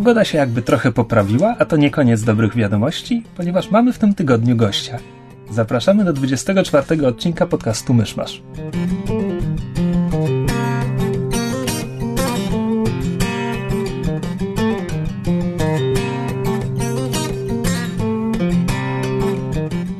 [0.00, 4.14] Pogoda się jakby trochę poprawiła, a to nie koniec dobrych wiadomości, ponieważ mamy w tym
[4.14, 4.98] tygodniu gościa.
[5.50, 8.42] Zapraszamy do 24 odcinka podcastu Myszmasz.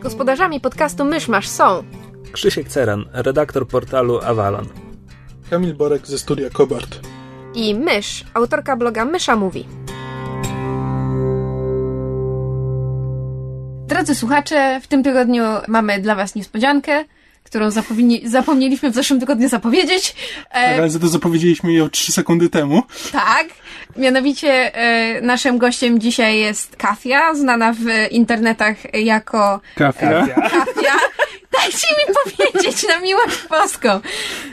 [0.01, 1.83] Gospodarzami podcastu Myszmasz są
[2.33, 4.67] Krzysiek Ceran, redaktor portalu Avalon.
[5.51, 7.01] Kamil Borek ze studia Kobart.
[7.55, 9.80] i Mysz, autorka bloga Mysza Mówi.
[13.91, 17.05] Drodzy słuchacze, w tym tygodniu mamy dla Was niespodziankę,
[17.45, 17.71] którą
[18.25, 20.15] zapomnieliśmy w zeszłym tygodniu zapowiedzieć.
[20.51, 22.83] E, Ale za to zapowiedzieliśmy o 3 sekundy temu.
[23.13, 23.47] tak,
[23.97, 30.27] mianowicie e, naszym gościem dzisiaj jest Kafia, znana w internetach jako Kafia.
[30.27, 30.95] Kafia.
[31.53, 34.01] Dajcie mi powiedzieć na miłość boską.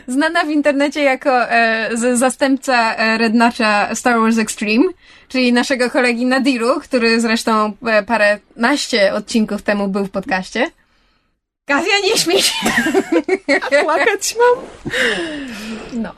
[0.07, 4.83] Znana w internecie jako e, z, zastępca e, Rednacza Star Wars Extreme,
[5.27, 10.71] czyli naszego kolegi Nadiru, który zresztą e, parę naście odcinków temu był w podcaście.
[11.65, 12.53] Kafia, nie śmiej się.
[13.83, 14.65] Płakać mam.
[15.93, 16.11] No.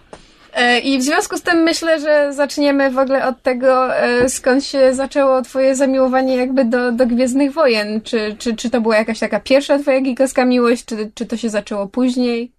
[0.54, 4.66] E, I w związku z tym myślę, że zaczniemy w ogóle od tego, e, skąd
[4.66, 8.02] się zaczęło twoje zamiłowanie jakby do, do Gwiezdnych Wojen.
[8.02, 11.50] Czy, czy, czy to była jakaś taka pierwsza twoja gigowska miłość, czy, czy to się
[11.50, 12.52] zaczęło później?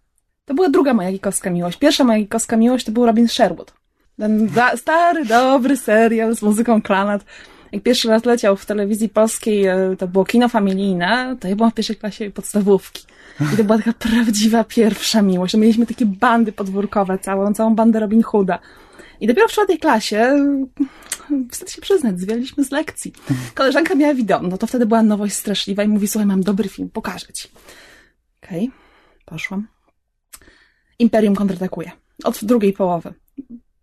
[0.45, 1.79] To była druga moja gikowska miłość.
[1.79, 3.80] Pierwsza moja gikowska miłość to był Robin Sherwood.
[4.21, 7.25] Ten stary, dobry serial z muzyką Klanat.
[7.73, 11.71] Jak pierwszy raz leciał w telewizji polskiej, e, to było kino familijne, to ja byłam
[11.71, 13.05] w pierwszej klasie podstawówki.
[13.55, 15.55] I to była taka prawdziwa pierwsza miłość.
[15.55, 18.59] Mieliśmy takie bandy podwórkowe, całą, całą bandę Robin Hooda.
[19.21, 20.37] I dopiero w czwartej klasie,
[21.51, 23.13] wstyd się przyznać, zwialiśmy z lekcji.
[23.55, 26.91] Koleżanka miała wideo, no to wtedy była nowość straszliwa i mówi, słuchaj, mam dobry film,
[26.91, 27.49] pokażę ci.
[28.43, 28.71] Okej,
[29.25, 29.69] poszłam.
[30.99, 31.91] Imperium kontratakuje.
[32.25, 33.15] Od drugiej połowy.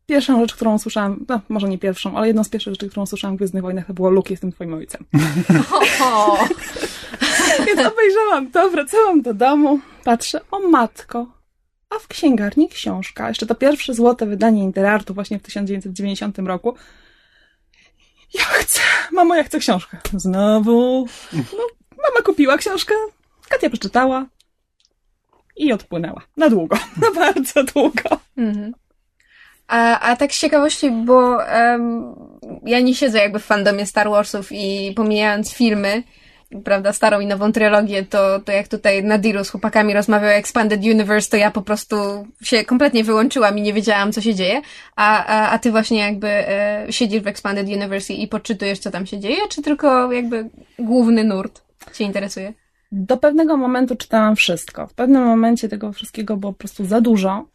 [0.09, 3.35] Pierwszą rzecz, którą usłyszałam, no może nie pierwszą, ale jedną z pierwszych rzeczy, którą usłyszałam
[3.35, 5.05] w Gwiezdnych Wojnach, to było Luke, jestem twoim ojcem.
[7.67, 11.27] Więc obejrzałam to, wracałam do domu, patrzę, o matko,
[11.89, 13.27] a w księgarni książka.
[13.27, 16.75] Jeszcze to pierwsze złote wydanie Interartu właśnie w 1990 roku.
[18.33, 18.79] Ja chcę,
[19.11, 19.97] mamo, ja chcę książkę.
[20.13, 21.07] Znowu.
[21.33, 22.93] No, mama kupiła książkę,
[23.49, 24.25] Katia przeczytała
[25.55, 26.21] i odpłynęła.
[26.37, 28.19] Na długo, na bardzo długo.
[28.37, 28.73] Mhm.
[29.67, 32.15] A, a tak z ciekawości, bo em,
[32.63, 36.03] ja nie siedzę jakby w fandomie Star Warsów i pomijając filmy,
[36.63, 40.81] prawda, starą i nową trylogię, to, to jak tutaj Nadiru z chłopakami rozmawiał o Expanded
[40.81, 41.95] Universe, to ja po prostu
[42.41, 44.61] się kompletnie wyłączyłam i nie wiedziałam, co się dzieje.
[44.95, 48.91] A, a, a ty właśnie jakby e, siedzisz w Expanded Universe i, i podczytujesz, co
[48.91, 50.49] tam się dzieje, czy tylko jakby
[50.79, 51.61] główny nurt
[51.93, 52.53] cię interesuje?
[52.91, 54.87] Do pewnego momentu czytałam wszystko.
[54.87, 57.45] W pewnym momencie tego wszystkiego było po prostu za dużo.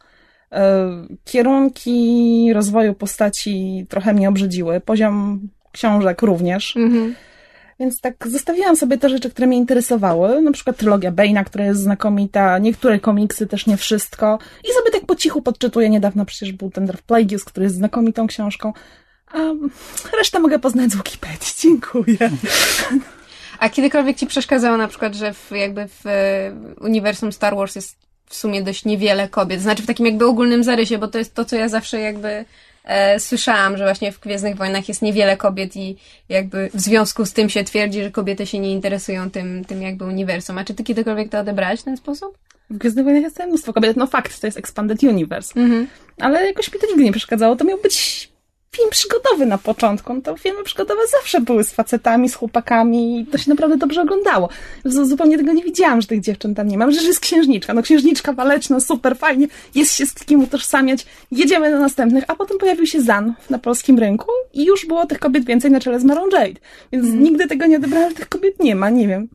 [0.53, 0.89] E,
[1.25, 4.79] Kierunki rozwoju postaci trochę mnie obrzydziły.
[4.79, 6.77] Poziom książek również.
[6.77, 7.15] Mhm.
[7.79, 10.41] Więc tak zostawiłam sobie te rzeczy, które mnie interesowały.
[10.41, 12.59] Na przykład trylogia Bane'a, która jest znakomita.
[12.59, 14.39] Niektóre komiksy, też nie wszystko.
[14.63, 15.89] I sobie tak po cichu podczytuję.
[15.89, 18.73] Niedawno przecież był ten Darth Plagueis, który jest znakomitą książką.
[19.27, 19.37] A
[20.17, 21.53] resztę mogę poznać z Wikipedii.
[21.63, 22.17] Dziękuję.
[23.59, 25.51] A kiedykolwiek ci przeszkadzało na przykład, że w
[26.05, 27.97] e, uniwersum Star Wars jest
[28.33, 29.61] w sumie dość niewiele kobiet?
[29.61, 32.45] Znaczy w takim jakby ogólnym zarysie, bo to jest to, co ja zawsze jakby
[32.83, 35.95] e, słyszałam, że właśnie w Gwiezdnych Wojnach jest niewiele kobiet i
[36.29, 40.05] jakby w związku z tym się twierdzi, że kobiety się nie interesują tym, tym jakby
[40.05, 40.57] uniwersum.
[40.57, 42.37] A czy ty kiedykolwiek to odebrałeś w ten sposób?
[42.69, 43.97] W Gwiezdnych Wojnach jest mnóstwo kobiet.
[43.97, 45.59] No fakt, to jest Expanded Universe.
[45.59, 45.87] Mhm.
[46.19, 47.55] Ale jakoś mi to nigdy nie przeszkadzało.
[47.55, 48.29] To miał być
[48.75, 50.13] film przygodowy na początku.
[50.13, 54.01] No to filmy przygodowe zawsze były z facetami, z chłopakami i to się naprawdę dobrze
[54.01, 54.49] oglądało.
[54.85, 56.91] Zupełnie tego nie widziałam, że tych dziewczyn tam nie ma.
[56.91, 57.73] Że jest księżniczka.
[57.73, 59.47] No księżniczka waleczna, super, fajnie.
[59.75, 61.05] Jest się z kim utożsamiać.
[61.31, 62.23] Jedziemy do następnych.
[62.27, 65.79] A potem pojawił się Zan na polskim rynku i już było tych kobiet więcej na
[65.79, 66.59] czele z Marą Jade.
[66.91, 68.89] Więc nigdy tego nie odebrałam, że tych kobiet nie ma.
[68.89, 69.27] Nie wiem.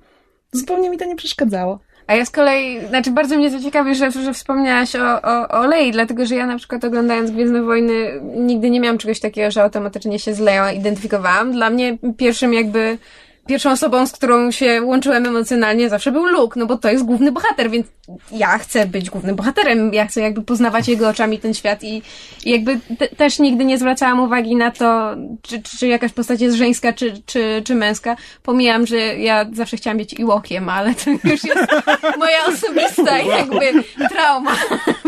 [0.52, 1.78] Zupełnie mi to nie przeszkadzało.
[2.08, 5.66] A ja z kolei, znaczy bardzo mnie to ciekawi, że, że wspomniałaś o, o, o
[5.66, 9.62] Lei, dlatego że ja na przykład oglądając Gwiezdne Wojny nigdy nie miałam czegoś takiego, że
[9.62, 11.52] automatycznie się z Leją identyfikowałam.
[11.52, 12.98] Dla mnie pierwszym jakby
[13.48, 17.32] pierwszą osobą, z którą się łączyłem emocjonalnie zawsze był Luke, no bo to jest główny
[17.32, 17.86] bohater, więc
[18.32, 22.02] ja chcę być głównym bohaterem, ja chcę jakby poznawać jego oczami ten świat i,
[22.44, 26.40] i jakby te, też nigdy nie zwracałam uwagi na to, czy, czy, czy jakaś postać
[26.40, 28.16] jest żeńska, czy, czy, czy męska.
[28.42, 31.66] Pomijam, że ja zawsze chciałam być Iłokiem, ale to już jest
[32.18, 34.56] moja osobista jakby trauma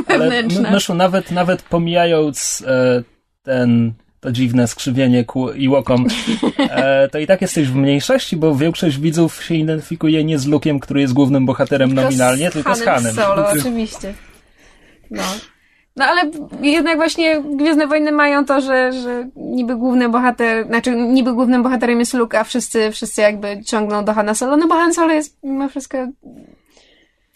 [0.09, 0.69] wewnętrzna.
[0.69, 3.03] Ale Myszu, nawet, nawet pomijając e,
[3.43, 6.07] ten to dziwne skrzywienie ku Iłokom,
[6.59, 10.81] e, to i tak jesteś w mniejszości, bo większość widzów się identyfikuje nie z Lukiem,
[10.81, 13.15] który jest głównym bohaterem nominalnie, tylko z Hanem.
[13.15, 14.15] Solo, oczywiście.
[15.11, 15.23] No.
[15.97, 16.31] No ale
[16.63, 22.01] jednak właśnie Gwiezdne Wojny mają to, że, że niby główny bohater, znaczy niby głównym bohaterem
[22.01, 25.39] jest Luke, a wszyscy, wszyscy jakby ciągną do Hanna Solo, no bo Han Solo jest
[25.43, 25.99] mimo wszystko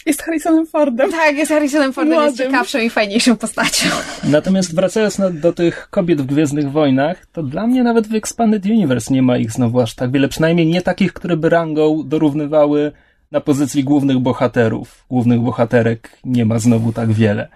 [0.06, 1.10] jest Harrisonem Fordem.
[1.10, 2.26] Tak, jest Harrisonem Fordem, Młodym.
[2.26, 3.88] jest ciekawszą i fajniejszą postacią.
[4.24, 8.66] Natomiast wracając na, do tych kobiet w Gwiezdnych Wojnach, to dla mnie nawet w Expanded
[8.66, 12.92] Universe nie ma ich znowu aż tak wiele, przynajmniej nie takich, które by rangą dorównywały
[13.30, 15.04] na pozycji głównych bohaterów.
[15.10, 17.48] Głównych bohaterek nie ma znowu tak wiele.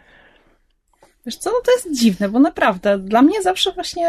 [1.26, 4.06] Wiesz co, no to jest dziwne, bo naprawdę dla mnie zawsze właśnie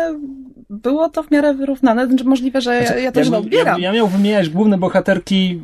[0.69, 3.81] było to w miarę wyrównane, znaczy możliwe, że znaczy, ja, ja to źle odbieram.
[3.81, 5.61] Ja, ja miał wymieniać główne bohaterki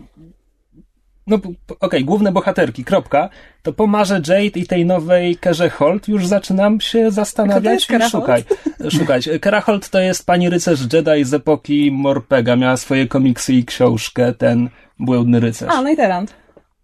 [1.28, 3.30] no okej, okay, główne bohaterki, kropka,
[3.64, 8.46] to po Marze Jade i tej nowej Kerze Holt już zaczynam się zastanawiać i szukać.
[9.00, 9.30] szukać.
[9.42, 14.34] Kera Holt to jest pani rycerz Jedi z epoki Morpega, miała swoje komiksy i książkę,
[14.34, 14.70] ten
[15.00, 15.70] Błędny Rycerz.
[15.72, 16.34] A, Neiterand.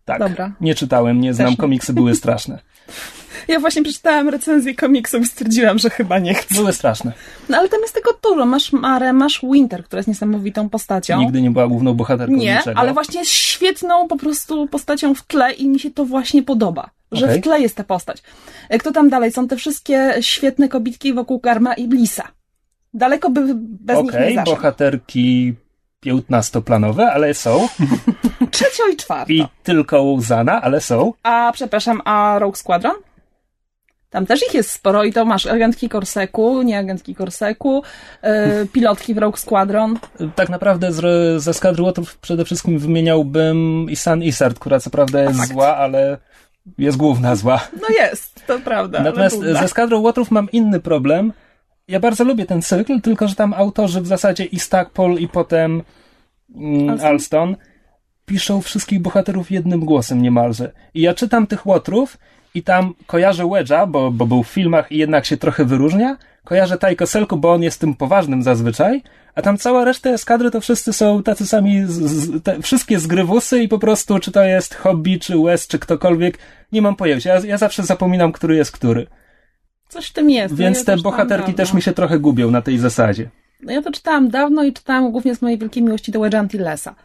[0.06, 0.52] Tak, Dobra.
[0.62, 2.60] nie czytałem, nie znam, komiksy były straszne.
[3.48, 6.56] Ja właśnie przeczytałam recenzję komiksów i stwierdziłam, że chyba nie chcę.
[6.56, 7.14] Były straszne.
[7.50, 8.46] No ale tam jest tego dużo.
[8.46, 11.20] Masz Marę, masz Winter, która jest niesamowitą postacią.
[11.20, 12.80] Nigdy nie była główną bohaterką Nie, niczego.
[12.80, 16.90] ale właśnie jest świetną po prostu postacią w tle i mi się to właśnie podoba.
[17.12, 17.38] Że okay.
[17.38, 18.24] w tle jest ta postać.
[18.70, 19.32] E, kto tam dalej?
[19.32, 22.28] Są te wszystkie świetne kobitki wokół Garma i Blissa.
[22.94, 24.56] Daleko by bez okay, nich nie zaszło.
[24.56, 25.56] bohaterki
[26.00, 27.68] piętnastoplanowe, ale są.
[28.52, 29.34] Trzecią i czwartą.
[29.34, 31.14] I tylko Łzana, ale są.
[31.24, 32.96] A przepraszam, a Rogue Squadron?
[34.12, 37.84] Tam też ich jest sporo i to masz agentki Korseku, nie agentki Korseku,
[38.24, 40.00] yy, pilotki w Rogue Squadron.
[40.36, 45.48] Tak naprawdę z, ze Skadry Łotrów przede wszystkim wymieniałbym Isan Isard, która co prawda jest
[45.48, 46.18] zła, ale
[46.78, 47.68] jest główna zła.
[47.82, 49.00] No jest, to prawda.
[49.04, 51.34] Natomiast ze Skadrą Łotrów mam inny problem.
[51.88, 55.84] Ja bardzo lubię ten cykl, tylko że tam autorzy w zasadzie i Stackpole i potem
[56.56, 57.08] mm, Alston.
[57.08, 57.56] Alston
[58.26, 60.72] piszą wszystkich bohaterów jednym głosem niemalże.
[60.94, 62.18] I ja czytam tych Łotrów
[62.56, 66.18] i tam kojarzę Wedge'a, bo, bo był w filmach i jednak się trochę wyróżnia.
[66.44, 69.04] Kojarzę Tajko Selku, bo on jest tym poważnym zazwyczaj,
[69.36, 73.64] a tam cała reszta eskadry to wszyscy są tacy sami, z, z, te, wszystkie zgrywusy
[73.64, 76.38] i po prostu czy to jest Hobby, czy Wes, czy ktokolwiek,
[76.72, 77.34] nie mam pojęcia.
[77.34, 79.08] Ja, ja zawsze zapominam, który jest który.
[79.90, 80.52] Coś w tym jest.
[80.52, 83.30] No Więc ja te bohaterki też mi się trochę gubią na tej zasadzie.
[83.64, 86.96] No ja to czytałam dawno i czytałam głównie z mojej wielkiej miłości do Wedge'a Antillesa.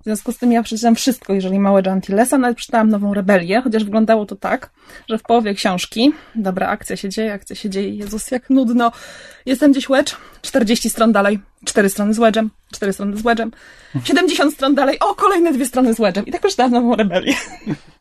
[0.00, 3.84] W związku z tym ja przeczytałam wszystko, jeżeli małe Gentillesa, nawet przeczytałam Nową Rebelię, chociaż
[3.84, 4.70] wyglądało to tak,
[5.08, 8.92] że w połowie książki, dobra, akcja się dzieje, akcja się dzieje, Jezus, jak nudno.
[9.46, 13.50] Jestem gdzieś Wedge, 40 stron dalej, 4 strony z Wedge'em, 4 strony z Wedge'em,
[14.04, 16.22] 70 stron dalej, o, kolejne dwie strony z Wedge'em.
[16.26, 17.34] I tak przeczytałam Nową Rebelię.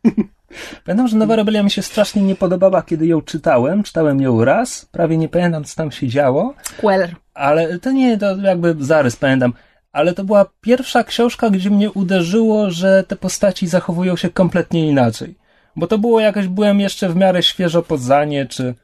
[0.86, 3.84] Pamiętam, że Nowa Rebelia mi się strasznie nie podobała, kiedy ją czytałem.
[3.84, 6.54] Czytałem ją raz, prawie nie pamiętam, co tam się działo.
[6.78, 7.16] Queller.
[7.34, 9.54] Ale to nie, to jakby zarys pamiętam
[9.92, 15.36] ale to była pierwsza książka, gdzie mnie uderzyło, że te postaci zachowują się kompletnie inaczej.
[15.76, 18.76] Bo to było jakoś, byłem jeszcze w miarę świeżo poznanie, czy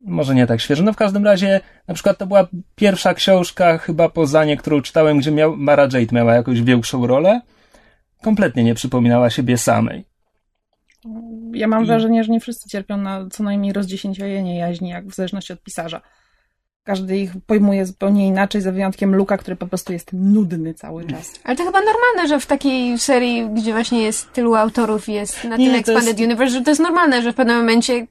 [0.00, 0.82] może nie tak świeżo.
[0.82, 5.30] No w każdym razie, na przykład to była pierwsza książka chyba Poznanie, którą czytałem, gdzie
[5.30, 7.40] miał, Mara Jade miała jakąś większą rolę.
[8.22, 10.04] Kompletnie nie przypominała siebie samej.
[11.52, 11.86] Ja mam I...
[11.86, 16.00] wrażenie, że nie wszyscy cierpią na co najmniej rozdziesięciojenie jaźni, jak w zależności od pisarza.
[16.86, 21.32] Każdy ich pojmuje zupełnie inaczej, za wyjątkiem Luka, który po prostu jest nudny cały czas.
[21.44, 25.56] Ale to chyba normalne, że w takiej serii, gdzie właśnie jest tylu autorów, jest na
[25.56, 26.20] tyle Expanded jest...
[26.20, 28.06] Universe, że to jest normalne, że w pewnym momencie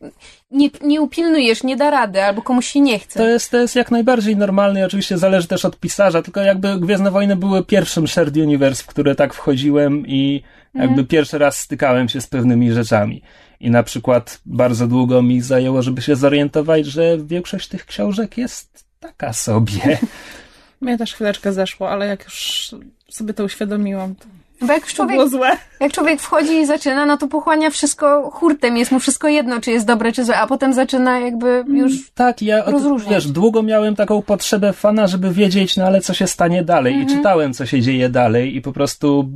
[0.51, 3.19] nie, nie upilnujesz, nie da rady, albo komuś się nie chce.
[3.19, 6.79] To jest, to jest jak najbardziej normalne i oczywiście zależy też od pisarza, tylko jakby
[6.79, 11.07] Gwiezdne Wojny były pierwszym shared universe, w które tak wchodziłem i jakby mm.
[11.07, 13.21] pierwszy raz stykałem się z pewnymi rzeczami.
[13.59, 18.85] I na przykład bardzo długo mi zajęło, żeby się zorientować, że większość tych książek jest
[18.99, 19.97] taka sobie.
[20.81, 22.69] Mnie też chwileczkę zeszło, ale jak już
[23.09, 24.25] sobie to uświadomiłam, to
[24.61, 25.57] bo jak człowiek, było złe.
[25.79, 29.71] jak człowiek wchodzi i zaczyna, no to pochłania wszystko hurtem, jest mu wszystko jedno, czy
[29.71, 33.13] jest dobre, czy złe, a potem zaczyna jakby mm, już Tak, ja rozróżniać.
[33.13, 37.05] wiesz, długo miałem taką potrzebę fana, żeby wiedzieć, no ale co się stanie dalej mm
[37.05, 37.09] -hmm.
[37.09, 37.19] i mhm.
[37.19, 39.29] czytałem, co się dzieje dalej i po prostu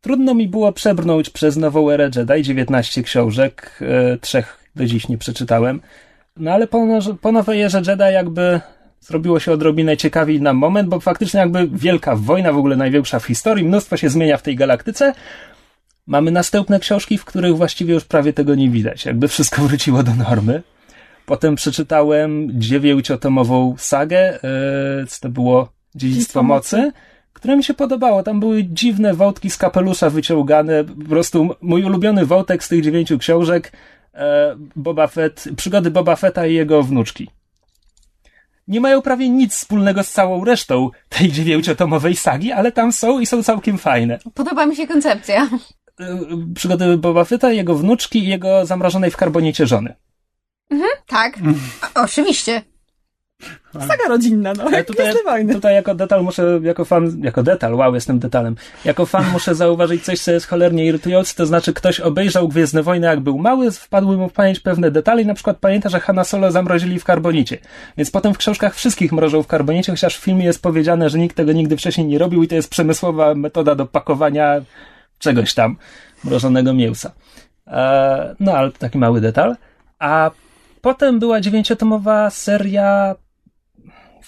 [0.00, 5.18] Trudno mi było przebrnąć przez nową erę Jedi, 19 książek, e, trzech do dziś nie
[5.18, 5.80] przeczytałem.
[6.36, 6.86] No ale po,
[7.20, 8.60] po nowej erze Jedi jakby
[9.00, 13.24] zrobiło się odrobinę ciekawiej na moment, bo faktycznie jakby wielka wojna, w ogóle największa w
[13.24, 15.12] historii, mnóstwo się zmienia w tej galaktyce.
[16.06, 19.04] Mamy następne książki, w których właściwie już prawie tego nie widać.
[19.04, 20.62] Jakby wszystko wróciło do normy.
[21.26, 24.38] Potem przeczytałem dziewięciotomową sagę,
[25.00, 25.68] yy, co to było?
[25.94, 26.92] Dziedzictwo Mocy,
[27.38, 28.22] które mi się podobało.
[28.22, 30.84] Tam były dziwne wątki z kapelusza wyciągane.
[30.84, 33.72] Po prostu mój ulubiony wątek z tych dziewięciu książek
[34.14, 34.20] yy,
[34.76, 37.28] Boba Fett, przygody Boba Fetta i jego wnuczki
[38.68, 43.26] nie mają prawie nic wspólnego z całą resztą tej dziewięciotomowej sagi, ale tam są i
[43.26, 44.18] są całkiem fajne.
[44.34, 45.48] Podoba mi się koncepcja.
[46.54, 49.94] Przygody Boba Fetta, jego wnuczki i jego zamrożonej w karbonicie żony.
[50.70, 51.38] Mhm, tak,
[51.80, 52.62] A, oczywiście.
[53.72, 54.64] Saga rodzinna, no.
[54.64, 55.12] Ale tutaj,
[55.52, 58.56] tutaj jako detal muszę, jako fan, jako detal, wow, jestem detalem.
[58.84, 63.06] Jako fan muszę zauważyć coś, co jest cholernie irytujące, to znaczy ktoś obejrzał Gwiezdne Wojny
[63.06, 66.24] jak był mały, wpadły mu w pamięć pewne detale i na przykład pamięta, że Hanna
[66.24, 67.58] Solo zamrozili w karbonicie.
[67.96, 71.36] Więc potem w książkach wszystkich mrożą w karbonicie, chociaż w filmie jest powiedziane, że nikt
[71.36, 74.60] tego nigdy wcześniej nie robił i to jest przemysłowa metoda do pakowania
[75.18, 75.76] czegoś tam,
[76.24, 77.12] mrożonego mięsa.
[77.66, 79.56] Eee, no, ale taki mały detal.
[79.98, 80.30] A
[80.80, 83.14] potem była dziewięciotomowa seria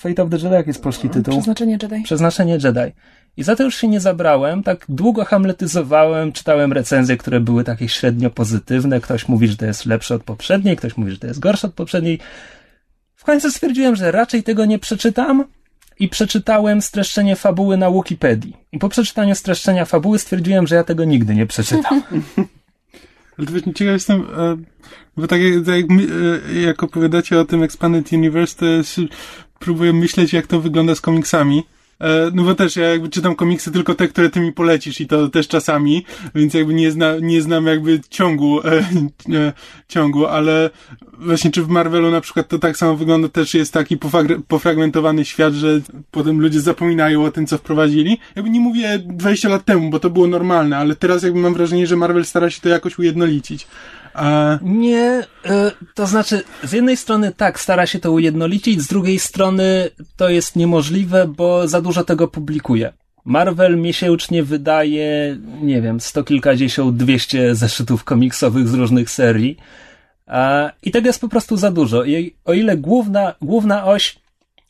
[0.01, 1.35] Fate of the Jedi, jak jest polski tytuł?
[1.35, 2.03] Przeznaczenie Jedi.
[2.03, 2.93] Przeznaczenie Jedi.
[3.37, 7.89] I za to już się nie zabrałem, tak długo hamletyzowałem, czytałem recenzje, które były takie
[7.89, 9.01] średnio pozytywne.
[9.01, 11.75] Ktoś mówi, że to jest lepsze od poprzedniej, ktoś mówi, że to jest gorsze od
[11.75, 12.19] poprzedniej.
[13.15, 15.45] W końcu stwierdziłem, że raczej tego nie przeczytam
[15.99, 18.57] i przeczytałem streszczenie fabuły na Wikipedii.
[18.73, 22.03] I po przeczytaniu streszczenia fabuły stwierdziłem, że ja tego nigdy nie przeczytam.
[23.39, 24.57] Ale to właśnie ciekaw jestem, e,
[25.17, 29.01] bo tak jak, tak jak, e, jak opowiadacie o tym Expanded Universe, to jest,
[29.61, 31.63] próbuję myśleć, jak to wygląda z komiksami.
[32.01, 35.07] E, no bo też ja jakby czytam komiksy tylko te, które ty mi polecisz i
[35.07, 38.71] to też czasami, więc jakby nie, zna, nie znam jakby ciągu, e,
[39.39, 39.53] e,
[39.89, 40.71] ciągu, ale
[41.19, 43.99] właśnie czy w Marvelu na przykład to tak samo wygląda, też jest taki
[44.49, 48.19] pofragmentowany świat, że potem ludzie zapominają o tym, co wprowadzili.
[48.37, 51.87] Jakby nie mówię 20 lat temu, bo to było normalne, ale teraz jakby mam wrażenie,
[51.87, 53.67] że Marvel stara się to jakoś ujednolicić.
[54.63, 59.91] Nie, e, to znaczy, z jednej strony tak, stara się to ujednolicić, z drugiej strony
[60.17, 62.93] to jest niemożliwe, bo za dużo tego publikuje.
[63.25, 69.57] Marvel miesięcznie wydaje, nie wiem, sto kilkadziesiąt, dwieście zeszytów komiksowych z różnych serii.
[70.83, 72.05] I tego jest po prostu za dużo.
[72.05, 74.19] I o ile główna, główna oś,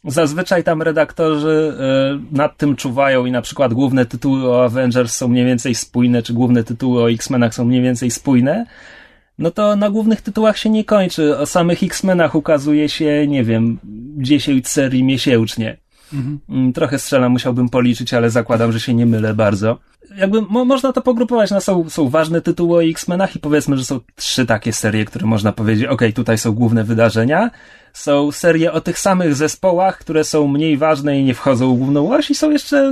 [0.05, 5.29] zazwyczaj tam redaktorzy e, nad tym czuwają i na przykład główne tytuły o Avengers są
[5.29, 8.67] mniej więcej spójne, czy główne tytuły o X-Menach są mniej więcej spójne,
[9.41, 11.39] no to na głównych tytułach się nie kończy.
[11.39, 13.79] O samych X-Menach ukazuje się, nie wiem,
[14.17, 15.77] 10 serii miesięcznie.
[16.13, 16.73] Mhm.
[16.73, 19.79] Trochę strzelam, musiałbym policzyć, ale zakładam, że się nie mylę bardzo.
[20.17, 23.85] Jakby mo można to pogrupować, no są, są ważne tytuły o X-Menach i powiedzmy, że
[23.85, 27.51] są trzy takie serie, które można powiedzieć, ok, tutaj są główne wydarzenia.
[27.93, 32.13] Są serie o tych samych zespołach, które są mniej ważne i nie wchodzą w główną
[32.13, 32.91] oś i są jeszcze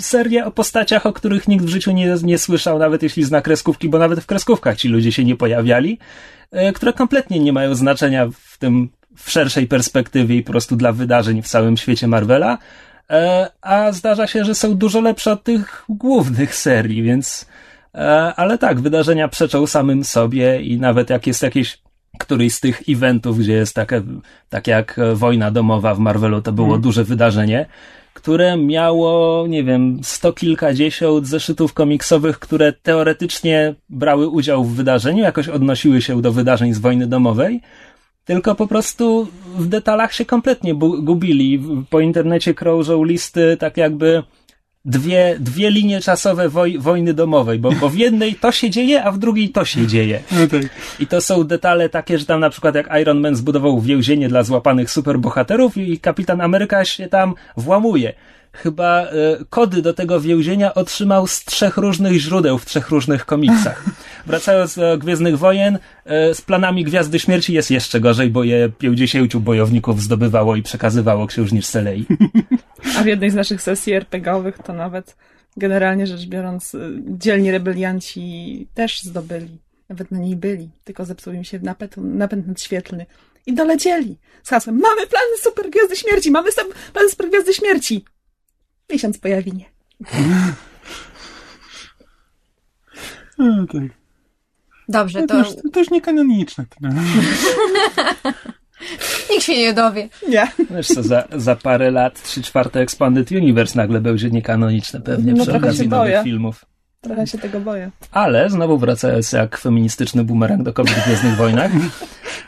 [0.00, 3.88] serie o postaciach, o których nikt w życiu nie, nie słyszał, nawet jeśli zna kreskówki,
[3.88, 5.98] bo nawet w kreskówkach ci ludzie się nie pojawiali,
[6.50, 10.92] e, które kompletnie nie mają znaczenia w tym w szerszej perspektywie i po prostu dla
[10.92, 12.58] wydarzeń w całym świecie Marvela,
[13.62, 17.46] a zdarza się, że są dużo lepsze od tych głównych serii, więc
[17.94, 21.82] e, ale tak, wydarzenia przeczą samym sobie i nawet jak jest jakieś
[22.18, 24.02] któryś z tych eventów, gdzie jest takie,
[24.48, 26.82] tak jak wojna domowa w Marvelu, to było hmm.
[26.82, 27.66] duże wydarzenie,
[28.14, 35.48] które miało, nie wiem, sto kilkadziesiąt zeszytów komiksowych, które teoretycznie brały udział w wydarzeniu, jakoś
[35.48, 37.60] odnosiły się do wydarzeń z wojny domowej,
[38.24, 41.62] tylko po prostu w detalach się kompletnie gubili.
[41.90, 44.22] Po internecie krążą listy tak jakby
[44.84, 49.12] dwie, dwie linie czasowe woj, wojny domowej, bo, bo w jednej to się dzieje, a
[49.12, 50.22] w drugiej to się dzieje.
[50.32, 50.62] No tak.
[51.00, 54.42] I to są detale takie, że tam na przykład jak Iron Man zbudował więzienie dla
[54.42, 58.12] złapanych superbohaterów i kapitan Ameryka się tam włamuje
[58.52, 59.10] chyba e,
[59.50, 63.84] kody do tego więzienia otrzymał z trzech różnych źródeł w trzech różnych komiksach.
[64.26, 69.36] Wracając do Gwiezdnych Wojen, e, z planami Gwiazdy Śmierci jest jeszcze gorzej, bo je 50
[69.36, 72.06] bojowników zdobywało i przekazywało księżniczce Lei.
[72.98, 75.16] A w jednej z naszych sesji RPGowych to nawet
[75.56, 79.58] generalnie rzecz biorąc e, dzielni rebelianci też zdobyli.
[79.88, 83.06] Nawet na niej byli, tylko zepsuł im się napęd, napęd nadświetlny.
[83.46, 86.30] I dolecieli z hasłem Mamy plany super gwiazdy śmierci!
[86.30, 86.50] Mamy
[86.92, 88.04] plany super gwiazdy śmierci!
[88.90, 89.64] Miesiąc po Jawinie.
[93.38, 93.82] No, tak.
[94.88, 95.34] Dobrze, no, to...
[95.34, 96.64] To już, to już nie kanoniczne.
[99.30, 100.08] Nikt się nie dowie.
[100.28, 100.52] Nie.
[100.70, 105.42] Wiesz co, za, za parę lat trzy czwarte Expanded Universe nagle będzie niekanoniczne pewnie no,
[105.42, 106.64] przy okazji nowych filmów.
[107.02, 107.90] Trochę się tego boję.
[108.10, 111.70] Ale znowu wracając jak feministyczny bumerang do kobiet w Gwiezdnych Wojnach,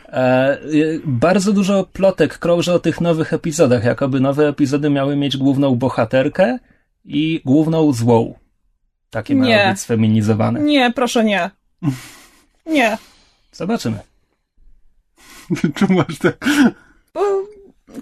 [0.08, 0.58] e,
[1.04, 6.58] bardzo dużo plotek krąży o tych nowych epizodach, jakoby nowe epizody miały mieć główną bohaterkę
[7.04, 8.34] i główną złą.
[9.11, 9.40] Takie Nie.
[9.40, 10.61] mają być sfeminizowane.
[10.61, 11.50] Nie, proszę nie.
[12.66, 12.99] Nie.
[13.52, 13.99] Zobaczymy.
[15.76, 16.44] Czemu aż tak?
[17.14, 17.20] Bo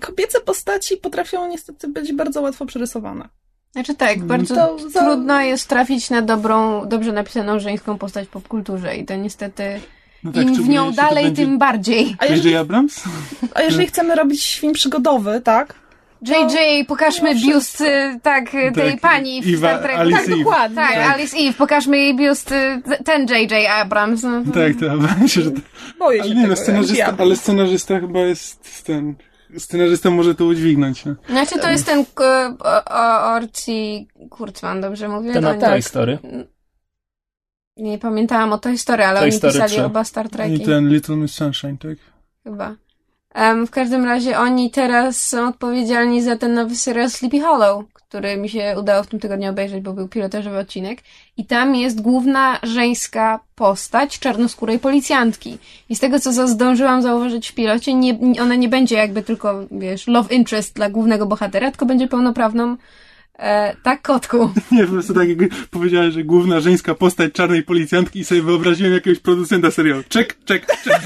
[0.01, 3.29] kobiece postaci potrafią niestety być bardzo łatwo przerysowane.
[3.73, 8.31] Znaczy tak, bardzo To za- trudno jest trafić na dobrą, dobrze napisaną żeńską postać w
[8.31, 9.81] popkulturze i to niestety
[10.25, 12.17] No tak, im w nią to dalej, będzie tym bardziej.
[12.19, 12.61] A jeżeli, J.J.
[12.61, 13.05] Abrams?
[13.55, 15.75] a jeżeli chcemy robić film przygodowy, tak?
[16.27, 20.01] JJ, pokażmy mimo biust y, tak, y, tej Tak, pani w Ewa- Star Treku.
[20.01, 20.37] Alice tak, Eve.
[20.39, 20.77] dokładnie.
[20.77, 21.15] tak, Tak.
[21.15, 24.23] Alice Eve, pokażmy jej biust, y, ten JJ Abrams.
[24.23, 24.73] No, to- Tak,
[25.21, 25.61] to się, że to...
[25.99, 26.55] Boję się Ale nie, tego.
[26.55, 27.15] no, scenarzysta, ja.
[27.19, 29.15] ale scenarzysta chyba jest ten...
[29.59, 31.15] Scenarzysta może to udźwignąć, no.
[31.29, 32.05] Znaczy to jest ten
[33.37, 35.33] Orci Kurtzman, dobrze mówię?
[35.33, 36.19] Ten To od nie- Toy Story.
[37.77, 39.85] Nie pamiętałam o tej historii, ale Toy oni Story pisali 3.
[39.85, 40.65] oba Star I Treki.
[40.65, 41.99] ten Little Miss Sunshine, tak?
[42.45, 42.77] Chyba.
[43.35, 48.37] Em, w każdym razie oni teraz są odpowiedzialni za ten nowy serial Sleepy Hollow, który
[48.37, 50.99] mi się udało w tym tygodniu obejrzeć, bo był pilotażowy odcinek.
[51.37, 55.59] I tam jest główna żeńska postać czarnoskórej policjantki.
[55.89, 60.07] I z tego, co zdążyłam zauważyć w pilocie, nie- ona nie będzie jakby tylko, wiesz,
[60.07, 62.77] love interest dla głównego bohatera, tylko będzie pełnoprawną
[63.39, 64.51] e, tak, kotku.
[64.73, 65.39] Nie, po prostu tak jak
[65.71, 70.03] powiedziałeś, że główna żeńska postać czarnej policjantki i sobie wyobraziłem jakiegoś producenta serialu.
[70.09, 71.01] Czek, czek, czek.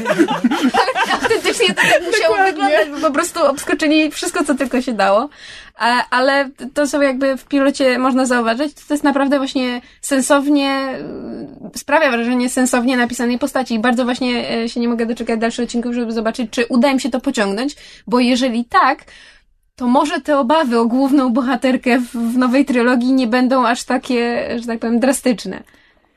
[1.12, 5.28] Autentycznie to tak musiało wyglądać, bo po prostu obskoczyli wszystko, co tylko się dało.
[5.76, 10.98] A, ale to, co jakby w pilocie można zauważyć, to, to jest naprawdę właśnie sensownie,
[11.74, 13.74] y, sprawia wrażenie sensownie napisanej postaci.
[13.74, 17.00] I bardzo właśnie e, się nie mogę doczekać dalszych odcinków, żeby zobaczyć, czy uda im
[17.00, 19.04] się to pociągnąć, bo jeżeli tak,
[19.76, 24.48] to może te obawy o główną bohaterkę w, w nowej trylogii nie będą aż takie,
[24.60, 25.62] że tak powiem, drastyczne.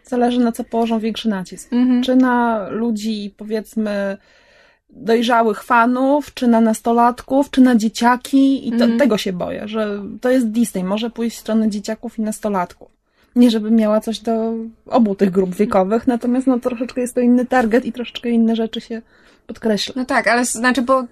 [0.04, 1.74] Zależy na co położą większy nacisk.
[1.74, 2.04] Mhm.
[2.04, 4.18] Czy na ludzi, powiedzmy,
[4.90, 8.68] dojrzałych fanów, czy na nastolatków, czy na dzieciaki.
[8.68, 9.00] I to, Mhm.
[9.00, 10.84] tego się boję, że to jest Disney.
[10.84, 12.88] Może pójść w stronę dzieciaków i nastolatków.
[13.36, 14.54] Nie, żeby miała coś do
[14.86, 18.82] obu tych grup wiekowych, natomiast no troszeczkę jest to inny target i troszeczkę inne rzeczy
[18.82, 19.02] się
[19.48, 19.94] podkreśla.
[19.98, 21.04] No tak, ale znaczy, bo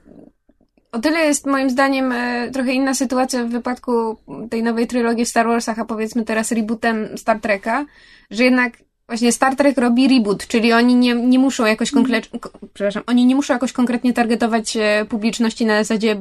[0.91, 4.17] o tyle jest moim zdaniem e, trochę inna sytuacja w wypadku
[4.49, 7.85] tej nowej trylogii w Star Warsach, a powiedzmy teraz rebootem Star Treka,
[8.31, 8.73] że jednak
[9.07, 12.39] właśnie Star Trek robi reboot, czyli oni nie, nie muszą jakoś konkretnie,
[12.73, 16.15] przepraszam, oni nie muszą jakoś konkretnie targetować e, publiczności na zasadzie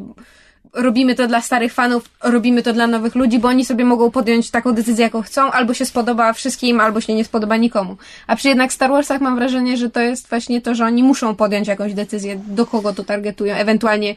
[0.73, 4.51] robimy to dla starych fanów, robimy to dla nowych ludzi, bo oni sobie mogą podjąć
[4.51, 7.97] taką decyzję, jaką chcą, albo się spodoba wszystkim, albo się nie spodoba nikomu.
[8.27, 11.35] A przy jednak Star Warsach mam wrażenie, że to jest właśnie to, że oni muszą
[11.35, 14.15] podjąć jakąś decyzję, do kogo to targetują, ewentualnie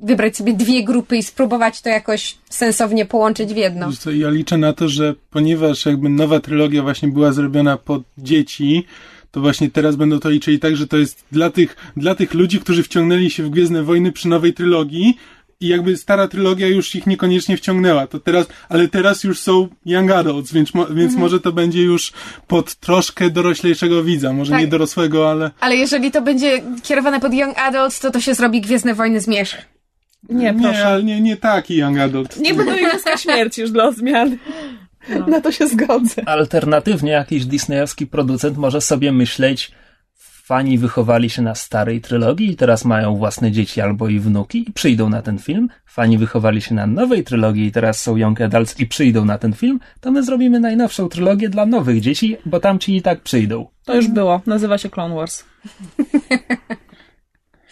[0.00, 3.90] wybrać sobie dwie grupy i spróbować to jakoś sensownie połączyć w jedno.
[4.14, 8.84] Ja liczę na to, że ponieważ jakby nowa trylogia właśnie była zrobiona pod dzieci,
[9.30, 12.60] to właśnie teraz będą to liczyli tak, że to jest dla tych, dla tych ludzi,
[12.60, 15.16] którzy wciągnęli się w Gwiezdne Wojny przy nowej trylogii
[15.60, 20.10] i jakby stara trylogia już ich niekoniecznie wciągnęła, to teraz, ale teraz już są young
[20.10, 22.12] adults, więc, mo, więc może to będzie już
[22.46, 24.60] pod troszkę doroślejszego widza, może Tak.
[24.60, 28.60] nie dorosłego, ale Ale jeżeli to będzie kierowane pod Young Adults, to to się zrobi
[28.60, 29.77] Gwiezdne Wojny zmierzch.
[30.28, 30.86] Nie, nie, proszę.
[30.86, 32.40] ale nie, nie taki young adult.
[32.40, 34.36] Nie będą Igrzyska Śmierci już dla zmian.
[35.26, 36.28] Na to się zgodzę.
[36.28, 39.72] Alternatywnie jakiś disneyowski producent może sobie myśleć,
[40.48, 44.72] fani wychowali się na starej trylogii i teraz mają własne dzieci albo i wnuki i
[44.72, 45.68] przyjdą na ten film.
[45.86, 49.52] Fani wychowali się na nowej trylogii i teraz są young adults i przyjdą na ten
[49.52, 49.80] film.
[50.00, 53.66] To my zrobimy najnowszą trylogię dla nowych dzieci, bo tamci i tak przyjdą.
[53.84, 54.40] To już było.
[54.46, 55.44] Nazywa się Clone Wars.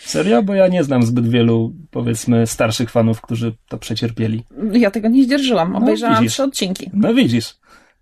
[0.06, 0.42] Serio?
[0.42, 4.44] Bo ja nie znam zbyt wielu, powiedzmy, starszych fanów, którzy to przecierpieli.
[4.72, 5.76] Ja tego nie zdzierżyłam.
[5.76, 6.32] Obejrzałam widzisz.
[6.32, 6.90] trzy odcinki.
[6.92, 7.54] No widzisz.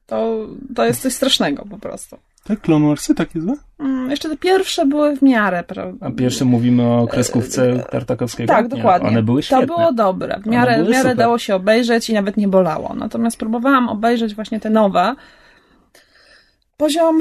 [0.06, 2.16] To, to jest coś strasznego po prostu.
[2.44, 3.54] Tak, Clone Warsy takie złe?
[3.78, 6.06] Mm, jeszcze te pierwsze były w miarę, prawda?
[6.06, 8.52] A pierwszy mówimy o kreskówce Tartakowskiego.
[8.52, 9.08] Tak, Nie, dokładnie.
[9.08, 9.66] One były świetne.
[9.66, 10.40] To było dobre.
[10.40, 11.16] W miarę, w miarę super.
[11.16, 12.94] dało się obejrzeć i nawet nie bolało.
[12.94, 15.14] Natomiast próbowałam obejrzeć właśnie te nowe.
[16.76, 17.20] Poziom,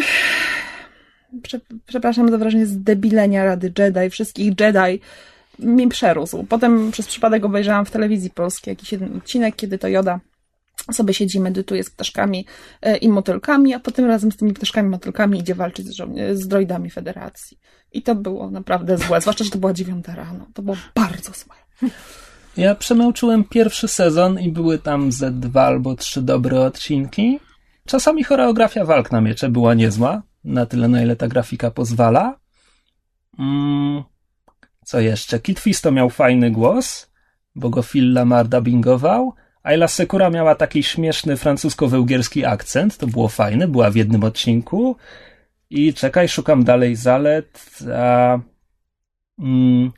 [1.44, 5.00] prze, przepraszam za wrażenie zdebilenia Rady Jedi, wszystkich Jedi
[5.60, 6.44] mi przerósł.
[6.44, 10.20] Potem przez przypadek obejrzałam w telewizji polskiej jakiś jeden odcinek, kiedy to Joda
[10.92, 12.46] sobie siedzi, medytuje z ptaszkami
[12.82, 15.98] e, i motylkami, a potem razem z tymi ptaszkami motylkami idzie walczyć z,
[16.40, 17.58] z droidami Federacji.
[17.92, 20.48] I to było naprawdę złe, zwłaszcza, że to była dziewiąta rano.
[20.54, 21.90] To było bardzo złe.
[22.58, 27.40] Ja przemęczyłem pierwszy sezon i były tam ze dwa albo trzy dobre odcinki.
[27.86, 32.40] Czasami choreografia walk na miecze była niezła, na tyle na ile ta grafika pozwala.
[33.40, 34.04] Mm,
[34.86, 35.40] co jeszcze?
[35.40, 37.12] Kit Fisto miał fajny głos,
[37.56, 43.68] bo go Phil Lamar dubbingował, Ayla Sekura miała taki śmieszny francusko-węgierski akcent, to było fajne,
[43.68, 44.96] była w jednym odcinku.
[45.70, 47.80] I czekaj, szukam dalej zalet.
[47.96, 48.40] A,
[49.40, 49.92] mm,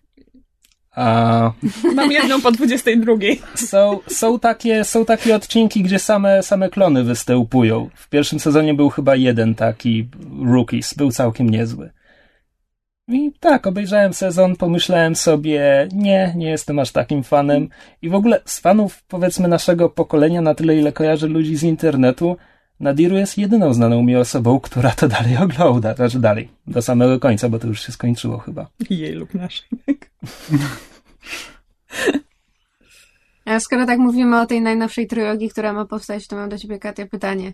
[1.96, 3.14] Mam jedną po 22.
[3.56, 7.90] są, są, takie, są takie odcinki, gdzie same, same klony występują.
[7.96, 10.08] W pierwszym sezonie był chyba jeden taki
[10.46, 11.90] Rookies, był całkiem niezły.
[13.08, 17.70] I tak, obejrzałem sezon, pomyślałem sobie, nie, nie jestem aż takim fanem.
[18.02, 22.38] I w ogóle z fanów, powiedzmy, naszego pokolenia, na tyle ile kojarzę ludzi z internetu,
[22.80, 25.94] Nadiru jest jedyną znaną mi osobą, która to dalej ogląda.
[25.94, 28.68] Znaczy dalej, do samego końca, bo to już się skończyło chyba.
[28.90, 29.68] Jej lub naszej.
[33.46, 36.80] A skoro tak mówimy o tej najnowszej trylogii, która ma powstać, to mam do ciebie,
[36.80, 37.54] Katia, pytanie.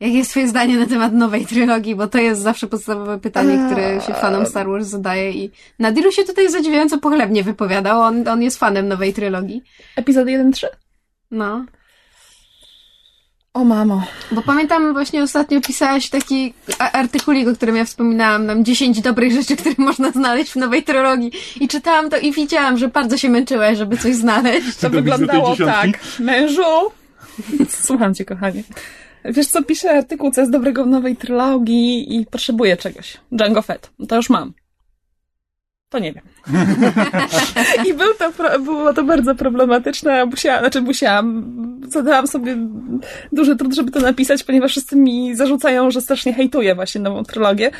[0.00, 1.94] Jakie jest twoje zdanie na temat nowej trylogii?
[1.94, 6.24] Bo to jest zawsze podstawowe pytanie, które się fanom Star Wars zadaje i Nadiru się
[6.24, 8.00] tutaj zadziwiająco pochlebnie wypowiadał.
[8.00, 9.62] On, on jest fanem nowej trylogii.
[9.96, 10.66] Epizod 1-3?
[11.30, 11.64] No.
[13.58, 14.02] O mamo.
[14.32, 19.56] Bo pamiętam właśnie ostatnio pisałaś taki artykulik, o którym ja wspominałam, nam 10 dobrych rzeczy,
[19.56, 21.32] które można znaleźć w nowej trylogii.
[21.60, 24.76] I czytałam to i widziałam, że bardzo się męczyłaś, żeby coś znaleźć.
[24.76, 25.90] To wyglądało tak.
[26.18, 26.62] Mężu!
[27.68, 28.62] Słucham cię, kochanie.
[29.24, 33.16] Wiesz co, piszę artykuł, co jest dobrego w nowej trylogii i potrzebuję czegoś.
[33.32, 33.90] Django Fett.
[33.98, 34.52] No To już mam.
[35.88, 36.24] To nie wiem.
[37.86, 40.26] I był to, było to bardzo problematyczne.
[40.26, 42.56] Musiałam, znaczy musiałam, zadałam sobie
[43.32, 47.70] duży trud, żeby to napisać, ponieważ wszyscy mi zarzucają, że strasznie hejtuję właśnie nową trylogię.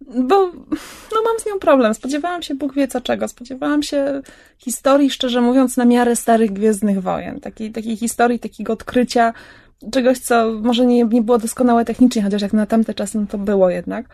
[0.00, 0.52] Bo
[1.12, 1.94] no mam z nią problem.
[1.94, 3.28] Spodziewałam się Bóg wie co czego.
[3.28, 4.22] Spodziewałam się
[4.58, 7.40] historii, szczerze mówiąc, na miarę starych Gwiezdnych Wojen.
[7.40, 9.32] Takiej, takiej historii, takiego odkrycia
[9.92, 13.38] czegoś, co może nie, nie było doskonałe technicznie, chociaż jak na tamte czasy no to
[13.38, 14.08] było jednak.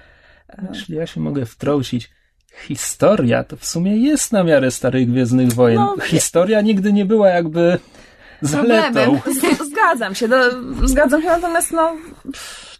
[0.72, 2.10] Jeśli ja się mogę wtrącić,
[2.66, 5.80] historia to w sumie jest na miarę starych Gwiezdnych Wojen.
[5.80, 7.78] No, historia nigdy nie była jakby
[8.42, 9.20] zaletą.
[9.70, 10.36] Zgadzam się, no,
[10.84, 11.96] zgadzam się, natomiast no,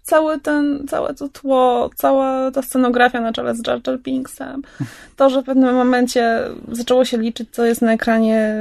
[0.03, 4.63] cały ten, całe to tło, cała ta scenografia na czele z Jar Jar Binksem,
[5.17, 6.41] to, że w pewnym momencie
[6.73, 8.55] zaczęło się liczyć, co jest na ekranie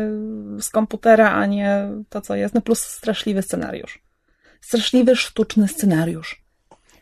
[0.60, 4.00] z komputera, a nie to, co jest, no plus straszliwy scenariusz.
[4.62, 6.42] Straszliwy, sztuczny scenariusz.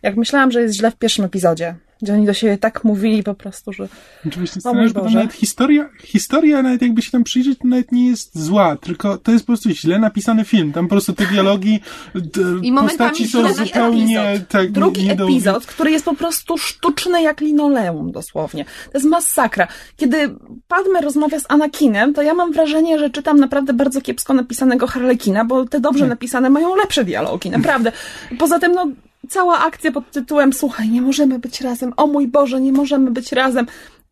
[0.01, 3.33] Jak myślałam, że jest źle w pierwszym epizodzie, gdzie oni do siebie tak mówili po
[3.33, 3.87] prostu, że
[4.27, 5.15] Oczywiście, O mój Boże.
[5.15, 9.31] nawet historia, historia, nawet jakby się tam przyjrzeć, to nawet nie jest zła, tylko to
[9.31, 10.71] jest po prostu źle napisany film.
[10.73, 11.79] Tam po prostu te dialogi,
[12.61, 14.47] I momentami postaci są zupełnie epizod.
[14.49, 18.65] tak Drugi nie do- epizod, który jest po prostu sztuczny jak linoleum dosłownie.
[18.65, 19.67] To jest masakra.
[19.97, 20.35] Kiedy
[20.67, 25.45] Padme rozmawia z Anakinem, to ja mam wrażenie, że czytam naprawdę bardzo kiepsko napisanego Harlekina,
[25.45, 27.91] bo te dobrze napisane mają lepsze dialogi, naprawdę.
[28.39, 28.87] Poza tym, no,
[29.29, 33.31] cała akcja pod tytułem Słuchaj, nie możemy być razem, o mój Boże, nie możemy być
[33.31, 33.65] razem.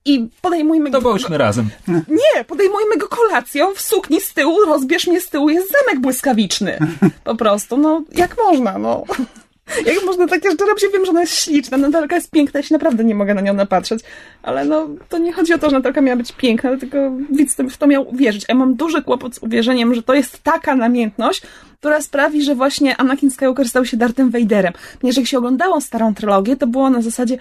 [0.07, 1.09] I podejmujmy To go...
[1.09, 1.69] bądźmy razem.
[2.07, 6.77] Nie, podejmujmy go kolacją, w sukni z tyłu, rozbierz mnie z tyłu, jest zamek błyskawiczny.
[7.23, 9.03] Po prostu, no, jak można, no.
[9.85, 10.83] Jak można takie rzeczy robić?
[10.83, 13.41] Ja wiem, że ona jest śliczna, Natalka jest piękna, ja się naprawdę nie mogę na
[13.41, 13.99] nią napatrzeć,
[14.43, 16.97] ale no, to nie chodzi o to, że Natalka miała być piękna, tylko
[17.29, 18.45] widz w to miał uwierzyć.
[18.49, 21.41] Ja mam duży kłopot z uwierzeniem, że to jest taka namiętność,
[21.79, 24.73] która sprawi, że właśnie Anakin Skywalker stał się Darthem Vaderem.
[25.01, 27.37] Ponieważ jak się oglądało starą trylogię, to było na zasadzie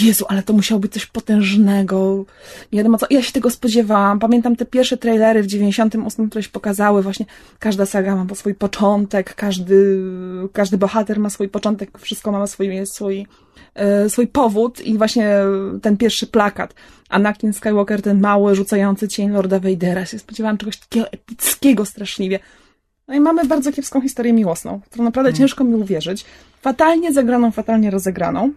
[0.00, 2.24] Jezu, ale to musiało być coś potężnego.
[2.72, 3.06] Nie wiadomo co.
[3.10, 4.18] Ja się tego spodziewałam.
[4.18, 7.02] Pamiętam te pierwsze trailery w 98, które się pokazały.
[7.02, 7.26] Właśnie
[7.58, 10.02] każda saga ma swój początek, każdy,
[10.52, 13.26] każdy bohater ma swój początek, wszystko ma swój, swój,
[13.74, 15.34] e, swój powód i właśnie
[15.82, 16.74] ten pierwszy plakat.
[17.08, 20.06] Anakin Skywalker, ten mały, rzucający cień Lorda Vadera.
[20.06, 22.38] Się spodziewałam czegoś takiego epickiego straszliwie.
[23.10, 26.24] No i mamy bardzo kiepską historię miłosną, którą naprawdę ciężko mi uwierzyć.
[26.62, 28.52] Fatalnie zagraną, fatalnie rozegraną.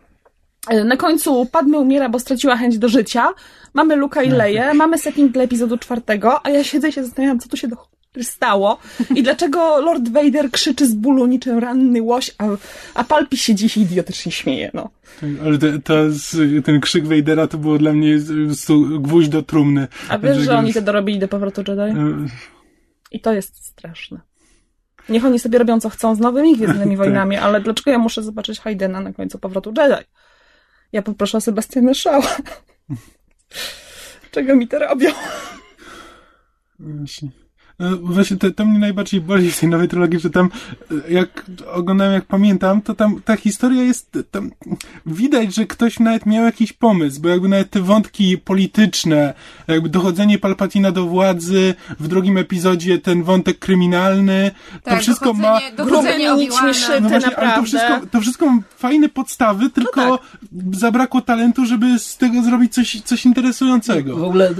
[0.70, 3.28] E, Na końcu Padme umiera, bo straciła chęć do życia.
[3.74, 7.40] Mamy Luka i Leję, mamy setting dla epizodu czwartego, a ja siedzę i się zastanawiam,
[7.40, 7.76] co tu się do
[8.22, 8.78] stało
[9.16, 12.46] i dlaczego Lord Vader krzyczy z bólu niczym ranny łoś, a,
[12.94, 14.90] a Palpi siedzi i idiotycznie śmieje, no.
[15.22, 16.36] Tak, Ale to z,
[16.66, 18.18] ten krzyk Vadera to było dla mnie
[19.00, 19.88] gwóźdź do trumny.
[20.10, 21.82] A wiesz, Że- że oni to dorobili do powrotu Jedi?
[22.00, 22.26] E,
[23.12, 24.20] I to jest straszne.
[25.10, 28.60] Niech oni sobie robią co chcą z nowymi Gwiezdnymi Wojnami, ale dlaczego ja muszę zobaczyć
[28.60, 30.04] Haydena na końcu powrotu Jedi?
[30.92, 32.36] Ja poproszę o Sebastiana Szała.
[34.32, 35.10] Czego mi to robią?
[36.80, 37.43] Właśnie.
[37.80, 40.50] E, Właśnie to, to mnie najbardziej boli w tej nowej trylogii, że tam,
[41.08, 44.52] e, jak oglądałem, jak pamiętam, to tam ta historia jest, tam
[45.06, 49.34] widać, że ktoś nawet miał jakiś pomysł, bo jakby nawet te wątki polityczne,
[49.68, 54.52] jakby dochodzenie Palpatina do władzy, w drugim epizodzie ten wątek kryminalny,
[54.84, 55.60] to Tak, wszystko ma...
[56.34, 56.74] Obi-Wana.
[56.74, 57.02] szyte.
[57.02, 60.20] No właśnie, ale to wszystko, to wszystko ma fajne podstawy, tylko
[60.72, 64.18] zabrakło talentu, żeby z tego zrobić coś, coś interesującego.
[64.18, 64.54] W ogóle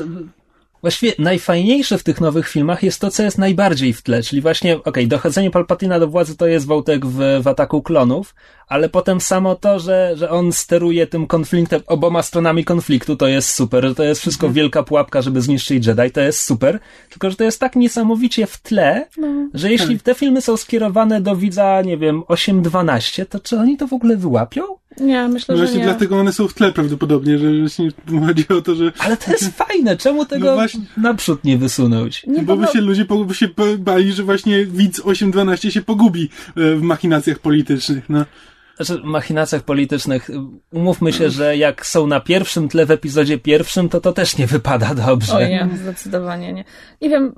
[0.84, 4.74] Właściwie najfajniejsze w tych nowych filmach jest to, co jest najbardziej w tle, czyli właśnie,
[4.76, 8.36] okej, okay, dochodzenie Palpatina do władzy to jest wątek w, w Ataku Klonów,
[8.68, 13.50] ale potem samo to, że, że on steruje tym konfliktem, oboma stronami konfliktu, to jest
[13.50, 14.54] super, to jest wszystko mhm.
[14.56, 18.62] wielka pułapka, żeby zniszczyć Jedi, to jest super, tylko, że to jest tak niesamowicie w
[18.62, 19.50] tle, no.
[19.54, 20.04] że jeśli tak.
[20.04, 24.18] te filmy są skierowane do widza, nie wiem, 8-12, to czy oni to w ogóle
[24.18, 24.64] wyłapią?
[25.00, 25.86] Nie, myślę, że Właśnie nie.
[25.86, 27.90] dlatego one są w tle prawdopodobnie, że właśnie
[28.28, 28.92] chodzi o to, że...
[29.00, 30.82] Ale to jest fajne, czemu tego no właśnie...
[30.98, 32.24] naprzód nie wysunąć?
[32.28, 36.76] Nie, bo by się ludzie by się bali, że właśnie widz 8-12 się pogubi e,
[36.76, 38.26] w machinacjach politycznych, no.
[38.76, 40.30] Znaczy, machinacjach politycznych,
[40.72, 44.48] umówmy się, że jak są na pierwszym tle w epizodzie pierwszym, to to też nie
[44.48, 45.36] wypada dobrze.
[45.36, 46.66] O nie, zdecydowanie nie.
[47.02, 47.36] Nie wiem,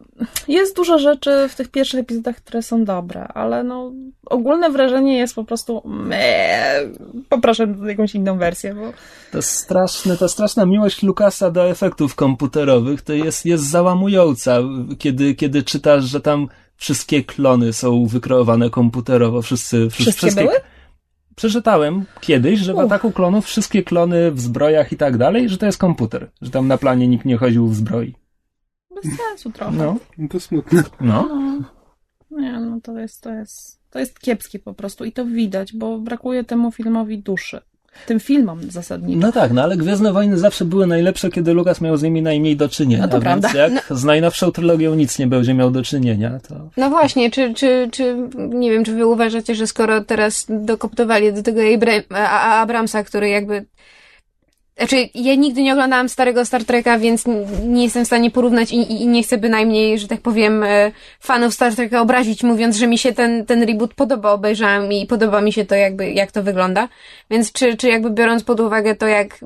[0.48, 3.92] jest dużo rzeczy w tych pierwszych epizodach, które są dobre, ale no,
[4.26, 6.90] ogólne wrażenie jest po prostu meh,
[7.30, 8.94] poproszę jakąś inną wersję, bo...
[9.32, 14.60] To straszne, ta straszna miłość Lukasa do efektów komputerowych to jest, jest załamująca,
[15.00, 20.56] kiedy, kiedy czytasz, że tam wszystkie klony są wykreowane komputerowo, wszyscy, wszystkie, wszystkie były?
[21.36, 25.66] Przeczytałem kiedyś, że w ataku klonów wszystkie klony w zbrojach i tak dalej, że to
[25.66, 28.16] jest komputer, że tam na planie nikt nie chodził w zbroi.
[28.96, 29.72] Bez sensu trochę.
[29.72, 30.84] No, no to smutne.
[31.02, 31.28] No.
[31.30, 31.62] no.
[32.32, 36.00] Nie, no to jest, to jest, to jest kiepskie po prostu i to widać, bo
[36.00, 37.62] brakuje temu filmowi duszy
[38.06, 39.20] tym filmom zasadniczo.
[39.20, 42.58] No tak, no ale Gwiezdne Wojny zawsze były najlepsze, kiedy Lukas miał z nimi najmniej
[42.58, 43.08] do czynienia.
[43.12, 43.50] No prawda.
[43.54, 43.96] jak no.
[43.98, 46.56] z najnowszą trylogią nic nie będzie miał do czynienia, to...
[46.78, 51.44] No właśnie, czy, czy, czy nie wiem, czy wy uważacie, że skoro teraz dokoptowali do
[51.44, 51.62] tego
[52.62, 53.66] Abramsa, który jakby
[54.78, 57.24] znaczy, ja nigdy nie oglądałam starego Star Treka, więc
[57.66, 61.54] nie jestem w stanie porównać i, i, nie chcę bynajmniej, że tak powiem, e, fanów
[61.54, 65.54] Star Treka obrazić, mówiąc, że mi się ten, ten reboot podoba, obejrzałam i podoba mi
[65.54, 66.88] się to, jakby, jak to wygląda.
[67.30, 69.40] Więc czy, czy jakby biorąc pod uwagę to, jak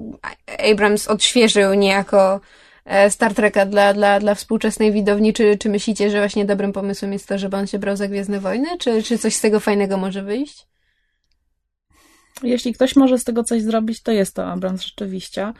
[0.71, 2.39] Abrams odświeżył niejako
[2.85, 7.13] e, Star Treka dla, dla, dla współczesnej widowni, czy, czy myślicie, że właśnie dobrym pomysłem
[7.13, 8.77] jest to, żeby on się brał za Gwiezdne Wojny?
[8.79, 10.69] Czy, czy coś z tego fajnego może wyjść?
[12.43, 15.53] Jeśli ktoś może z tego coś zrobić, to jest to Abrams rzeczywiście.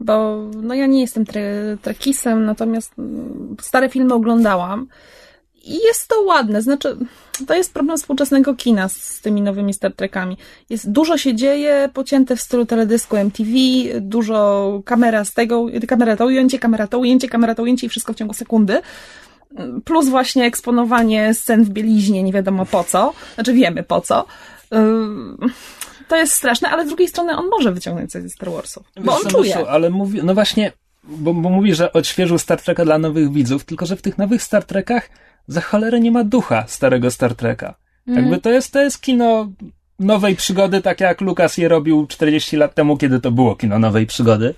[0.00, 4.88] Bo no ja nie jestem tre trekisem, natomiast mm, stare filmy oglądałam
[5.66, 6.62] i jest to ładne.
[6.62, 6.96] Znaczy,
[7.46, 10.36] to jest problem współczesnego kina z, z tymi nowymi Star Trekami.
[10.70, 13.50] Jest, dużo się dzieje, pocięte w stylu teledysku MTV,
[14.00, 18.12] dużo kamera z tego, kamera to ujęcie, kamera to ujęcie, kamera to ujęcie i wszystko
[18.12, 18.80] w ciągu sekundy.
[19.84, 23.12] Plus właśnie eksponowanie scen w bieliźnie, nie wiadomo po co.
[23.34, 24.26] Znaczy wiemy po co.
[26.08, 28.92] To jest straszne, ale z drugiej strony on może wyciągnąć coś ze Star Warsów.
[28.96, 29.68] Bo Wiesz, on czuje.
[29.68, 30.72] ale mówi, no właśnie,
[31.04, 34.42] bo, bo mówi, że odświeżył Star Treka dla nowych widzów, tylko że w tych nowych
[34.42, 35.10] Star Trekach
[35.48, 37.74] za cholerę nie ma ducha starego Star Treka.
[38.08, 38.20] Mm.
[38.20, 39.48] Jakby to jest, to jest kino
[39.98, 44.06] nowej przygody, tak jak Lucas je robił 40 lat temu, kiedy to było kino nowej
[44.06, 44.54] przygody.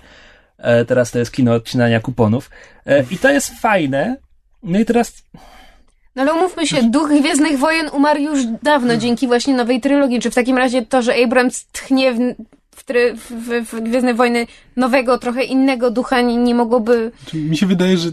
[0.57, 2.49] E, teraz to jest kino odcinania kuponów.
[2.85, 4.17] E, I to jest fajne.
[4.63, 5.23] No i teraz
[6.19, 10.19] no ale umówmy się, duch Gwiezdnych Wojen umarł już dawno dzięki właśnie nowej trylogii.
[10.19, 12.35] Czy w takim razie to, że Abrams tchnie w,
[12.75, 12.83] w,
[13.31, 14.47] w, w Gwiezdne Wojny
[14.79, 17.11] nowego, trochę innego ducha nie, nie mogłoby...
[17.33, 18.09] Mi się wydaje, że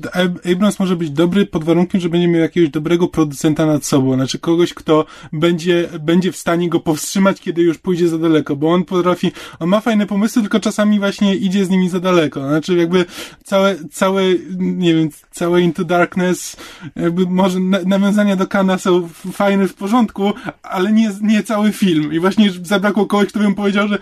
[0.52, 4.38] Abrams może być dobry pod warunkiem, że będzie miał jakiegoś dobrego producenta nad sobą, znaczy
[4.38, 8.84] kogoś, kto będzie, będzie w stanie go powstrzymać, kiedy już pójdzie za daleko, bo on
[8.84, 13.04] potrafi, on ma fajne pomysły, tylko czasami właśnie idzie z nimi za daleko, znaczy jakby
[13.44, 14.22] całe, całe,
[14.58, 16.56] nie wiem, całe Into Darkness,
[16.96, 22.12] jakby może nawiązania do Kana są fajne w porządku, ale nie, nie cały film.
[22.12, 23.98] I właśnie zabrakło kogoś, kto by mu powiedział, że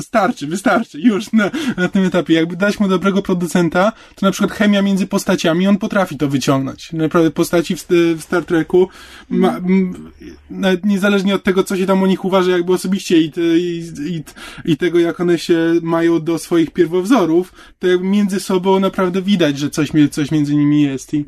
[0.00, 2.34] starczy, wystarczy, już na, na tym etapie.
[2.34, 6.92] Jakby dać mu dobrego producenta, to na przykład chemia między postaciami, on potrafi to wyciągnąć.
[6.92, 8.88] Naprawdę postaci w, w Star Treku,
[9.30, 9.60] ma,
[10.84, 14.22] niezależnie od tego, co się tam o nich uważa jakby osobiście i, i, i,
[14.64, 19.58] i tego, jak one się mają do swoich pierwowzorów, to jakby między sobą naprawdę widać,
[19.58, 21.24] że coś, coś między nimi jest i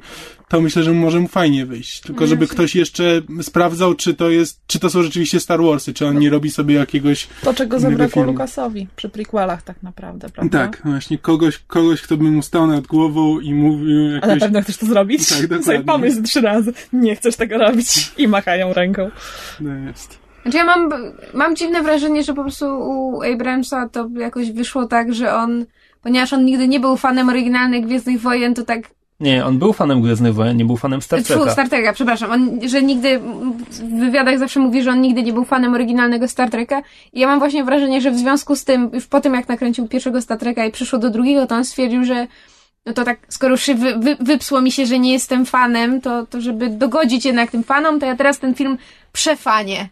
[0.55, 2.01] to myślę, że może mu fajnie wyjść.
[2.01, 6.07] Tylko żeby ktoś jeszcze sprawdzał, czy to jest, czy to są rzeczywiście Star Warsy, czy
[6.07, 7.27] on nie robi sobie jakiegoś.
[7.43, 10.59] To, czego zabrakło Lukasowi przy prequelach, tak naprawdę, prawda?
[10.59, 14.11] Tak, właśnie kogoś, kogoś, kto by mu stał nad głową i mówił.
[14.11, 14.31] Jakoś...
[14.31, 15.29] A na pewno chcesz to zrobić?
[15.29, 15.64] Tak, dokładnie.
[15.64, 19.11] Sobie pomyśl trzy razy, nie chcesz tego robić i machają ręką.
[19.61, 20.19] No jest.
[20.43, 20.90] Znaczy ja mam,
[21.35, 25.67] mam dziwne wrażenie, że po prostu u Abramsa to jakoś wyszło tak, że on,
[26.03, 30.03] ponieważ on nigdy nie był fanem oryginalnych Gwiezdnych Wojen, to tak nie, on był fanem
[30.03, 31.53] Gwiezdnych Wojen, nie był fanem Star Treka.
[31.53, 32.31] Star Treka, przepraszam.
[32.31, 33.20] On, że nigdy,
[33.70, 36.83] w wywiadach zawsze mówi, że on nigdy nie był fanem oryginalnego Star Treka.
[37.12, 39.88] I ja mam właśnie wrażenie, że w związku z tym, już po tym jak nakręcił
[39.88, 42.27] pierwszego Star Treka i przyszło do drugiego, to on stwierdził, że
[42.87, 46.27] no to tak, skoro już wy, wy, wypsło mi się, że nie jestem fanem, to,
[46.27, 48.79] to żeby dogodzić jednak tym fanom, to ja teraz ten film
[49.12, 49.88] przefanie.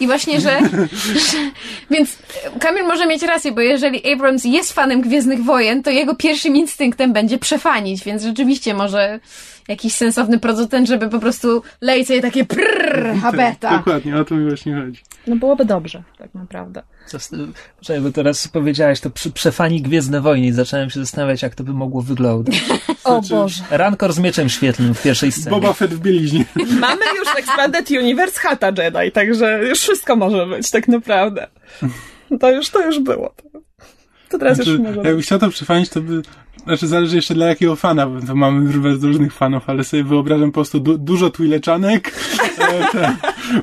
[0.00, 0.60] I właśnie, że,
[1.30, 1.38] że...
[1.90, 2.18] Więc
[2.60, 7.12] Kamil może mieć rację, bo jeżeli Abrams jest fanem Gwiezdnych Wojen, to jego pierwszym instynktem
[7.12, 9.20] będzie przefanić, więc rzeczywiście może
[9.68, 13.68] jakiś sensowny producent, żeby po prostu lejce sobie takie prrrr, habeta.
[13.68, 15.00] Tak, dokładnie, o to mi właśnie chodzi.
[15.26, 16.82] No byłoby dobrze, tak naprawdę.
[17.78, 21.64] Poczekaj, bo teraz powiedziałaś to przy, przefani Gwiezdne Wojny i zacząłem się zastanawiać, jak to
[21.64, 22.64] by mogło wyglądać.
[23.04, 23.62] O Boże.
[23.70, 25.50] Rankor z mieczem świetlnym w pierwszej scenie.
[25.50, 26.44] Boba Fett w bieliźnie.
[26.80, 31.46] Mamy już Expanded Universe Hata Jedi, także już wszystko może być, tak naprawdę.
[32.40, 33.34] To już, to już było.
[34.28, 36.22] To teraz Znaczy, już może jakby chciał to przefanić, to by...
[36.66, 40.50] Znaczy zależy jeszcze dla jakiego fana, bo to mamy bardzo różnych fanów, ale sobie wyobrażam
[40.50, 42.12] po prostu du dużo twileczanek,
[42.58, 43.16] e, ten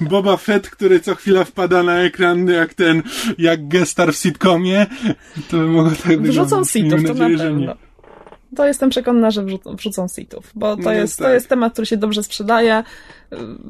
[0.09, 3.03] Boba Fett, który co chwila wpada na ekran jak ten,
[3.37, 4.85] jak gestar w sitcomie,
[5.49, 6.69] to by mogło tak Wrzucą wyglądać.
[6.69, 7.73] sitów, to na pewno.
[8.55, 11.27] To jestem przekonana, że wrzucą, wrzucą sitów, bo to, No jest, tak.
[11.27, 12.83] to jest temat, który się dobrze sprzedaje.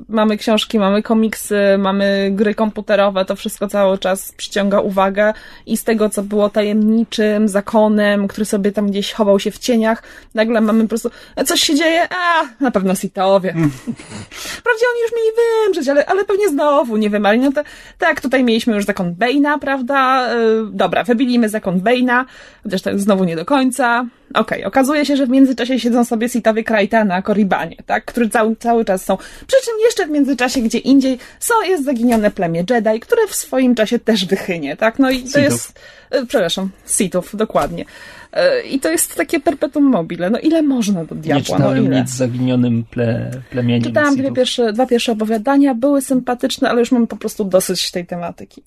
[0.09, 5.33] Mamy książki, mamy komiksy, mamy gry komputerowe, to wszystko cały czas przyciąga uwagę
[5.65, 10.03] i z tego, co było tajemniczym zakonem, który sobie tam gdzieś chował się w cieniach,
[10.33, 13.51] nagle mamy po prostu, "E, coś się dzieje, a, na pewno sitowie.
[13.51, 13.71] Mm.
[14.59, 15.29] Wprawdzie oni już mieli
[15.65, 17.39] wymrzeć, ale, ale pewnie znowu nie wymali.
[17.39, 17.61] No to,
[17.97, 20.27] tak, tutaj mieliśmy już zakon Bane'a, prawda?
[20.35, 22.25] Yy, dobra, wybilimy zakon Bane'a,
[22.63, 24.05] chociaż to znowu nie do końca.
[24.33, 28.05] Okej, okazuje się, że w międzyczasie siedzą sobie sitowie Krajta na Koribanie, tak?
[28.05, 29.17] Którzy cały, cały czas są.
[29.47, 33.75] Przy czym jeszcze w międzyczasie, gdzie indziej, są, jest zaginione plemię Jedi, które w swoim
[33.75, 34.99] czasie też wychynie, tak?
[34.99, 35.43] No i to Sithów.
[35.43, 35.79] jest...
[36.13, 37.85] yy, Przepraszam, Sithów, dokładnie.
[38.33, 40.29] Yy, I to jest takie perpetuum mobile.
[40.29, 41.41] No ile można do Nie diabła?
[41.49, 42.01] No czytałem ile?
[42.01, 46.91] nic z zaginionym ple, plemieniem Czytałam dwie pierwsze, dwa pierwsze opowiadania, były sympatyczne, ale już
[46.91, 48.63] mam po prostu dosyć tej tematyki.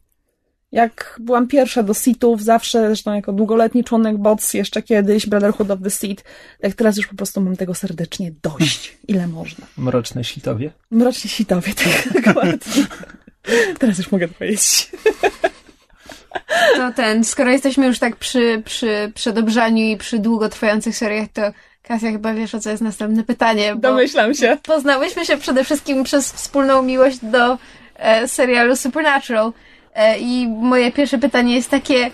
[0.75, 5.79] Jak byłam pierwsza do Sithów, zawsze, zresztą jako długoletni członek BOTS, jeszcze kiedyś, Brotherhood of
[5.83, 6.25] the Sith,
[6.61, 8.97] tak teraz już po prostu mam tego serdecznie dość.
[9.09, 9.67] Ile można.
[9.77, 10.71] Mroczne Sithowie.
[10.91, 12.59] Mrocznie Sithowie, tak dokładnie.
[13.79, 14.91] Teraz już mogę to powiedzieć.
[16.77, 21.43] To ten, skoro jesteśmy już tak przy, przy przedobrzaniu i przy długotrwających seriach, to
[21.83, 24.59] Kasia chyba wiesz, o co jest następne pytanie, bo Domyślam się.
[24.63, 27.59] poznałyśmy się przede wszystkim przez wspólną miłość do
[27.97, 29.53] e, serialu Supernatural.
[29.95, 32.11] E, I moje pierwsze pytanie jest takie,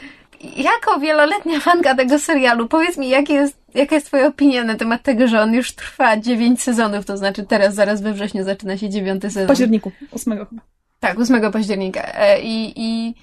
[0.56, 5.02] jako wieloletnia fanka tego serialu, powiedz mi, jakie jest, jaka jest twoja opinia na temat
[5.02, 8.88] tego, że on już trwa 9 sezonów, to znaczy teraz, zaraz we wrześniu zaczyna się
[8.88, 9.48] dziewiąty W sezon.
[9.48, 10.62] październiku, ósmego chyba.
[11.00, 12.02] Tak, 8 października.
[12.14, 13.14] E, I, i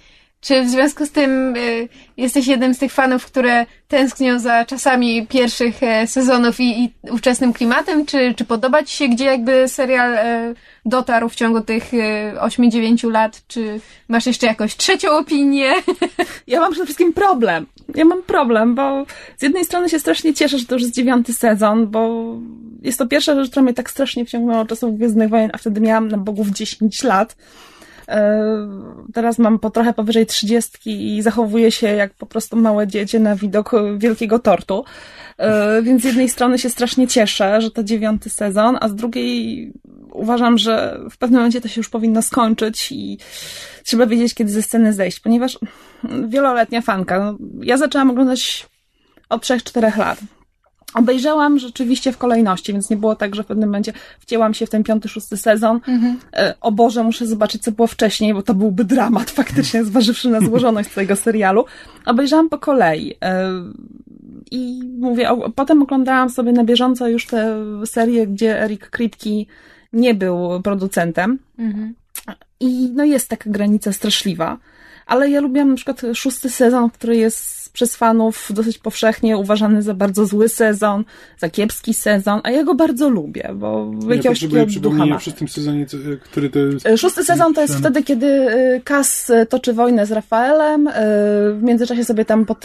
[0.42, 5.28] czy w związku z tym y, jesteś jednym z tych fanów, które tęsknią za czasami
[5.28, 8.06] pierwszych e, sezonów i, i ówczesnym klimatem?
[8.06, 10.54] Czy, czy podoba ci się, gdzie jakby serial e,
[10.86, 13.42] dotarł w ciągu tych e, 8-9 lat?
[13.48, 15.74] Czy masz jeszcze jakąś trzecią opinię?
[16.48, 17.66] Ja mam przede wszystkim problem.
[17.96, 19.06] Ja mam problem, bo
[19.38, 22.34] z jednej strony się strasznie cieszę, że to już jest dziewiąty sezon, bo
[22.82, 25.82] jest to pierwsza rzecz, która mnie tak strasznie wciągnęła od czasów Gwiezdnych Wojen, a wtedy
[25.82, 27.36] miałam na bogów 10 lat.
[28.08, 28.48] E,
[29.14, 33.36] Teraz mam po trochę powyżej trzydziestki i zachowuję się jak po prostu małe dziecię na
[33.36, 34.86] widok wielkiego tortu.
[35.38, 39.72] E, Więc z jednej strony się strasznie cieszę, że to dziewiąty sezon, a z drugiej
[40.12, 43.18] uważam, że w pewnym momencie to się już powinno skończyć i
[43.84, 45.60] trzeba wiedzieć, kiedy ze sceny zejść, ponieważ
[46.28, 47.20] wieloletnia fanka.
[47.20, 48.66] No, ja zaczęłam oglądać
[49.30, 50.20] od 3-4 lat.
[50.98, 54.70] Obejrzałam rzeczywiście w kolejności, więc nie było tak, że w pewnym momencie wcięłam się w
[54.70, 55.80] ten piąty, szósty sezon.
[56.34, 60.40] E, O Boże, muszę zobaczyć, co było wcześniej, bo to byłby dramat faktycznie, zważywszy na
[60.40, 61.66] złożoność tego serialu.
[62.06, 63.16] Obejrzałam po kolei.
[63.22, 63.52] E,
[64.52, 69.30] I mówię, o, potem oglądałam sobie na bieżąco już te serie, gdzie Eric Kripke
[69.94, 71.40] nie był producentem.
[72.60, 74.58] I no jest taka granica straszliwa.
[75.06, 79.94] Ale ja lubiłam na przykład szósty sezon, który jest przez fanów dosyć powszechnie uważany za
[79.94, 81.04] bardzo zły sezon,
[81.38, 85.48] za kiepski sezon, a ja go bardzo lubię, bo Ja jakiegoś takiego ducha w szóstym
[85.48, 86.86] sezonie, co- który to jest.
[86.88, 88.26] E, Szósty sezon to jest Ten- wtedy, kiedy
[88.76, 90.90] y, Kas y, toczy wojnę z Rafaelem,
[91.54, 92.56] w międzyczasie sobie tam po,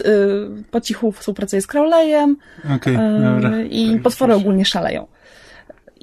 [0.70, 2.36] po cichu współpracuje z Crowleyem
[2.76, 2.98] Okej, y,
[3.34, 3.60] dobra.
[3.70, 5.06] i Tak, potwory ogólnie szaleją.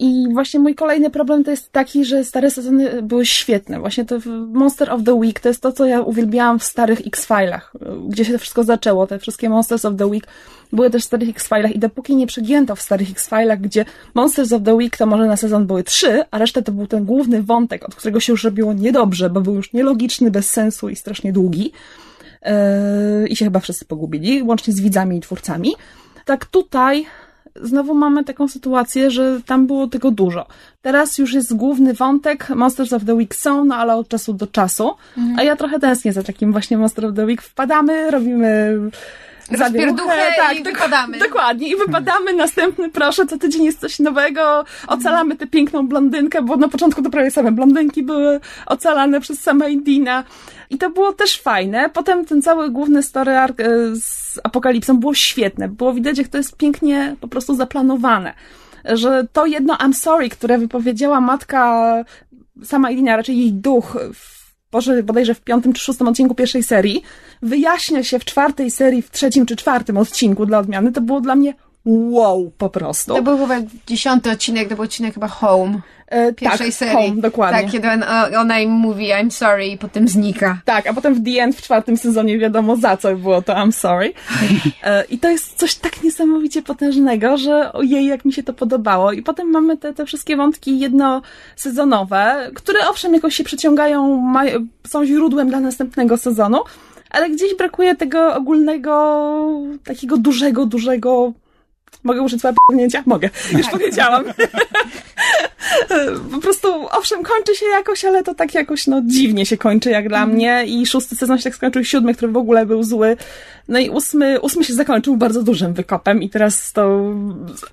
[0.02, 3.80] I właśnie mój kolejny problem to jest taki, że stare sezony były świetne.
[3.80, 4.16] Właśnie to
[4.54, 7.74] Monster of the Week to jest to, co ja uwielbiałam w starych X-Filach,
[8.10, 9.08] gdzie się to wszystko zaczęło.
[9.08, 10.28] Te wszystkie Monsters of the Week
[10.74, 14.64] były też w starych X-Filach i dopóki nie przegięto w starych X-Filach, gdzie Monsters of
[14.64, 17.86] the Week to może na sezon były trzy, a reszta to był ten główny wątek,
[17.86, 21.72] od którego się już robiło niedobrze, bo był już nielogiczny, bez sensu i strasznie długi.
[23.22, 25.72] Yy, I się chyba wszyscy pogubili, łącznie z widzami i twórcami.
[26.26, 27.06] Tak tutaj
[27.56, 30.46] znowu mamy taką sytuację, że tam było tego dużo.
[30.82, 34.48] Teraz już jest główny wątek, Monsters of the Week są, no ale od czasu do
[34.48, 34.92] czasu.
[35.38, 37.42] A ja trochę tęsknię za takim właśnie Monster of the Week.
[37.42, 38.80] Wpadamy, robimy
[39.52, 41.20] rozpierduchę tak, i wypadamy.
[41.20, 41.68] Dokładnie.
[41.68, 42.34] I wypadamy.
[42.34, 44.66] Następny, proszę, co tydzień jest coś nowego.
[44.88, 49.76] Ocalamy tę piękną blondynkę, bo na początku to prawie same blondynki były ocalane przez same
[49.76, 50.24] Dina.
[50.70, 51.90] I to było też fajne.
[51.90, 53.66] Potem ten cały główny story arc e,
[53.96, 55.68] z Apokalipsą było świetne.
[55.68, 58.34] Było widać, jak to jest pięknie po prostu zaplanowane.
[58.86, 61.94] Że to jedno I'm sorry, które wypowiedziała matka
[62.64, 64.39] sama Irina, raczej jej duch w
[65.04, 67.04] bodajże w piątym czy szóstym odcinku pierwszej serii,
[67.42, 71.36] wyjaśnia się w czwartej serii, w trzecim czy czwartym odcinku dla odmiany, to było dla
[71.36, 71.54] mnie
[71.86, 73.16] wow po prostu.
[73.16, 73.56] To był chyba
[73.88, 75.82] dziesiąty odcinek, to był odcinek chyba Home.
[76.08, 76.94] E, Pierwszej tak, serii.
[76.96, 77.62] Home, dokładnie.
[77.62, 78.04] Tak, kiedy on,
[78.38, 80.62] ona im mówi I'm sorry i potem znika.
[80.66, 83.72] Tak, a potem w The End w czwartym sezonie wiadomo za co było to I'm
[83.72, 84.14] sorry.
[84.84, 89.12] E, I to jest coś tak niesamowicie potężnego, że ojej, jak mi się to podobało.
[89.12, 94.34] I potem mamy te, te wszystkie wątki jednosezonowe, które owszem jakoś się przeciągają,
[94.88, 96.58] są źródłem dla następnego sezonu,
[97.10, 99.46] ale gdzieś brakuje tego ogólnego,
[99.84, 101.34] takiego dużego, dużego
[102.04, 103.04] Mogę użyć słowa p***nięcia?
[103.06, 103.30] Mogę.
[103.58, 104.24] Już powiedziałam.
[106.32, 110.10] po prostu, owszem, kończy się jakoś, ale to tak jakoś, no, dziwnie się kończy jak
[110.10, 113.18] dla mnie i szósty sezon się tak skończył, siódmy, który w ogóle był zły.
[113.68, 117.14] No i ósmy, ósmy się zakończył bardzo dużym wykopem i teraz to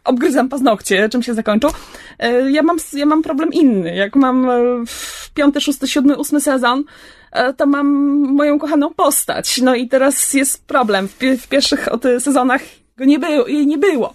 [0.05, 1.71] obgryzam paznokcie, czym się zakończył.
[2.19, 3.97] E, Ja mam, ja mam problem inny.
[3.97, 4.61] Jak mam e,
[5.35, 6.85] piąty, szósty, siódmy, ósmy sezon,
[7.33, 7.87] e, to mam
[8.35, 9.61] moją kochaną postać.
[9.61, 11.09] No i teraz jest problem.
[11.09, 11.89] W, w pierwszych
[12.21, 12.61] sezonach
[12.97, 14.15] go nie było, jej nie było.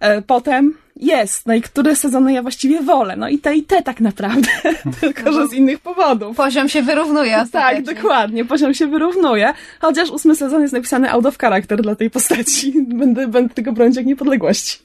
[0.00, 3.16] E, Potem jest, no i które sezony ja właściwie wolę.
[3.16, 4.48] No i te i te tak naprawdę,
[5.00, 6.36] tylko że z innych powodów.
[6.36, 9.52] Poziom się wyrównuje Tak, dokładnie, poziom się wyrównuje.
[9.80, 12.72] Chociaż ósmy sezon jest napisany out of character dla tej postaci.
[13.00, 14.78] Będę, będę tego bronić jak niepodległości.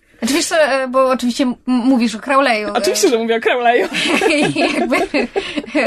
[0.48, 2.68] Co, e, bo oczywiście mówisz o Crowley'u.
[2.68, 3.88] e, Oczywiście, że mówię o Crowley'u.
[4.78, 4.98] Jakby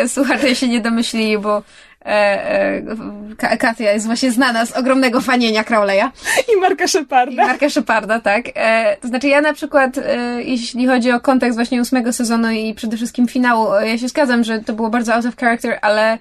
[0.08, 1.62] słuchacze się nie domyślili, bo
[2.04, 2.82] e, e,
[3.38, 6.10] Ka- Katia jest właśnie znana z ogromnego fanienia Crowley'a
[6.54, 7.46] I Marka i Sheparda.
[7.46, 8.44] Marka Sheparda, tak.
[8.54, 12.74] E, to znaczy ja na przykład, e, jeśli chodzi o kontekst właśnie ósmego sezonu i
[12.74, 16.18] przede wszystkim finału, e, ja się zgadzam, że to było bardzo out of character, ale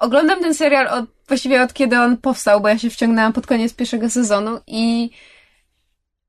[0.00, 3.74] oglądam ten serial od, właściwie od kiedy on powstał, bo ja się wciągnęłam pod koniec
[3.74, 5.10] pierwszego sezonu i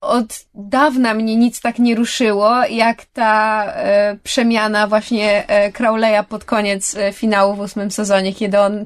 [0.04, 6.46] od dawna mnie nic tak nie ruszyło, jak ta e, przemiana właśnie e, Crowley'a pod
[6.46, 8.86] koniec e, finału w ósmym sezonie, kiedy on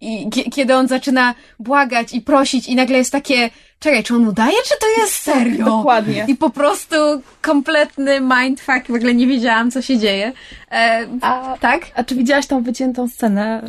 [0.00, 3.50] i, kie- kiedy on zaczyna błagać i prosić i nagle jest takie,
[3.82, 5.64] czekaj, czy on udaje, czy to jest serio?
[5.64, 6.24] Dokładnie.
[6.28, 6.96] I po prostu
[7.40, 10.32] kompletny mindfuck, w ogóle nie wiedziałam, co się dzieje.
[10.72, 11.82] E, A, tak?
[11.94, 13.62] a czy widziałaś tą wyciętą scenę?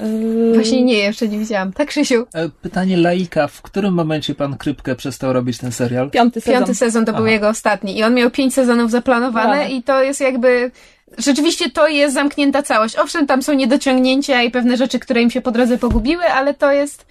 [0.47, 1.73] Yy, Właśnie nie, jeszcze nie widziałam.
[1.73, 2.25] Tak, Krzysiu?
[2.33, 6.09] E, Pytanie laika, w którym momencie pan Krypkę przestał robić ten serial?
[6.11, 6.59] Piąty sezon.
[6.59, 7.31] Piąty sezon to był Aha.
[7.31, 10.71] jego ostatni i on miał pięć sezonów zaplanowane i to jest jakby...
[11.17, 12.95] Rzeczywiście to jest zamknięta całość.
[12.95, 16.71] Owszem, tam są niedociągnięcia i pewne rzeczy, które im się po drodze pogubiły, ale to
[16.71, 17.05] jest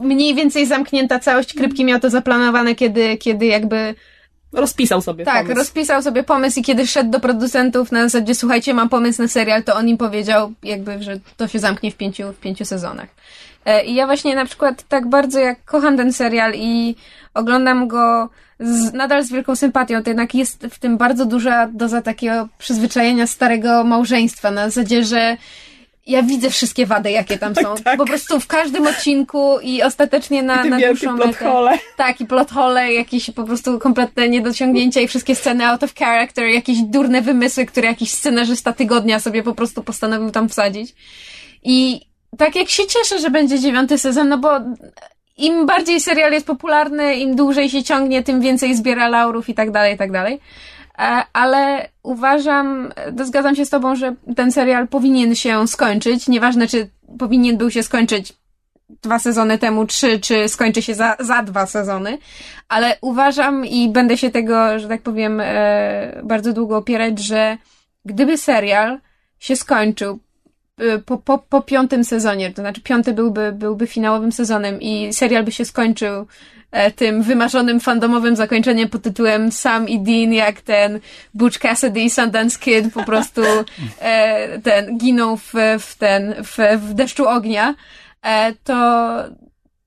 [0.00, 1.54] mniej więcej zamknięta całość.
[1.54, 3.94] Krypki miał to zaplanowane, kiedy, kiedy jakby
[4.52, 5.58] Rozpisał sobie Tak, pomysł.
[5.58, 9.64] rozpisał sobie pomysł i kiedy szedł do producentów na zasadzie, słuchajcie, mam pomysł na serial,
[9.64, 13.08] to on im powiedział, jakby, że to się zamknie w pięciu, w pięciu sezonach.
[13.64, 16.96] E, I ja właśnie na przykład tak bardzo jak kocham ten serial i
[17.34, 18.28] oglądam go
[18.60, 23.26] z, nadal z wielką sympatią, to jednak jest w tym bardzo duża doza takiego przyzwyczajenia
[23.26, 25.36] starego małżeństwa, na zasadzie, że
[26.08, 27.74] ja widzę wszystkie wady, jakie tam są.
[27.84, 27.98] tak.
[27.98, 31.44] Po prostu w każdym odcinku i ostatecznie na, Te na dłuższą plot metę.
[31.44, 31.78] hole.
[31.96, 36.46] Tak, i plot hole, jakieś po prostu kompletne niedociągnięcia i wszystkie sceny out of character,
[36.46, 40.94] jakieś durne wymysły, które jakiś scenarzysta tygodnia sobie po prostu postanowił tam wsadzić.
[41.62, 42.00] I
[42.38, 44.50] tak jak się cieszę, że będzie dziewiąty sezon, no bo
[45.36, 49.70] im bardziej serial jest popularny, im dłużej się ciągnie, tym więcej zbiera laurów i tak
[49.70, 50.40] dalej, i tak dalej.
[50.98, 56.28] E, Ale uważam, e, zgadzam się z tobą, że ten serial powinien się skończyć.
[56.28, 58.32] Nieważne, czy powinien był się skończyć
[59.02, 62.18] dwa sezony temu, trzy, czy skończy się za, za dwa sezony,
[62.68, 67.58] ale uważam i będę się tego, że tak powiem, e, bardzo długo opierać, że
[68.04, 68.98] gdyby serial
[69.38, 70.18] się skończył
[71.06, 75.52] po, po, po piątym sezonie, to znaczy piąty byłby, byłby finałowym sezonem i serial by
[75.52, 76.26] się skończył
[76.96, 81.00] tym wymarzonym fandomowym zakończeniem pod tytułem Sam i Dean, jak ten
[81.34, 83.42] Butch Cassidy i Sundance Kid po prostu
[84.00, 87.74] e, ten, giną w, w ten, w, w deszczu ognia,
[88.22, 88.74] e, to,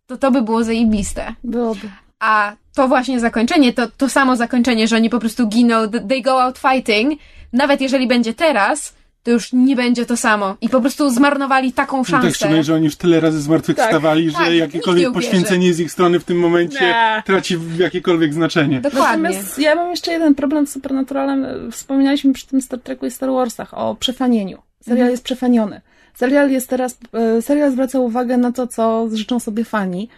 [0.07, 1.33] to to by było zajebiste.
[1.43, 1.89] Byłoby.
[2.19, 6.21] A to właśnie zakończenie, to, to samo zakończenie, że oni po prostu giną, th- they
[6.21, 7.19] go out fighting,
[7.53, 10.55] nawet jeżeli będzie teraz, to już nie będzie to samo.
[10.61, 12.31] I po prostu zmarnowali taką No tak, szansę.
[12.33, 16.19] szczególnie, że oni już tyle razy zmartwychwstawali, Tak, że nikt jakiekolwiek poświęcenie z ich strony
[16.19, 17.23] w tym momencie Nie.
[17.25, 18.81] traci jakiekolwiek znaczenie.
[18.81, 19.23] Dokładnie.
[19.29, 21.45] Natomiast ja mam jeszcze jeden problem z Supernaturalem.
[21.71, 24.57] Wspominaliśmy przy tym Star Treku i Star Warsach o przefanieniu.
[24.81, 25.11] Serial Mhm.
[25.11, 25.81] jest przefaniony.
[26.13, 30.09] Serial jest teraz, e, serial zwraca uwagę na to, co życzą sobie fani.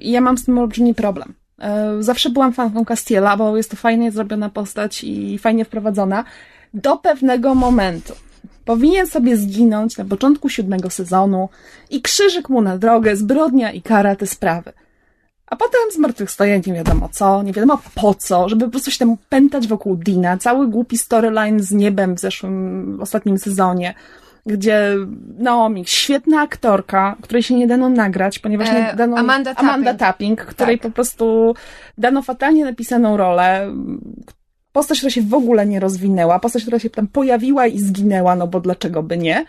[0.00, 1.34] I ja mam z tym olbrzymi problem.
[2.00, 6.24] Zawsze byłam fanką Castiela, bo jest to fajnie zrobiona postać i fajnie wprowadzona.
[6.74, 8.12] Do pewnego momentu.
[8.64, 11.48] Powinien sobie zginąć na początku siódmego sezonu
[11.90, 14.72] i krzyżyk mu na drogę, zbrodnia i kara te sprawy.
[15.46, 19.16] A potem zmartwychwstaje nie wiadomo co, nie wiadomo po co, żeby po prostu się tam
[19.28, 20.36] pętać wokół Dina.
[20.36, 23.94] Cały głupi storyline z niebem w zeszłym, w ostatnim sezonie,
[24.46, 24.96] gdzie
[25.38, 29.98] Naomi, świetna aktorka, której się nie dano nagrać, ponieważ E, nie dano Amanda Amanda Tapping.
[30.40, 30.82] Tapping, której Tak.
[30.82, 31.54] po prostu
[31.98, 33.74] dano fatalnie napisaną rolę.
[34.72, 38.46] Postać, która się w ogóle nie rozwinęła, postać, która się tam pojawiła i zginęła, no
[38.46, 39.46] bo dlaczego by nie?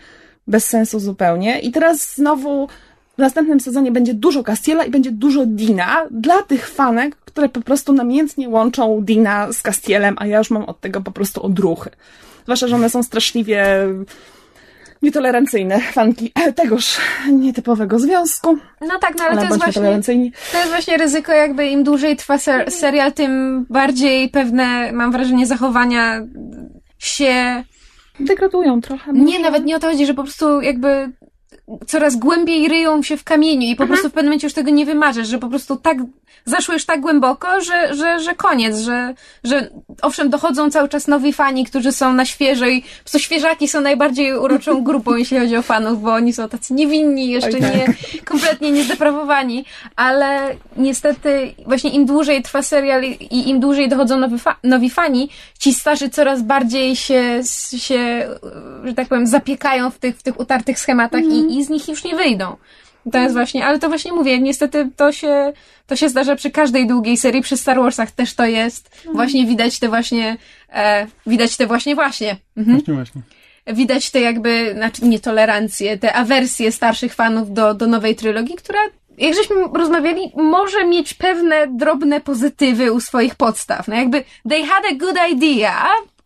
[0.47, 1.59] Bez sensu zupełnie.
[1.59, 2.67] I teraz znowu
[3.15, 7.61] w następnym sezonie będzie dużo Castiela i będzie dużo Dina dla tych fanek, które po
[7.61, 11.89] prostu namiętnie łączą Dina z Castielem, a ja już mam od tego po prostu odruchy.
[12.43, 13.65] Zwłaszcza, że one są straszliwie
[15.03, 16.97] nietolerancyjne fanki tegoż
[17.31, 20.31] nietypowego związku, No tak, no ale to ale jest bądźmy właśnie...
[20.51, 25.45] To jest właśnie ryzyko, jakby im dłużej trwa ser serial, tym bardziej pewne, mam wrażenie,
[25.45, 26.21] zachowania
[26.99, 27.63] się...
[28.19, 29.13] Degradują trochę.
[29.13, 29.39] Nie, może.
[29.39, 31.11] nawet nie o to chodzi, że po prostu jakby
[31.87, 34.85] coraz głębiej ryją się w kamieniu i po prostu w pewnym momencie już tego nie
[34.85, 35.97] wymarzysz, że po prostu tak
[36.45, 39.69] zaszło już tak głęboko, że, że, że koniec, że, że
[40.01, 43.81] owszem, dochodzą cały czas nowi fani, którzy są na świeżo i po prostu świeżaki są
[43.81, 47.61] najbardziej uroczą grupą, jeśli chodzi o fanów, bo oni są tacy niewinni, jeszcze tak.
[47.61, 47.85] nie,
[48.25, 54.59] kompletnie niezdeprawowani, ale niestety właśnie im dłużej trwa serial i im dłużej dochodzą nowi, fa-
[54.63, 57.41] nowi fani, ci starzy coraz bardziej się,
[57.77, 58.29] się,
[58.83, 62.03] że tak powiem, zapiekają w tych, w tych utartych schematach i, i z nich już
[62.03, 62.55] nie wyjdą.
[63.11, 65.53] To jest właśnie, ale to właśnie mówię, niestety to się,
[65.87, 69.05] to się zdarza przy każdej długiej serii, przy Star Warsach też to jest.
[69.13, 70.37] Właśnie widać te właśnie,
[70.73, 72.35] e, widać te właśnie właśnie.
[72.57, 73.21] Mhm Właśnie, właśnie.
[73.67, 78.79] widać te jakby, znaczy nietolerancje, te awersje starszych fanów do, do nowej trylogii, która,
[79.17, 83.87] jak żeśmy rozmawiali, może mieć pewne drobne pozytywy u swoich podstaw.
[83.87, 85.85] No jakby they had a good idea,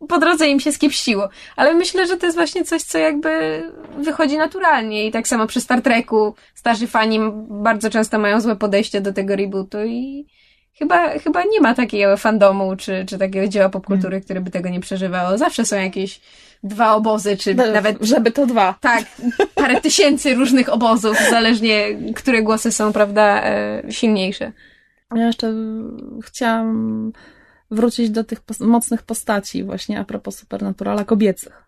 [0.10, 1.30] po drodze im się skiepściło.
[1.56, 3.62] Ale myślę, że to jest właśnie coś, co jakby
[3.98, 7.20] wychodzi naturalnie i tak samo przy Star Treku starzy fani
[7.50, 10.26] bardzo często mają złe podejście do tego rebootu i
[10.80, 14.80] chyba, chyba nie ma takiego fandomu czy, czy takiego dzieła popkultury, które by tego nie
[14.80, 15.38] przeżywało.
[15.38, 16.22] Zawsze są jakieś
[16.64, 18.76] dwa obozy, czy Be- nawet Żeby to dwa.
[18.82, 19.04] tak,
[19.56, 24.52] parę tysięcy różnych obozów, zależnie, które głosy są, prawda, e, silniejsze.
[25.16, 25.54] Ja jeszcze
[26.24, 27.12] chciałam
[27.72, 31.64] wrócić do tych pos- mocnych postaci właśnie a propos Supernaturala kobiecych.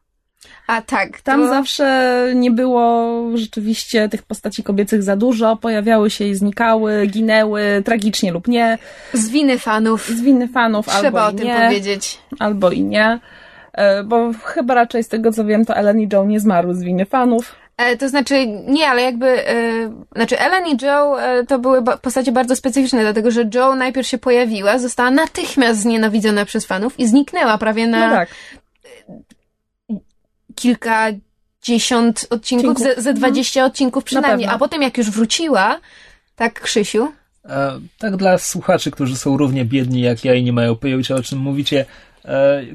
[0.67, 6.25] A tak, Tam to zawsze nie było rzeczywiście tych postaci kobiecych za dużo, pojawiały się
[6.25, 8.77] i znikały, ginęły, tragicznie lub nie,
[9.13, 12.19] z winy fanów z winy fanów trzeba o albo i tym nie, powiedzieć.
[12.39, 13.19] albo i nie.
[13.73, 16.83] E, Bo chyba raczej z tego co wiem, to Ellen i Joe nie zmarły z
[16.83, 17.55] winy fanów.
[17.79, 19.53] E, to znaczy, nie, ale jakby, e,
[20.15, 24.07] znaczy Ellen i Joe e, to były ba- postacie bardzo specyficzne, dlatego że Joe najpierw
[24.07, 28.29] się pojawiła, została natychmiast znienawidzona przez fanów i zniknęła prawie na No tak.
[30.55, 35.79] kilkadziesiąt odcinków, ze, ze 20 odcinków przynajmniej, a potem jak już wróciła,
[36.35, 37.11] tak Krzysiu,
[37.45, 41.23] E, tak dla słuchaczy, którzy są równie biedni jak ja i nie mają pojęcia o
[41.23, 41.85] czym mówicie,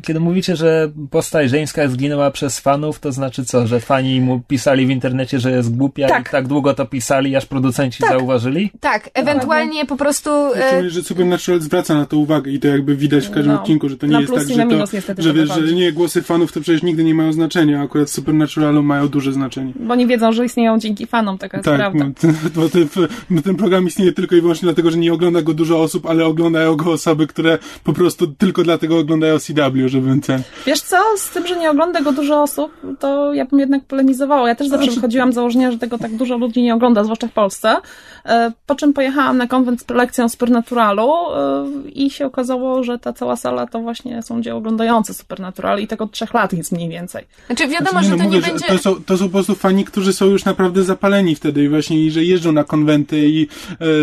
[0.02, 4.86] kiedy mówicie, że postać żeńska zginęła przez fanów, to znaczy co, że fani mu pisali
[4.86, 6.28] w internecie, że jest głupia Tak.
[6.28, 8.70] i tak długo to pisali, aż producenci zauważyli?
[8.80, 10.30] tak, ewentualnie po prostu...
[10.30, 13.52] Ja E, czuję, że Supernatural zwraca na to uwagę i to jakby widać w każdym
[13.54, 13.60] No.
[13.60, 16.22] odcinku, że to nie Na jest tak, że to, niestety że wiesz, że nie, głosy
[16.22, 19.72] fanów to przecież nigdy nie mają znaczenia, a akurat w Supernaturalu mają duże znaczenie.
[19.80, 22.04] Bo nie wiedzą, że istnieją dzięki fanom, taka jest Tak, prawda.
[22.22, 22.88] no, bo ten,
[23.30, 26.24] bo ten program istnieje tylko i wyłącznie dlatego, że nie ogląda go dużo osób, ale
[26.26, 30.42] oglądają go osoby, które po prostu tylko dlatego oglądają CW, żeby ten...
[30.66, 34.48] Wiesz co, z tym, że nie ogląda go dużo osób, to ja bym jednak polemizowała.
[34.48, 37.26] Ja też zawsze Znaczy- wychodziłam z założenia, że tego tak dużo ludzi nie ogląda, zwłaszcza
[37.28, 37.76] w Polsce.
[38.26, 43.12] E, Po czym pojechałam na konwent z prelekcją Supernaturalu e, i się okazało, że ta
[43.12, 46.88] cała sala to właśnie są ludzie oglądający Supernatural i tak od trzech lat jest mniej
[46.88, 47.24] więcej.
[47.46, 48.66] znaczy wiadomo, Znaczy, że no, to mówię, nie będzie...
[48.66, 52.00] To są, to są po prostu fani, którzy są już naprawdę zapaleni wtedy i właśnie,
[52.00, 53.46] i że jeżdżą na konwenty i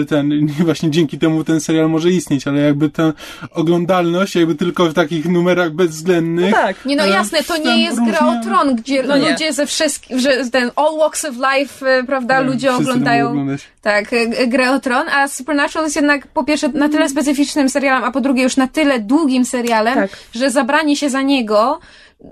[0.02, 3.14] e, ten, i właśnie dzięki temu ten serial może istnieć, ale jakby ta
[3.52, 6.54] oglądalność, jakby tylko w takich numerach bezwzględnych.
[6.54, 6.86] Tak.
[6.86, 9.32] Nie no E, jasne, to nie jest różnie- gra o tron, gdzie No nie.
[9.32, 13.48] ludzie ze wszystkich, że ten all walks of life, e, prawda, Tak, ludzie oglądają
[13.82, 18.04] tak, e, grę o tron, a Supernatural jest jednak po pierwsze na tyle specyficznym serialem,
[18.04, 20.10] a po drugie już na tyle długim serialem, Tak.
[20.36, 21.80] że zabranie się za niego,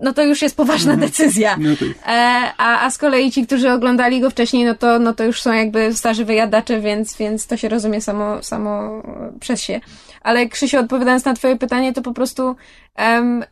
[0.01, 1.55] no to już jest poważna decyzja.
[1.59, 1.87] No tak.
[2.07, 5.41] E, a, a z kolei ci, którzy oglądali go wcześniej, no to, no to już
[5.41, 9.01] są jakby starzy wyjadacze, więc, więc to się rozumie samo, samo
[9.39, 9.79] przez się.
[10.21, 12.55] Ale Krzysiu, odpowiadając na twoje pytanie, to po prostu
[12.95, 13.43] em,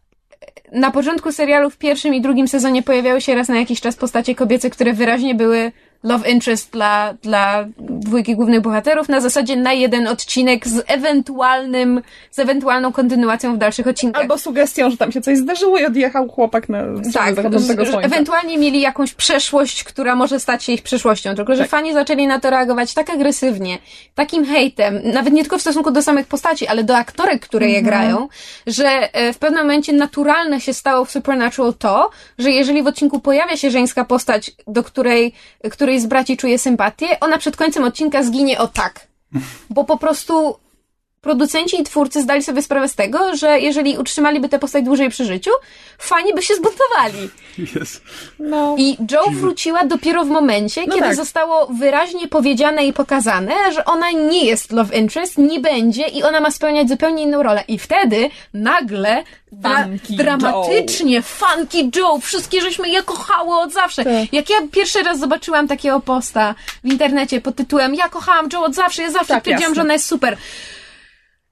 [0.72, 4.36] na początku serialu w pierwszym i drugim sezonie pojawiały się raz na jakiś czas postacie
[4.36, 5.72] kobiece, które wyraźnie były
[6.03, 12.39] love interest dla, dla dwójki głównych bohaterów na zasadzie na jeden odcinek z ewentualnym, z
[12.39, 14.21] ewentualną kontynuacją w dalszych odcinkach.
[14.21, 16.83] Albo sugestią, że tam się coś zdarzyło i odjechał chłopak na
[17.13, 18.07] tak, zachodzącego słońca.
[18.07, 21.35] ewentualnie mieli jakąś przeszłość, która może stać się ich przyszłością.
[21.35, 21.69] Tylko, że Tak.
[21.69, 23.77] fani zaczęli na to reagować tak agresywnie,
[24.15, 27.81] takim hejtem, nawet nie tylko w stosunku do samych postaci, ale do aktorek, które je
[27.81, 28.27] grają,
[28.67, 33.19] że e, w pewnym momencie naturalne się stało w Supernatural to, że jeżeli w odcinku
[33.19, 35.33] pojawia się żeńska postać, do której,
[35.71, 39.07] której z braci czuje sympatię, ona przed końcem odcinka zginie o tak.
[39.69, 40.59] Bo po prostu
[41.22, 45.26] producenci i twórcy zdali sobie sprawę z tego, że jeżeli utrzymaliby tę postać dłużej przy
[45.26, 45.51] życiu,
[45.97, 47.30] fani by się zbuntowali.
[47.76, 48.01] Jest.
[48.39, 51.15] No, I Joe wróciła dopiero w momencie, No kiedy tak.
[51.15, 56.39] zostało wyraźnie powiedziane i pokazane, że ona nie jest love interest, nie będzie i ona
[56.41, 57.63] ma spełniać zupełnie inną rolę.
[57.68, 64.03] I wtedy nagle dra- dramatycznie funky Joe, wszystkie żeśmy je kochały od zawsze.
[64.03, 64.34] Tak.
[64.34, 68.76] Jak ja pierwszy raz zobaczyłam takiego posta w internecie pod tytułem Ja kochałam Joe od
[68.76, 69.76] zawsze, ja zawsze Tak, powiedziałam, jasne.
[69.76, 70.38] że ona jest super.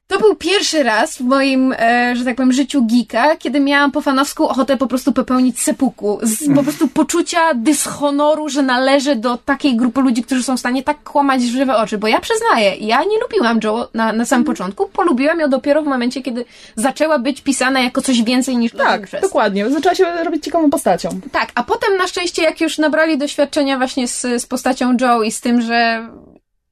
[0.08, 4.02] To był pierwszy raz w moim, e, że tak powiem, życiu geeka, kiedy miałam po
[4.02, 6.20] fanowsku ochotę po prostu popełnić sepuku.
[6.22, 10.84] Z po prostu poczucia dyshonoru, że należę do takiej grupy ludzi, którzy są w stanie
[10.84, 11.98] tak kłamać w żywe oczy.
[11.98, 14.88] Bo ja przyznaję, ja nie lubiłam Joe na, na samym początku.
[14.88, 16.46] Polubiłam ją dopiero w momencie, kiedy
[16.76, 19.70] zaczęła być pisana jako coś więcej niż tak, dokładnie.
[19.70, 21.10] Zaczęła się robić ciekawą postacią.
[21.32, 25.32] Tak, a potem na szczęście, jak już nabrali doświadczenia właśnie z, z postacią Joe i
[25.32, 26.08] z tym, że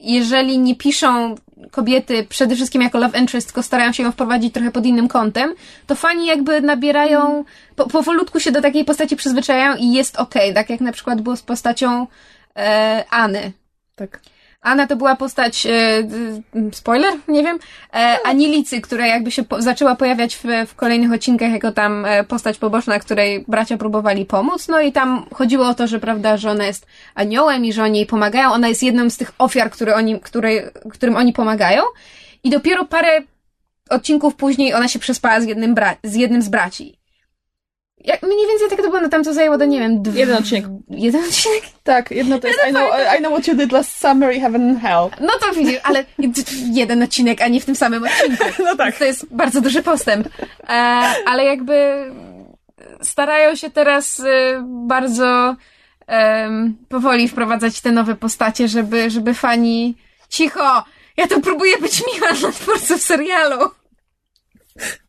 [0.03, 1.35] jeżeli nie piszą
[1.71, 5.53] kobiety przede wszystkim jako love interest, tylko starają się ją wprowadzić trochę pod innym kątem,
[5.87, 7.43] to fani jakby nabierają,
[7.75, 11.35] po, powolutku się do takiej postaci przyzwyczajają i jest okej, tak jak na przykład było
[11.35, 12.07] z postacią
[12.55, 13.51] e,Any.
[13.95, 14.19] Tak.
[14.63, 15.71] Anna to była postać, e,
[16.71, 17.59] spoiler, nie wiem,
[17.93, 22.23] e, Anilicy, która jakby się po, zaczęła pojawiać w, w kolejnych odcinkach jako tam e,
[22.23, 24.67] postać poboczna, której bracia próbowali pomóc.
[24.67, 26.85] No i tam chodziło o to, że prawda, że ona jest
[27.15, 28.51] aniołem i że oni jej pomagają.
[28.51, 31.81] Ona jest jedną z tych ofiar, które oni, które, którym oni pomagają.
[32.43, 33.21] I dopiero parę
[33.89, 37.02] odcinków później ona się przespała z jednym, bra- z jednym z braci.
[37.97, 40.37] Jak, mniej więcej tak to było, no tam to zajęło, to nie wiem, dw- Jeden
[40.37, 40.65] odcinek.
[40.89, 41.61] Jeden odcinek?
[41.83, 42.83] Tak, jedno to jest I know,
[43.15, 45.09] I know what you did last summer, heaven and hell.
[45.21, 46.05] No to widzisz, ale
[46.71, 48.43] jeden odcinek, a nie w tym samym odcinku.
[48.65, 48.97] No tak.
[48.97, 50.27] To jest bardzo duży postęp.
[50.63, 50.69] E,
[51.25, 52.05] ale jakby
[53.01, 55.55] starają się teraz e, bardzo
[56.89, 59.95] powoli wprowadzać te nowe postacie, żeby, żeby fani...
[60.29, 60.83] Cicho!
[61.17, 63.69] Ja tu próbuję być miła dla twórców serialu.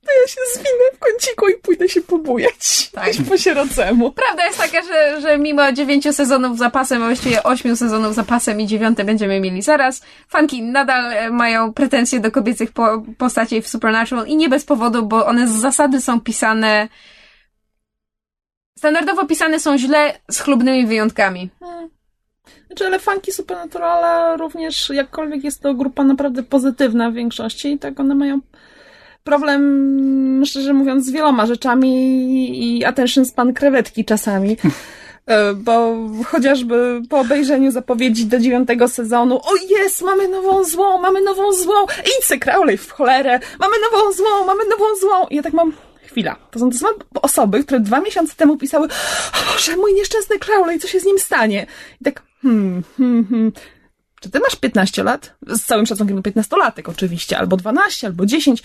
[0.07, 2.91] To ja się zwinę w kąciku i pójdę się pobujać.
[2.91, 3.05] Tak.
[3.05, 3.27] Tak.
[3.29, 4.13] Po sierocemu.
[4.13, 8.67] Prawda jest taka, że, że mimo dziewięciu sezonów zapasem, a właściwie ośmiu sezonów zapasem i
[8.67, 14.27] dziewiąte będziemy mieli zaraz, fanki nadal e, mają pretensje do kobiecych po, postaci w Supernatural
[14.27, 16.89] i nie bez powodu, bo one z zasady są pisane
[18.79, 21.51] standardowo pisane są źle z chlubnymi wyjątkami.
[22.67, 28.15] Znaczy, ale funky Supernaturala również, jakkolwiek jest to grupa naprawdę pozytywna w większości, tak one
[28.15, 28.41] mają
[29.25, 34.57] problem, szczerze mówiąc, z wieloma rzeczami i attention span krewetki czasami.
[35.27, 35.97] E, Bo
[36.27, 41.75] chociażby po obejrzeniu zapowiedzi do dziewiątego sezonu, o jest, mamy nową złą, mamy nową złą,
[42.05, 45.27] idź se Crowley w cholerę, mamy nową złą, mamy nową złą.
[45.31, 45.73] I ja tak mam,
[46.07, 48.89] chwila, to są te same osoby, które dwa miesiące temu pisały,
[49.33, 51.67] o Boże, mój nieszczęsny Crowley, co się z nim stanie?
[52.01, 53.53] I tak, hmm, hmm, hmm.
[54.21, 55.35] Czy ty masz 15 lat?
[55.47, 58.63] Z całym szacunkiem do 15-latek oczywiście, albo 12, albo 10.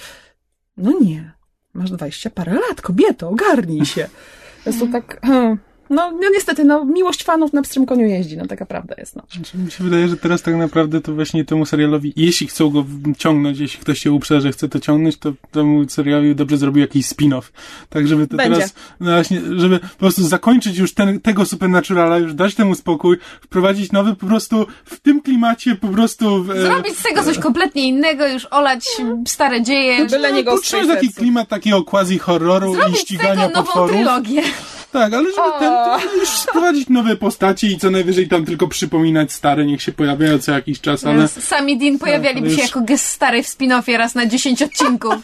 [0.80, 1.32] No nie,
[1.74, 4.10] masz 20 parę lat, kobieto, ogarnij się.
[4.66, 5.58] Jest to tak, hmm.
[5.90, 9.24] No, no niestety, no miłość fanów na pstrym koniu jeździ, no taka prawda jest, no.
[9.32, 12.86] Znaczy, mi się wydaje, że teraz tak naprawdę to właśnie temu serialowi, jeśli chcą go
[13.18, 17.06] ciągnąć, jeśli ktoś się uprze, że chce to ciągnąć, to temu serialowi dobrze zrobił jakiś
[17.06, 17.44] spin-off.
[17.90, 18.56] Tak, żeby to Będzie.
[18.56, 23.18] teraz, no właśnie, żeby po prostu zakończyć już ten, tego Supernaturala, już dać temu spokój,
[23.42, 26.44] wprowadzić nowy po prostu w tym klimacie po prostu...
[26.44, 28.88] w, e, Zrobić z tego coś kompletnie innego, już olać
[29.28, 33.48] stare dzieje, Byle nie Ghost Podtrzymać taki klimat takiego quasi-horroru i zrobić z ścigania tego
[33.48, 33.92] nową potworów.
[33.92, 34.42] trylogię.
[34.92, 35.74] Tak, ale żeby ten,
[36.20, 40.52] już wprowadzić nowe postaci i co najwyżej tam tylko przypominać stare, niech się pojawiają co
[40.52, 41.28] jakiś czas, ale...
[41.28, 45.16] Sami Dean pojawialiby ale się już- jako gest stary w spin-offie raz na 10 odcinków.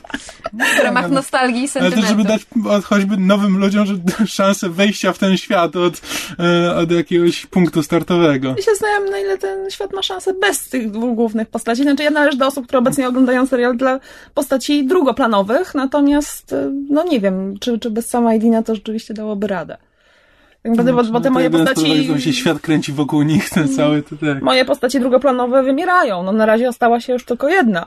[0.79, 2.63] W ramach nostalgii i Ale też, żeby sentymentu.
[2.69, 3.93] dać choćby nowym ludziom że,
[4.27, 6.01] szansę wejścia w ten świat od,
[6.39, 8.49] e, od jakiegoś punktu startowego.
[8.49, 11.83] Ja się zastanawiam, na ile ten świat ma szansę bez tych dwóch głównych postaci.
[11.83, 13.99] Znaczy, ja należę do osób, które obecnie oglądają serial dla
[14.33, 19.47] postaci drugoplanowych, natomiast, y, no nie wiem, czy, czy bez sama Edina to rzeczywiście dałoby
[19.47, 19.54] radę.
[19.55, 19.79] estruturada
[20.65, 22.21] Tak naprawdę, bo, bo te To moje postaci...
[22.21, 24.41] się świat kręci wokół nich, ten cały, to tak.
[24.41, 26.23] moje postacie drugoplanowe wymierają.
[26.23, 27.85] No na razie ostała się już tylko jedna.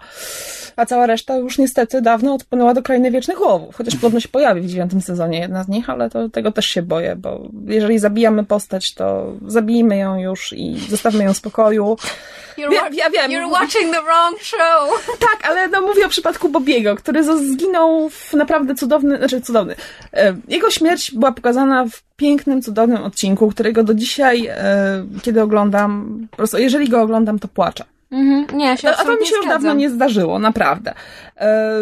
[0.76, 4.60] a cała reszta już niestety dawno odpłynęła do Krainy Wiecznych Łowów, chociaż podobno się pojawi
[4.60, 8.44] w dziewiątym sezonie jedna z nich, ale to, tego też się boję, bo jeżeli zabijamy
[8.44, 11.96] postać, to zabijmy ją już i zostawmy ją w spokoju.
[12.58, 13.30] You're, wa- ja wiem.
[13.30, 15.06] you're watching the wrong show.
[15.30, 17.24] Tak, ale no mówię o przypadku Bobiego, który
[17.54, 19.74] zginął w naprawdę cudowny, znaczy cudowny.
[20.12, 26.20] E, Jego śmierć była pokazana w pięknym, cudownym odcinku, którego do dzisiaj, e, kiedy oglądam,
[26.30, 27.84] po prostu jeżeli go oglądam, to płaczę.
[28.10, 30.94] Mhm, nie, ja się A, to mi się już dawno nie zdarzyło, naprawdę.
[31.36, 31.80] E,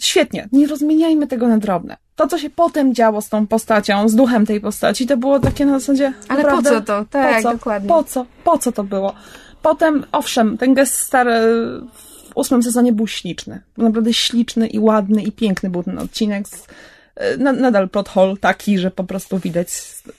[0.00, 1.96] świetnie, nie rozmieniajmy tego na drobne.
[2.16, 5.66] To, co się potem działo z tą postacią, z duchem tej postaci, to było takie
[5.66, 6.12] na zasadzie.
[6.28, 7.04] Ale naprawdę, po co to?
[7.10, 7.52] Tak, po co?
[7.52, 7.88] dokładnie.
[7.88, 8.26] Po co?
[8.44, 9.14] Po co to było?
[9.62, 11.32] Potem, owszem, ten gest stary
[11.92, 13.60] w ósmym sezonie był śliczny.
[13.76, 16.48] Był naprawdę śliczny i ładny i piękny był ten odcinek.
[16.48, 16.66] Z,
[17.38, 19.68] nadal plot hole taki, że po prostu widać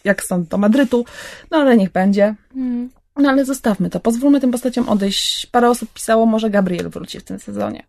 [0.03, 1.05] jak stąd do Madrytu.
[1.51, 2.35] No ale niech będzie.
[2.55, 2.89] Mm.
[3.17, 3.99] No ale zostawmy to.
[3.99, 5.45] Pozwólmy tym postaciom odejść.
[5.45, 7.83] Parę osób pisało, może Gabriel wróci w tym sezonie.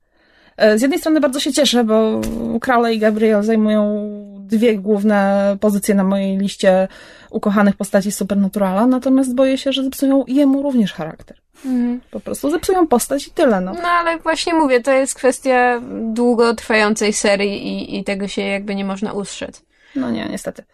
[0.57, 2.21] E, Z jednej strony bardzo się cieszę, bo
[2.61, 6.89] Crowley i Gabriel zajmują dwie główne pozycje na mojej liście
[7.31, 11.44] ukochanych postaci Supernaturala, natomiast boję się, że zepsują jemu również charakter.
[11.65, 12.01] Mhm.
[12.11, 13.73] Po prostu zepsują postać i tyle, no.
[13.83, 18.85] No ale właśnie mówię, to jest kwestia długotrwającej serii i, i tego się jakby nie
[18.85, 19.63] można ustrzec.
[19.97, 20.65] No nie, niestety.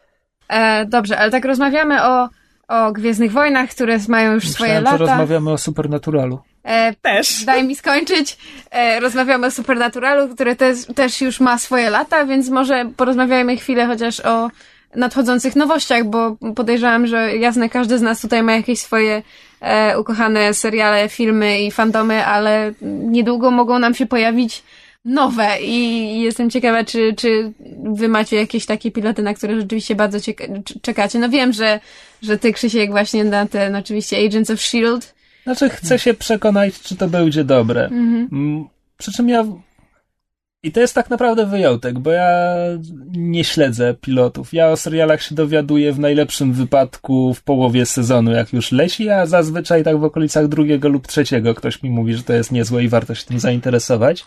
[0.48, 2.28] E, dobrze, ale tak rozmawiamy o,
[2.68, 5.12] o Gwiezdnych Wojnach, które mają już swoje Myślałem, że lata.
[5.12, 6.38] rozmawiamy o Supernaturalu.
[6.64, 7.44] E, Też.
[7.44, 8.38] Daj mi skończyć.
[8.70, 13.86] E, rozmawiamy o Supernaturalu, które też, też już ma swoje lata, więc może porozmawiajmy chwilę
[13.86, 14.50] chociaż o
[14.96, 19.22] nadchodzących nowościach, bo podejrzewam, że jasne, każdy z nas tutaj ma jakieś swoje
[19.60, 24.62] e, ukochane seriale, filmy i fandomy, ale niedługo mogą nam się pojawić
[25.04, 27.52] nowe i jestem ciekawa, czy, czy
[27.84, 30.18] wy macie jakieś takie piloty, na które rzeczywiście bardzo
[30.82, 31.18] czekacie.
[31.18, 31.80] No wiem, że,
[32.22, 35.06] że ty, Krzysiek, właśnie na ten oczywiście Agents of S.H.I.E.L.D.
[35.42, 37.86] Znaczy, chcę się przekonać, czy to będzie dobre.
[37.86, 38.68] Mm,
[38.98, 39.44] Przy czym ja.
[40.62, 42.56] I to jest tak naprawdę wyjątek, bo ja
[43.12, 44.52] nie śledzę pilotów.
[44.52, 49.26] Ja o serialach się dowiaduję w najlepszym wypadku w połowie sezonu, jak już leci, a
[49.26, 52.88] zazwyczaj tak w okolicach drugiego lub trzeciego ktoś mi mówi, że to jest niezłe i
[52.88, 54.26] warto się tym zainteresować.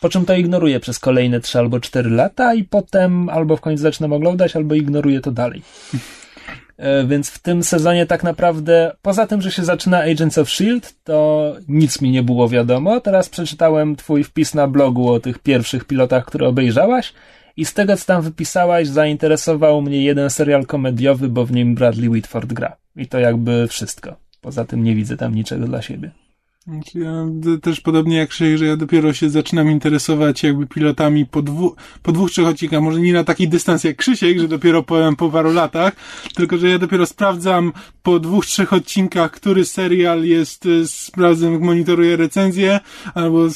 [0.00, 3.82] Po czym to ignoruję przez kolejne trzy albo cztery lata i potem albo w końcu
[3.82, 5.62] zaczynam oglądać, albo ignoruję to dalej.
[6.76, 10.88] E, Więc w tym sezonie tak naprawdę, poza tym, że się zaczyna Agents of S.H.I.E.L.D.,
[11.04, 13.00] to nic mi nie było wiadomo.
[13.00, 17.12] Teraz przeczytałem twój wpis na blogu o tych pierwszych pilotach, które obejrzałaś
[17.56, 22.08] i z tego, co tam wypisałaś, zainteresował mnie jeden serial komediowy, bo w nim Bradley
[22.08, 22.76] Whitford gra.
[22.96, 24.16] I to jakby wszystko.
[24.40, 26.10] Poza tym nie widzę tam niczego dla siebie.
[26.94, 27.26] Ja
[27.62, 32.12] też podobnie jak Krzysiek, że ja dopiero się zaczynam interesować jakby pilotami po, dwu, po
[32.12, 32.82] dwóch, trzech odcinkach.
[32.82, 35.96] Może nie na taki dystans jak Krzysiek, że dopiero powiem po paru latach,
[36.34, 42.16] tylko że ja dopiero sprawdzam po dwóch, trzech odcinkach, który serial jest, y, sprawdzam, monitoruję
[42.16, 42.80] recenzję,
[43.14, 43.48] albo,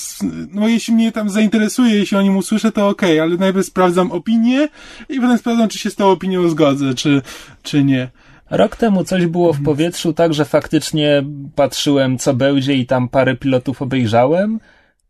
[0.53, 4.69] no jeśli mnie tam zainteresuje, jeśli o nim usłyszę, to okej, ale najpierw sprawdzam opinię
[5.09, 7.23] i potem sprawdzam, czy się z tą opinią zgodzę, czy,
[7.63, 8.11] czy nie.
[8.51, 11.25] Rok temu coś było w powietrzu, tak że faktycznie
[11.55, 14.61] patrzyłem, co będzie, i tam parę pilotów obejrzałem.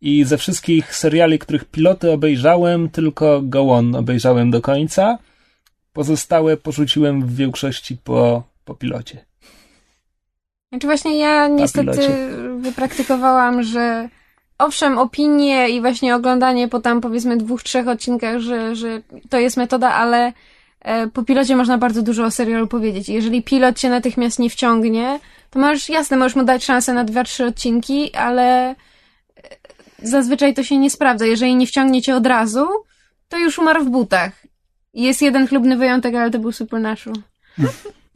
[0.01, 5.19] I ze wszystkich seriali, których piloty obejrzałem, tylko Go On obejrzałem do końca.
[5.93, 9.25] Pozostałe porzuciłem w większości po, po pilocie.
[10.73, 12.09] Znaczy właśnie ja niestety
[12.59, 14.09] wypraktykowałam, że
[14.59, 19.57] owszem, opinie i właśnie oglądanie po tam powiedzmy dwóch, trzech odcinkach, że, że to jest
[19.57, 20.33] metoda, ale
[21.13, 23.09] po pilocie można bardzo dużo o serialu powiedzieć.
[23.09, 25.21] Jeżeli pilot cię natychmiast nie wciągnie,
[25.51, 28.75] to możesz, jasne, możesz mu dać szansę na dwa, trzy odcinki, ale e,
[30.03, 31.27] zazwyczaj to się nie sprawdza.
[31.27, 32.67] Jeżeli nie wciągnie cię od razu,
[33.29, 34.33] to już umarł w butach.
[34.95, 37.23] Jest jeden chlubny wyjątek, ale to był Supernatural.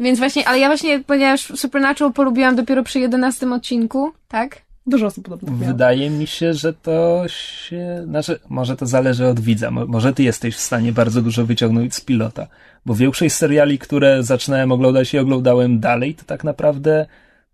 [0.01, 4.63] Więc właśnie, ale ja właśnie, ponieważ Supernatural polubiłam dopiero przy 11 odcinku, tak?
[4.87, 5.65] Dużo osób podobno miało.
[5.73, 8.03] Wydaje mi się, że to się.
[8.05, 9.71] Znaczy, może to zależy od widza.
[9.71, 12.47] Mo- Może ty jesteś w stanie bardzo dużo wyciągnąć z pilota.
[12.87, 17.07] Bo większość seriali, które zaczynałem oglądać i oglądałem dalej, to tak naprawdę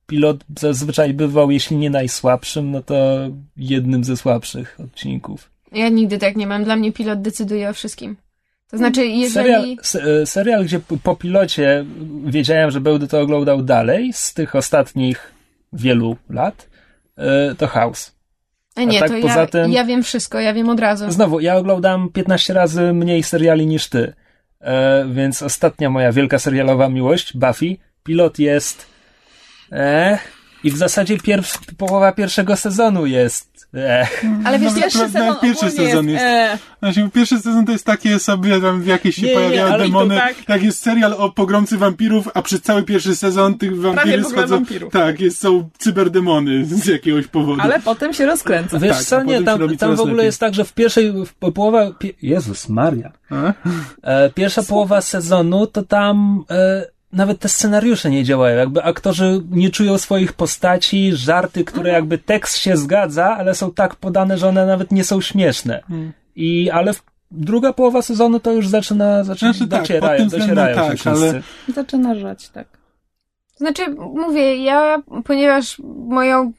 [0.07, 2.95] pilot zazwyczaj bywał, jeśli nie najsłabszym, no to
[3.57, 5.51] jednym ze słabszych odcinków.
[5.73, 6.65] Ja nigdy tak nie mam.
[6.65, 8.17] Dla mnie pilot decyduje o wszystkim.
[8.71, 9.31] To znaczy, jeżeli...
[9.33, 11.85] Serial, se- serial, gdzie po pilocie
[12.25, 15.33] wiedziałem, że będę to oglądał dalej, z tych ostatnich
[15.73, 16.68] wielu lat,
[17.59, 18.13] to House.
[18.77, 21.11] A nie, tak to ja, tym- ja wiem wszystko, ja wiem od razu.
[21.13, 24.13] Znowu, ja oglądam 15 razy mniej seriali niż ty.
[24.61, 28.87] E, więc ostatnia moja wielka serialowa miłość, Buffy, pilot jest.
[29.73, 30.19] E,
[30.65, 33.48] I w zasadzie pierw, połowa pierwszego sezonu jest.
[33.75, 34.07] E.
[34.45, 37.73] Ale wiesz, Nawet- Pierwszy nawet sezon pierwszy ogólnie sezon jest- e, Znaczy, pierwszy sezon to
[37.73, 40.17] jest takie sobie, tam jakieś się Nie, nie, pojawiają to demony.
[40.17, 40.35] tak.
[40.49, 44.39] Jak jest serial o pogromcy wampirów, a przez cały pierwszy sezon tych wampiry w ogóle
[44.39, 44.55] schodzą.
[44.57, 44.93] wampirów.
[44.93, 47.61] Tak, jest, są cyberdemony z jakiegoś powodu.
[47.63, 48.79] ale potem się rozkręca.
[48.79, 50.27] Wiesz tak, co, nie, tam, tam w ogóle lepiej.
[50.27, 53.13] jest tak, że w pierwszej, w połowa, pie, Jezus Maria,
[54.03, 59.71] e, pierwsza połowa sezonu, to tam e, nawet te scenariusze nie działają, jakby aktorzy nie
[59.71, 64.67] czują swoich postaci, żarty, które jakby tekst się zgadza, ale są tak podane, że one
[64.67, 65.83] nawet nie są śmieszne.
[66.37, 70.77] I, ale w, druga połowa sezonu to już zaczyna, zaczyna Znaczy tak, docierają, względem docierają
[70.77, 71.27] się tak, wszyscy.
[71.27, 71.43] ale-
[71.75, 72.67] Zaczyna żać, tak.
[73.57, 75.79] Znaczy, mówię, ja, ponieważ
[76.09, 76.53] moją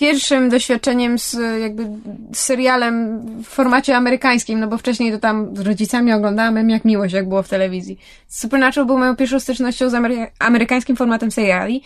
[0.00, 1.86] pierwszym doświadczeniem z jakby
[2.32, 7.28] serialem w formacie amerykańskim, no bo wcześniej to tam z rodzicami oglądałem jak miłość, jak
[7.28, 7.98] było w telewizji.
[8.28, 11.82] Supernatural był moją pierwszą stycznością z amery- amerykańskim formatem seriali.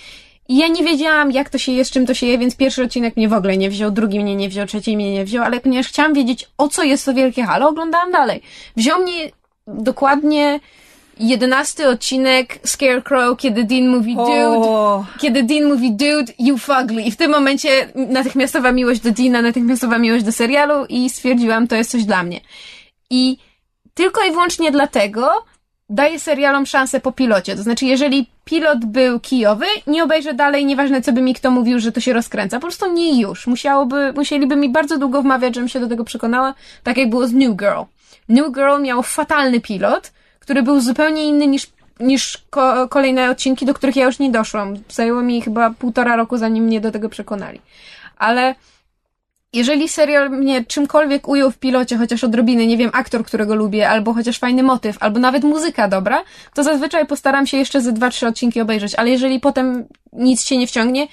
[0.49, 2.83] I ja nie wiedziałam, jak to się je, z czym to się je, więc pierwszy
[2.83, 5.61] odcinek mnie w ogóle nie wziął, drugi mnie nie wziął, trzeci mnie nie wziął, ale
[5.61, 8.43] ponieważ chciałam wiedzieć, o co jest to wielkie halo, oglądałam dalej.
[8.77, 9.31] Wziął mnie
[9.67, 10.61] dokładnie
[11.21, 17.03] jedenasty odcinek Scarecrow, kiedy Dean mówi dude, O, kiedy Dean mówi dude, you fugly.
[17.03, 21.77] I w tym momencie natychmiastowa miłość do Deana, natychmiastowa miłość do serialu i stwierdziłam, to
[21.77, 22.41] jest coś dla mnie.
[23.11, 23.39] I
[23.95, 25.45] tylko i wyłącznie dlatego
[25.91, 27.57] daję serialom szansę po pilocie.
[27.57, 31.81] To znaczy, jeżeli pilot był kijowy, nie obejrzę dalej, nieważne co by mi kto mówił,
[31.81, 32.57] że to się rozkręca.
[32.57, 33.47] Po prostu nie już.
[33.47, 37.33] Musiałoby, musieliby mi bardzo długo wmawiać, żebym się do tego przekonała, tak jak było z
[37.33, 37.83] New Girl.
[38.29, 40.13] New Girl miał fatalny pilot,
[40.51, 41.67] który był zupełnie inny niż
[42.01, 44.75] niż ko- kolejne odcinki, do których ja już nie doszłam.
[44.89, 47.61] Zajęło mi chyba półtora roku, zanim mnie do tego przekonali.
[48.17, 48.55] Ale
[49.53, 54.15] jeżeli serial mnie czymkolwiek ujął w pilocie, chociaż odrobiny, nie wiem, aktor, którego lubię, albo
[54.15, 56.25] chociaż fajny motyw, albo nawet muzyka dobra,
[56.55, 60.57] to zazwyczaj postaram się jeszcze ze dwa, trzy odcinki obejrzeć, ale jeżeli potem nic cię
[60.57, 61.07] nie wciągnie,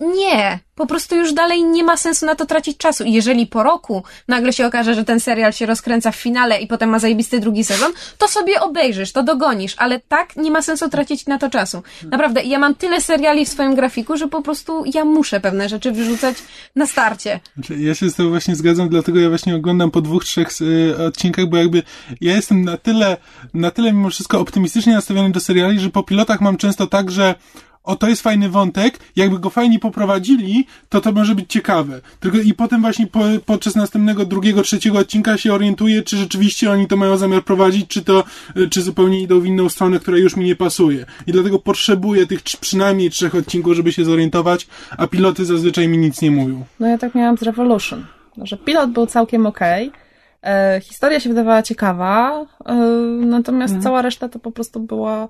[0.00, 3.04] nie, po prostu już dalej nie ma sensu na to tracić czasu.
[3.04, 6.66] I jeżeli po roku nagle się okaże, że ten serial się rozkręca w finale i
[6.66, 10.88] potem ma zajebisty drugi sezon, to sobie obejrzysz, to dogonisz, ale tak nie ma sensu
[10.88, 11.82] tracić na to czasu.
[12.10, 15.92] Naprawdę, ja mam tyle seriali w swoim grafiku, że po prostu ja muszę pewne rzeczy
[15.92, 16.36] wyrzucać
[16.76, 17.40] na starcie.
[17.54, 21.06] Znaczy, ja się z tym właśnie zgadzam, dlatego ja właśnie oglądam po dwóch, trzech y,
[21.06, 21.82] odcinkach, bo jakby
[22.20, 23.16] ja jestem na tyle,
[23.54, 27.34] na tyle mimo wszystko optymistycznie nastawiony do seriali, że po pilotach mam często tak, że
[27.88, 32.00] o, to jest fajny wątek, jakby go fajnie poprowadzili, to to może być ciekawe.
[32.20, 36.86] Tylko i potem właśnie po, podczas następnego, drugiego, trzeciego odcinka się orientuję, czy rzeczywiście oni
[36.86, 38.24] to mają zamiar prowadzić, czy to,
[38.56, 41.06] y, czy zupełnie idą w inną stronę, która już mi nie pasuje.
[41.26, 44.66] I dlatego potrzebuję tych przynajmniej trzech odcinków, żeby się zorientować,
[44.98, 46.64] a piloty zazwyczaj mi nic nie mówią.
[46.80, 48.04] No ja tak miałam z Revolution,
[48.42, 49.92] że pilot był całkiem okej,
[50.42, 52.74] e, historia się wydawała ciekawa, e,
[53.26, 53.82] natomiast Mhm.
[53.82, 55.28] cała reszta to po prostu była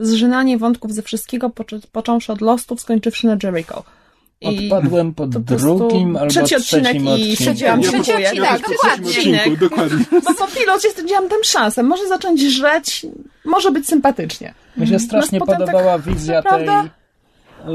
[0.00, 1.50] zżynanie wątków ze wszystkiego,
[1.92, 3.84] począwszy od Lostów, skończywszy na Jericho.
[4.44, 8.02] Odpadłem po drugim albo trzeci odcinek trzecim i trzeci Ja odcinek.
[8.04, 9.38] trzeci odcinek, tak, tak, po trzecim dokładnie.
[9.38, 10.04] odcinku, dokładnie.
[10.24, 13.06] Bo po pilocie stwierdziłam tę szansę, może zacząć żreć,
[13.44, 14.54] może być sympatycznie.
[14.76, 16.66] Mi się strasznie No, potem podobała tak, wizja tej...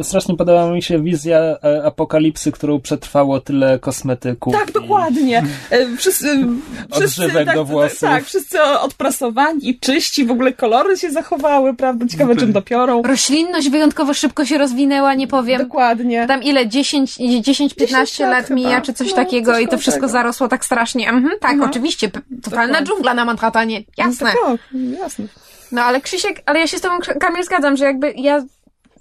[0.01, 4.53] Strasznie podobała mi się wizja e, apokalipsy, którą przetrwało tyle kosmetyków.
[4.53, 5.43] Tak, i- dokładnie.
[5.69, 6.25] E, Wszyscy,
[6.95, 7.99] wszyscy Odżywek tak, do włosów.
[7.99, 12.05] Tak, wszyscy odprasowani i czyści, w ogóle kolory się zachowały, prawda?
[12.07, 13.01] Ciekawe, No czym dopiorą.
[13.01, 15.61] Roślinność wyjątkowo szybko się rozwinęła, nie powiem.
[15.61, 16.25] Dokładnie.
[16.27, 16.67] Tam ile?
[16.67, 18.81] 10, 10-15 lat lat mija, chyba.
[18.81, 20.11] czy coś No, takiego coś i to wszystko tego.
[20.13, 21.09] zarosło tak strasznie.
[21.09, 21.69] Mhm, tak, Mhm.
[21.69, 22.09] oczywiście.
[22.09, 22.33] Totalna
[22.67, 22.87] Dokładnie.
[22.87, 23.83] dżungla na Manhattanie.
[23.97, 24.31] Jasne.
[24.31, 24.57] Tak,
[24.99, 25.25] jasne.
[25.71, 28.43] No ale Krzysiek, ale ja się z tobą, Kamil, zgadzam, że jakby ja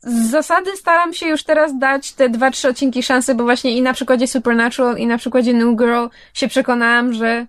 [0.06, 3.82] z zasady staram się już teraz dać te dwa, trzy odcinki szansy, bo właśnie i
[3.82, 7.46] na przykładzie Supernatural, i na przykładzie New Girl się przekonałam, że,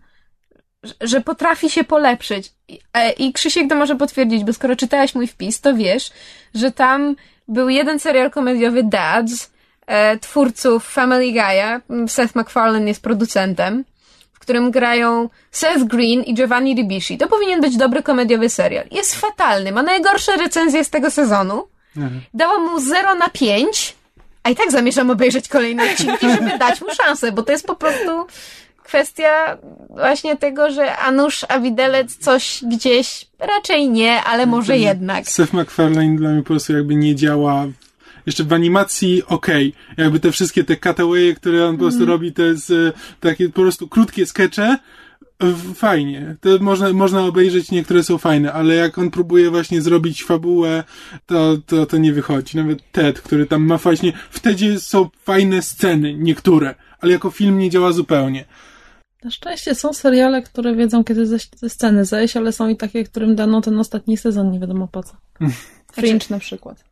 [1.01, 2.51] że potrafi się polepszyć.
[2.67, 6.11] I, e, I Krzysiek to może potwierdzić, bo skoro czytałeś mój wpis, to wiesz,
[6.55, 7.15] że tam
[7.47, 9.51] był jeden serial komediowy Dads,
[9.87, 13.85] e, twórców Family Guy'a, Seth MacFarlane jest producentem,
[14.33, 17.17] w którym grają Seth Green i Giovanni Ribisi.
[17.17, 18.85] To powinien być dobry komediowy serial.
[18.91, 21.67] Jest fatalny, ma najgorsze recenzje z tego sezonu.
[22.33, 23.95] Dałam mu 0 na 5,
[24.43, 27.75] a i tak zamierzam obejrzeć kolejne odcinki, żeby dać mu szansę, bo to jest po
[27.75, 28.27] prostu
[28.83, 29.57] kwestia
[29.89, 35.29] właśnie tego, że a nuż, a widelec coś gdzieś, raczej nie, ale może jednak.
[35.29, 37.65] Seth MacFarlane dla mnie po prostu jakby nie działa.
[38.25, 39.73] Jeszcze w animacji okej.
[39.97, 43.61] Jakby te wszystkie te cutawaye, które on po prostu robi, to jest e, takie po
[43.61, 44.77] prostu krótkie skecze.
[45.39, 46.35] W- Fajnie.
[46.41, 50.83] To można, można obejrzeć, niektóre są fajne, ale jak on próbuje właśnie zrobić fabułę,
[51.25, 52.57] to, to, to nie wychodzi.
[52.57, 57.57] Nawet Ted, który tam ma właśnie, w Tedzie są fajne sceny, niektóre, ale jako film
[57.59, 58.45] nie działa zupełnie.
[59.23, 63.03] Na szczęście są seriale, które wiedzą, kiedy ze, ze sceny zejść, ale są i takie,
[63.03, 65.13] którym dano ten ostatni sezon, nie wiadomo po co.
[65.93, 66.83] Fringe na przykład.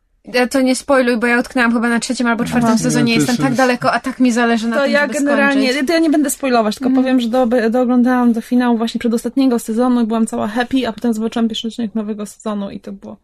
[0.50, 2.78] To nie spoiluj, bo ja utknęłam chyba na trzecim albo czwartym Aha.
[2.78, 3.12] sezonie.
[3.14, 5.86] Ja Jestem tak daleko, a tak mi zależy na To tym, ja żeby generalnie, skończyć.
[5.86, 10.00] to ja nie będę spoilować, tylko powiem, że do, dooglądałam do finału właśnie przedostatniego sezonu
[10.00, 13.16] i byłam cała happy, a potem zobaczyłam pierwszy odcinek nowego sezonu i to było...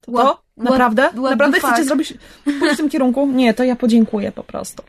[0.00, 0.12] To?
[0.12, 0.40] What- to?
[0.56, 1.02] Naprawdę?
[1.02, 1.86] what- what Naprawdę chcecie fuck?
[1.86, 2.14] zrobić
[2.44, 3.26] pójść w tym kierunku?
[3.26, 4.82] Nie, to ja podziękuję po prostu.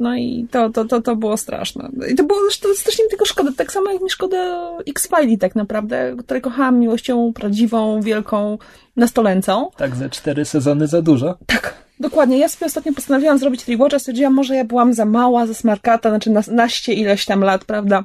[0.00, 1.90] No i to, to, to, to było straszne.
[2.12, 3.50] I to było to strasznie mi tego szkoda.
[3.56, 8.58] Tak samo jak mi szkoda X-Files tak naprawdę, które kochałam miłością prawdziwą, wielką,
[8.96, 9.70] nastoleńcą.
[9.76, 11.38] Tak, ze cztery sezony za dużo.
[11.46, 12.38] Tak, dokładnie.
[12.38, 16.30] Ja sobie ostatnio postanowiłam zrobić rewatcha, stwierdziłam, może ja byłam za mała, za smarkata, znaczy
[16.30, 18.04] na, naście ileś tam lat, prawda?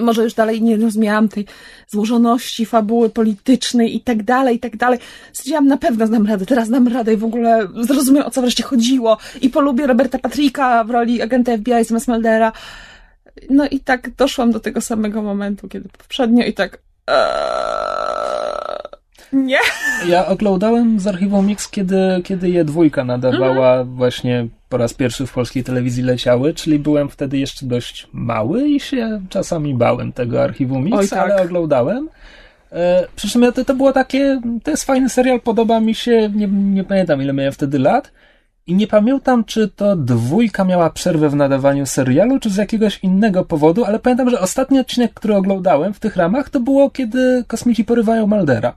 [0.00, 1.46] Może już dalej nie rozumiałam tej
[1.88, 4.98] złożoności fabuły politycznej i tak dalej, i tak dalej.
[5.32, 8.62] Stwierdziłam, na pewno znam radę, teraz dam radę i w ogóle zrozumiem, o co wreszcie
[8.62, 9.18] chodziło.
[9.40, 12.52] I polubię Roberta Patricka w roli agenta FBI zamiast Muldera.
[13.50, 16.78] No i tak doszłam do tego samego momentu, kiedy poprzednio i tak...
[17.06, 18.15] Eee,
[19.32, 19.58] nie.
[20.08, 23.96] Ja oglądałem z archiwum Mix, kiedy, kiedy je dwójka nadawała, Mhm.
[23.96, 28.80] właśnie po raz pierwszy w polskiej telewizji leciały, czyli byłem wtedy jeszcze dość mały i
[28.80, 31.18] się czasami bałem tego archiwum Mix, Oj, tak.
[31.18, 32.08] ale oglądałem.
[32.72, 36.46] E, przy czym to, to było takie, to jest fajny serial, podoba mi się, nie,
[36.48, 38.12] nie pamiętam ile miałem wtedy lat.
[38.68, 43.44] I nie pamiętam, czy to dwójka miała przerwę w nadawaniu serialu, czy z jakiegoś innego
[43.44, 47.84] powodu, ale pamiętam, że ostatni odcinek, który oglądałem w tych ramach, to było, kiedy kosmici
[47.84, 48.76] porywają Maldera.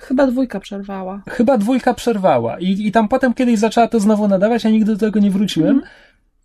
[0.00, 1.22] Chyba dwójka przerwała.
[1.28, 4.98] Chyba dwójka przerwała i, i tam potem kiedyś zaczęła to znowu nadawać, ja nigdy do
[4.98, 5.82] tego nie wróciłem.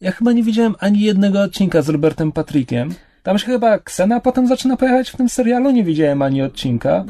[0.01, 2.93] Ja chyba nie widziałem ani jednego odcinka z Robertem Patrickiem.
[3.26, 7.05] Tam się chyba Ksena potem zaczyna pojawiać w tym serialu, nie widziałem ani odcinka.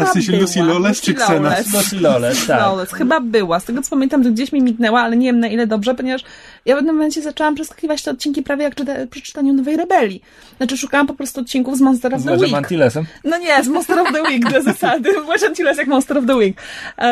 [0.00, 0.72] A w sensie Lucy była.
[0.72, 1.14] Lawless czy?
[1.14, 1.74] Lawless.
[1.74, 2.60] Lucy Lawless, tak.
[2.60, 2.92] Lawless.
[2.92, 3.60] Chyba była.
[3.60, 6.24] Z tego co pamiętam, to gdzieś mi mignęła, ale nie wiem na ile dobrze, ponieważ
[6.64, 10.22] ja w pewnym momencie zaczęłam przeskakiwać te odcinki prawie jak czyta, przy czytaniu Nowej Rebelii.
[10.56, 12.54] Znaczy szukałam po prostu odcinków z Monster of Z the Week.
[12.54, 13.04] Antilesem.
[13.24, 15.10] No nie, z Monster of the Week dla zasady.
[15.24, 16.56] Właśnie jest jak Monster of the Week.
[16.98, 17.10] Eee,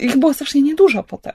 [0.00, 1.32] ich było strasznie niedużo potem.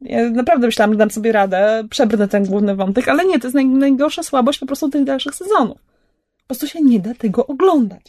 [0.00, 3.54] Ja naprawdę myślałam, że dam sobie radę, przebrnę ten główny wątek, ale nie, to jest
[3.54, 5.78] naj, najgorsza słabość po prostu tych dalszych sezonów.
[6.38, 8.02] Po prostu się nie da tego oglądać.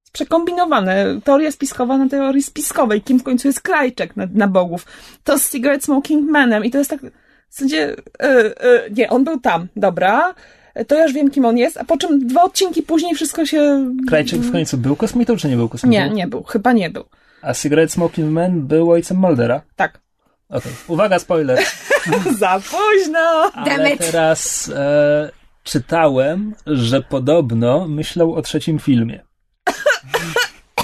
[0.00, 1.20] Jest Przekombinowane.
[1.24, 3.02] Teoria spiskowa na teorii spiskowej.
[3.02, 4.86] Kim w końcu jest Krajczek na, na bogów.
[5.24, 6.64] To z Cigarette Smoking Manem.
[6.64, 7.00] I to jest tak...
[7.48, 7.76] W sensie...
[8.22, 9.68] Yy, yy, nie, on był tam.
[9.76, 10.34] Dobra.
[10.86, 11.76] To ja już wiem, kim on jest.
[11.76, 13.90] A po czym dwa odcinki później wszystko się...
[14.08, 15.90] Krajczyk w końcu był kosmitą, czy nie był kosmitą?
[15.90, 16.42] Nie, nie był.
[16.42, 17.04] Chyba nie był.
[17.42, 19.62] A Cigarette Smoking Man był ojcem Muldera.
[19.76, 20.00] Tak.
[20.48, 21.58] Okej, uwaga, spoiler.
[22.38, 23.50] Za późno!
[23.54, 25.30] Ale teraz e,
[25.64, 29.20] czytałem, że podobno myślał o trzecim filmie.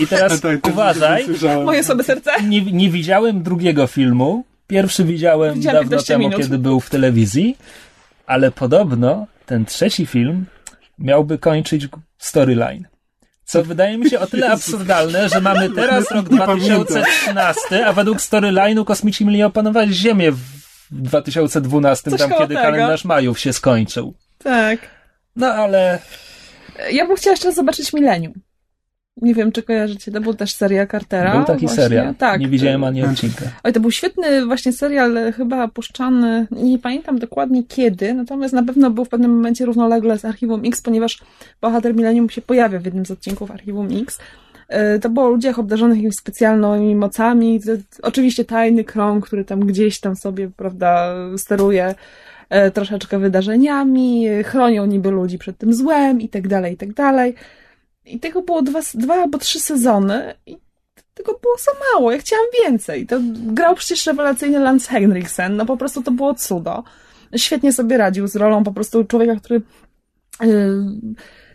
[0.01, 1.27] I teraz tak, to uważaj.
[1.65, 2.31] Moje sobie serce.
[2.43, 4.45] nie, nie widziałem drugiego filmu.
[4.67, 6.41] Pierwszy widziałem Widziałam dawno 15 temu, minut.
[6.41, 7.57] kiedy był w telewizji,
[8.27, 10.47] ale podobno ten trzeci film
[10.99, 11.89] miałby kończyć
[12.19, 12.87] storyline.
[13.45, 16.85] Co wydaje mi się o tyle absurdalne, że mamy teraz rok Nie pamiętam.
[16.85, 20.41] 2013, a według storyline'u kosmici mieli opanować Ziemię w
[20.91, 22.61] 2012, Coś tam kiedy tego.
[22.61, 24.15] kalendarz Majów się skończył.
[24.45, 24.79] Tak.
[25.37, 25.99] No ale
[26.93, 28.33] Ja bym chciała jeszcze raz zobaczyć Millennium.
[29.23, 31.37] Nie wiem, czy kojarzycie, to był też serial Cartera.
[31.37, 31.83] był taki właśnie.
[31.83, 32.15] serial.
[32.15, 32.41] Tak.
[32.41, 33.45] Nie widziałem ani odcinka.
[33.65, 38.91] Oj, to był świetny właśnie serial, chyba puszczany, nie pamiętam dokładnie kiedy, natomiast na pewno
[38.91, 41.19] był w pewnym momencie równolegle z Archiwum X, ponieważ
[41.61, 44.19] bohater Millennium się pojawia w jednym z odcinków Archiwum X.
[44.69, 47.61] E, To było o ludziach obdarzonych jakimiś specjalnymi mocami.
[48.03, 51.95] Oczywiście tajny krąg, który tam gdzieś tam sobie, prawda, steruje
[52.51, 57.35] e, troszeczkę wydarzeniami, chronią niby ludzi przed tym złem i tak dalej, i tak dalej.
[58.07, 60.59] I tego było dwa, dwa albo trzy sezony i
[61.15, 63.07] tego było za mało, ja chciałam więcej.
[63.07, 66.85] To grał przecież rewelacyjny Lance Henriksen, no po prostu to było cudo.
[67.37, 69.63] Świetnie sobie radził z rolą po prostu człowieka, który
[70.41, 70.85] yy,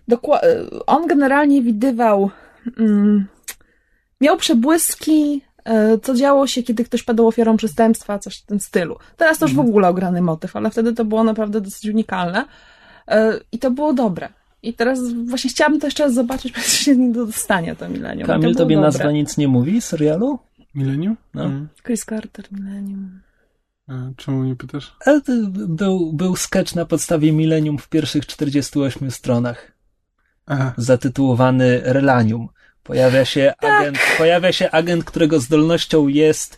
[0.10, 2.30] dokła- yy, on generalnie widywał
[2.78, 3.28] mm,
[4.22, 8.98] miał przebłyski yy, co działo się, kiedy ktoś padł ofiarą przestępstwa, coś w tym stylu.
[9.18, 12.46] Teraz to już w ogóle ograny motyw, ale wtedy to było naprawdę dosyć unikalne
[13.52, 14.30] i to było dobre.
[14.64, 17.94] I teraz właśnie chciałabym to jeszcze raz zobaczyć, bo się nie do dostania to to
[18.26, 18.76] Kamil, było tobie dobre.
[18.76, 20.40] nazwa nic nie mówi serialu?
[20.76, 21.18] Millennium?
[21.34, 21.46] No.
[21.46, 21.68] Mm.
[21.84, 23.22] Chris Carter, Millennium.
[23.88, 24.96] A czemu nie pytasz?
[25.06, 29.72] Ale to był, był sketch na podstawie Millennium w pierwszych 48 stronach,
[30.46, 30.74] Aha.
[30.78, 32.50] zatytułowany Relanium.
[32.84, 36.58] Pojawia się, agent, pojawia się agent, którego zdolnością jest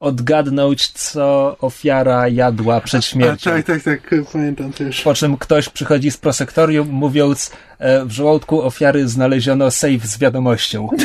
[0.00, 3.50] odgadnąć, co ofiara jadła przed A, śmiercią.
[3.50, 5.00] tak, tak, tak, pamiętam też.
[5.02, 10.88] Po czym ktoś przychodzi z prosektorium, mówiąc, e, w żołądku ofiary znaleziono safe z wiadomością.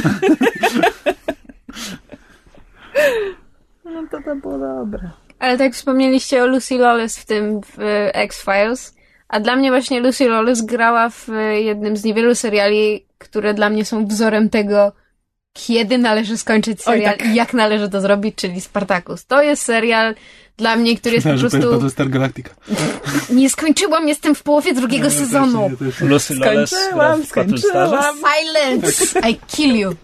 [3.85, 5.09] No to to było dobre.
[5.39, 7.77] Ale tak wspomnieliście o Lucy Lawless w tym w
[8.13, 8.95] X-Files,
[9.27, 11.27] a dla mnie właśnie Lucy Lawless grała w
[11.63, 14.91] jednym z niewielu seriali, które dla mnie są wzorem tego,
[15.53, 17.27] kiedy należy skończyć serial Oj, tak.
[17.27, 19.25] i jak należy to zrobić, czyli Spartacus.
[19.25, 20.15] To jest serial
[20.57, 21.71] dla mnie, który jest po prostu...
[21.71, 22.49] Battlestar Galactica.
[23.29, 25.71] Nie skończyłam, jestem w połowie drugiego sezonu.
[26.01, 27.25] Lucy Skończyłam, Battlestarze.
[27.27, 28.15] skończyłam.
[28.17, 29.29] Silence!
[29.29, 29.95] I kill you.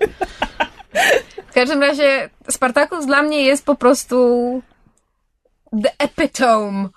[1.50, 4.62] W każdym razie Spartacus dla mnie jest po prostu
[5.84, 6.90] the epitome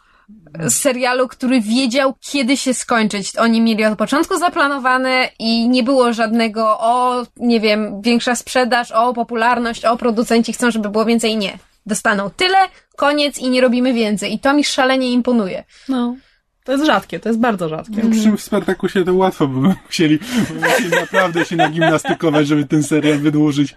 [0.68, 3.36] serialu, który wiedział, kiedy się skończyć.
[3.36, 9.14] Oni mieli od początku zaplanowane i nie było żadnego o, nie wiem, większa sprzedaż, o
[9.14, 11.36] popularność, o producenci chcą, żeby było więcej.
[11.36, 11.58] Nie.
[11.86, 12.58] Dostaną tyle,
[12.96, 14.34] koniec i nie robimy więcej.
[14.34, 15.64] I to mi szalenie imponuje.
[15.88, 16.16] No.
[16.64, 18.10] To jest rzadkie, to jest bardzo rzadkie.
[18.10, 20.18] Przy czym w Spartakusie to łatwo, bo by musieli,
[20.62, 23.76] musieli naprawdę się nagimnastykować, żeby ten serial wydłużyć.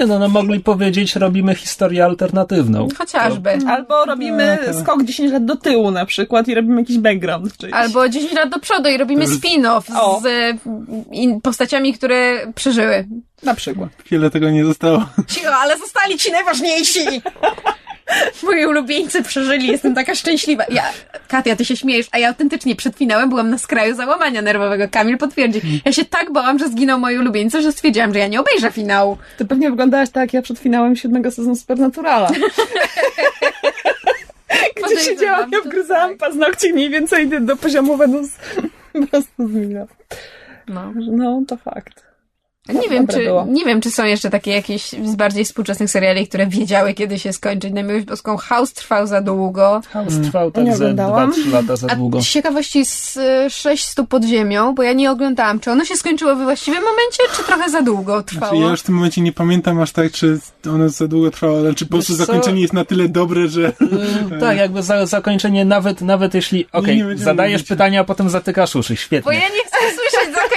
[0.00, 2.88] Nie no, no mogli powiedzieć, robimy historię alternatywną.
[2.98, 3.58] Chociażby.
[3.68, 4.84] Albo robimy Tak, tak.
[4.84, 7.56] skok 10 lat do tyłu na przykład i robimy jakiś background.
[7.56, 7.72] Czyjś.
[7.72, 10.20] Albo 10 lat do przodu i robimy To spin-off O.
[10.22, 10.56] z
[11.12, 13.08] in, postaciami, które przeżyły.
[13.42, 13.88] Na przykład.
[14.10, 15.04] Wiele tego nie zostało.
[15.26, 17.00] Cicho, ale zostali ci najważniejsi!
[18.42, 20.64] Moi ulubieńcy przeżyli, jestem taka szczęśliwa.
[20.70, 20.84] Ja,
[21.28, 24.88] Katia, ty się śmiejesz, a ja autentycznie przed finałem byłam na skraju załamania nerwowego.
[24.90, 25.60] Kamil potwierdzi.
[25.84, 29.18] Ja się tak bałam, że zginął moi ulubieńcy, że stwierdziłam, że ja nie obejrzę finału.
[29.38, 32.30] Ty pewnie wyglądałaś tak jak ja przed finałem siódmego sezonu Supernaturala.
[34.86, 36.18] Gdzie siedziałam, ja wgryzałam tak.
[36.18, 38.28] paznokcie mniej więcej do poziomu Wenus
[39.10, 39.86] prosto z mina.
[40.68, 40.92] No.
[40.96, 42.07] No, to fakt.
[42.74, 43.46] Nie wiem, czy, było.
[43.50, 47.32] nie wiem, czy są jeszcze takie jakieś z bardziej współczesnych seriali, które wiedziały, kiedy się
[47.32, 47.72] skończyć.
[47.72, 49.80] Na miłość boską House trwał za długo.
[49.90, 51.32] House trwał tak Nie ze oglądałam.
[51.32, 52.22] 2-3 lata za A długo.
[52.22, 56.36] z ciekawości z y, 600 pod ziemią, bo ja nie oglądałam, czy ono się skończyło
[56.36, 58.50] we właściwym momencie, czy trochę za długo trwało?
[58.52, 60.38] Znaczy, ja już w tym momencie nie pamiętam aż tak, czy
[60.70, 63.68] ono za długo trwało, ale czy po prostu zakończenie jest na tyle dobre, że...
[64.36, 67.68] Y, tak, jakby za, zakończenie, nawet, nawet jeśli, okej, nie będziemy zadajesz mówić.
[67.68, 69.24] pytania, a potem zatykasz uszy, świetnie.
[69.24, 69.76] Bo ja nie chcę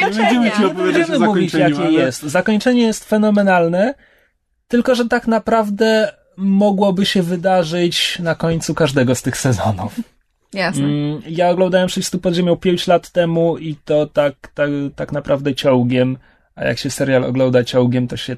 [0.01, 0.81] słyszeć Nie będziemy ci zakończenia.
[0.81, 1.91] opowiadać o mówić, jakie ale...
[1.91, 2.21] jest.
[2.21, 3.93] Zakończenie jest fenomenalne,
[4.67, 9.95] tylko że tak naprawdę mogłoby się wydarzyć na końcu każdego z tych sezonów.
[10.53, 10.83] Jasne.
[10.83, 15.55] Mm, Ja oglądałem 600 pod ziemią 5 lat temu i to tak, tak, tak naprawdę
[15.55, 16.17] ciągiem,
[16.55, 18.35] a jak się serial ogląda ciągiem, to się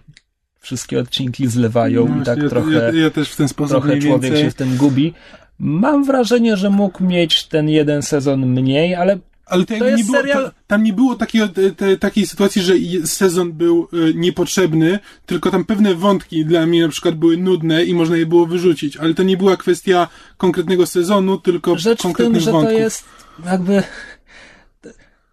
[0.59, 3.83] wszystkie odcinki zlewają No i tak właśnie, trochę, ja, ja, ja też w ten sposób
[3.83, 4.43] trochę człowiek więcej...
[4.43, 5.13] się w tym gubi.
[5.59, 10.17] Mam wrażenie, że mógł mieć ten jeden sezon mniej, ale Ale to, jest nie było,
[10.17, 12.73] serial- to, tam nie było takiego, te, te, takiej sytuacji, że
[13.05, 17.93] sezon był y, niepotrzebny, tylko tam pewne wątki dla mnie na przykład były nudne i
[17.93, 22.09] można je było wyrzucić, ale to nie była kwestia konkretnego sezonu, tylko rzecz w tym,
[22.13, 22.73] konkretnych że wątków.
[22.73, 23.05] to jest
[23.45, 23.83] jakby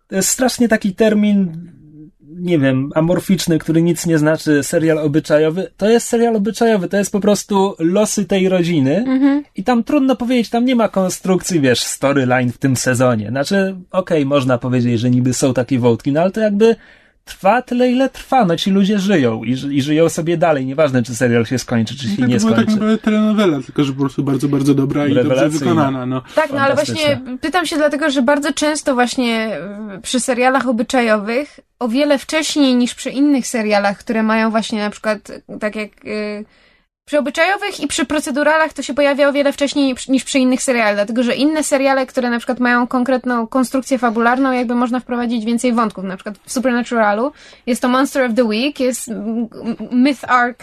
[0.08, 1.70] to jest strasznie taki termin
[2.40, 7.12] nie wiem, amorficzny, który nic nie znaczy, serial obyczajowy, to jest serial obyczajowy, to jest
[7.12, 9.44] po prostu losy tej rodziny Mhm.
[9.56, 13.28] i tam trudno powiedzieć, tam nie ma konstrukcji, wiesz, storyline w tym sezonie.
[13.28, 16.76] Znaczy, okej, można powiedzieć, że niby są takie wątki, no ale to jakby
[17.24, 21.02] trwa tyle, ile trwa, no ci ludzie żyją i, ży- i żyją sobie dalej, nieważne
[21.02, 22.80] czy serial się skończy, czy się No, nie to była tak skończy.
[22.80, 26.06] naprawdę telenowela, tylko że po prostu bardzo, bardzo dobra i dobrze wykonana.
[26.06, 26.22] No.
[26.34, 29.58] Tak, no ale właśnie pytam się dlatego, że bardzo często właśnie
[29.96, 34.90] y, przy serialach obyczajowych o wiele wcześniej niż przy innych serialach, które mają właśnie na
[34.90, 35.18] przykład
[35.60, 36.44] tak jak y,
[37.10, 40.94] przy obyczajowych i przy proceduralach to się pojawia o wiele wcześniej niż- przy innych serialach,
[40.94, 45.72] dlatego że inne seriale, które na przykład mają konkretną konstrukcję fabularną, jakby można wprowadzić więcej
[45.72, 46.04] wątków.
[46.04, 47.32] Na przykład w Supernaturalu
[47.66, 49.48] jest to Monster of the Week, jest mm,
[49.90, 50.58] Myth Arc,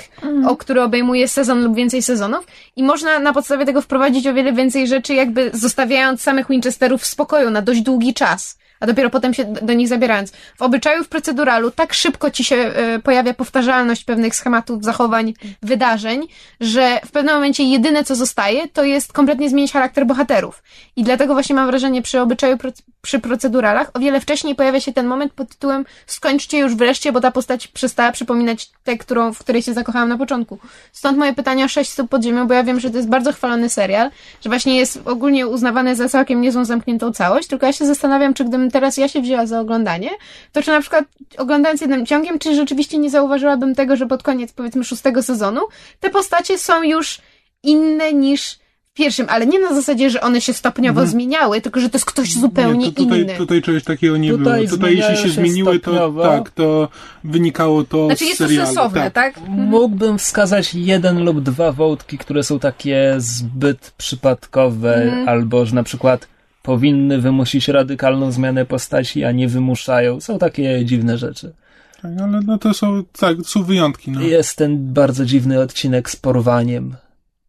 [0.48, 4.54] o, który obejmuje sezon lub więcej sezonów i można na podstawie tego wprowadzić o wiele
[4.54, 8.58] więcej rzeczy, jakby zostawiając samych Winchesterów w spokoju na dość długi czas.
[8.80, 10.32] A dopiero potem się do nich zabierając.
[10.32, 16.28] W obyczaju, w proceduralu, tak szybko ci się e, pojawia powtarzalność pewnych schematów, zachowań, wydarzeń,
[16.62, 20.64] że w pewnym momencie jedyne, co zostaje, to jest kompletnie zmienić charakter bohaterów.
[20.96, 22.58] I dlatego właśnie mam wrażenie, przy obyczaju,
[23.02, 27.22] przy proceduralach, o wiele wcześniej pojawia się ten moment pod tytułem skończcie już wreszcie, bo
[27.22, 30.60] ta postać przestała przypominać tę, którą, w której się zakochałam na początku.
[30.92, 33.34] Stąd moje pytanie o 6 stóp pod ziemią, bo ja wiem, że to jest bardzo
[33.34, 34.10] chwalony serial,
[34.42, 38.44] że właśnie jest ogólnie uznawany za całkiem niezłą zamkniętą całość, tylko ja się zastanawiam, czy
[38.44, 40.10] gdybym teraz ja się wzięła za oglądanie,
[40.52, 41.06] to czy na przykład
[41.38, 45.62] oglądając jednym ciągiem, czy rzeczywiście nie zauważyłabym tego, że pod koniec powiedzmy szóstego sezonu
[46.00, 47.18] te postacie są już
[47.64, 48.60] inne niż
[48.92, 52.06] w pierwszym, ale nie na zasadzie, że one się stopniowo zmieniały, tylko że to jest
[52.06, 52.80] ktoś zupełnie Mhm.
[52.90, 53.36] nie, to tutaj, inny.
[53.38, 54.70] Tutaj czegoś takiego nie Tutaj było.
[54.78, 56.24] Tutaj jeśli się się zmieniły, to stopniowo.
[56.24, 56.90] tak, to
[57.24, 58.66] wynikało to Znaczy z jest to serialu.
[58.68, 59.40] sensowne, tak?
[59.48, 65.30] Mógłbym wskazać jeden lub dwa wątki, które są takie zbyt przypadkowe, Mhm.
[65.30, 66.28] albo że na przykład
[66.68, 70.22] powinny wymusić radykalną zmianę postaci, a nie wymuszają.
[70.22, 71.54] Są takie dziwne rzeczy.
[72.02, 74.12] Tak, ale no to są, tak, to są wyjątki.
[74.12, 74.22] No.
[74.22, 76.96] Jest ten bardzo dziwny odcinek z porwaniem,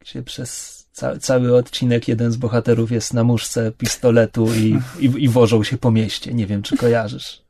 [0.01, 5.29] gdzie przez ca- cały odcinek jeden z bohaterów jest na muszce pistoletu i, i, i
[5.29, 6.35] wożą się po mieście.
[6.35, 7.43] Nie wiem, czy kojarzysz.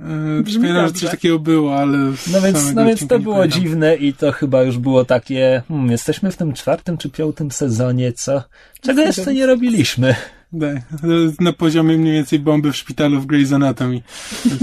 [0.00, 1.98] E, Przypominam, że coś takiego było, ale...
[2.32, 3.60] No więc, no więc to było pamiętam.
[3.60, 8.12] dziwne i to chyba już było takie, hmm, jesteśmy w tym czwartym czy piątym sezonie,
[8.12, 8.42] co?
[8.80, 10.14] Czego jeszcze nie robiliśmy?
[11.40, 14.00] Na poziomie mniej więcej bomby w szpitalu w Grey's Anatomy.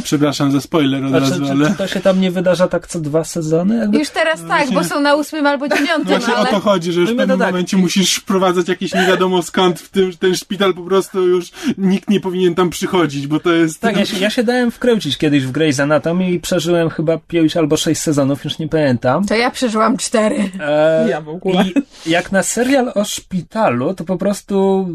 [0.04, 1.70] Przepraszam za spoiler od razu, czy, ale...
[1.70, 3.78] czy to się tam nie wydarza tak co dwa sezony?
[3.78, 3.98] Jakby...
[4.00, 6.50] Już teraz tak, bo są na ósmym albo dziewiątym, No Właśnie o ale...
[6.50, 7.54] to chodzi, że już w No pewnym to tak.
[7.54, 12.10] momencie musisz wprowadzać jakieś nie wiadomo skąd w tym, ten szpital po prostu już nikt
[12.10, 13.80] nie powinien tam przychodzić, bo to jest...
[13.80, 17.58] Tak, ja się, ja się dałem wkręcić kiedyś w Grey's Anatomy i przeżyłem chyba pięć
[17.58, 19.26] albo sześć sezonów, już nie pamiętam.
[19.26, 20.50] To ja przeżyłam cztery.
[20.60, 21.66] E, Ja w ogóle.
[22.06, 24.88] I jak na serial o szpitalu, to po prostu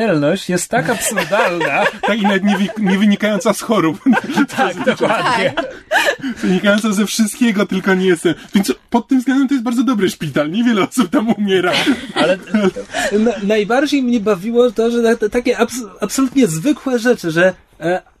[0.00, 1.84] śmiertelność jest tak absurdalna.
[2.06, 3.98] Tak i nawet nie, nie wynikająca z chorób.
[4.56, 5.52] tak, dokładnie.
[5.56, 5.66] Tak.
[6.36, 8.34] wynikająca ze wszystkiego, tylko nie jestem.
[8.54, 10.50] Więc pod tym względem to jest bardzo dobry szpital.
[10.50, 11.72] Niewiele osób tam umiera.
[12.14, 12.38] Ale
[13.12, 17.54] na, najbardziej mnie bawiło to, że takie abs- absolutnie zwykłe rzeczy, że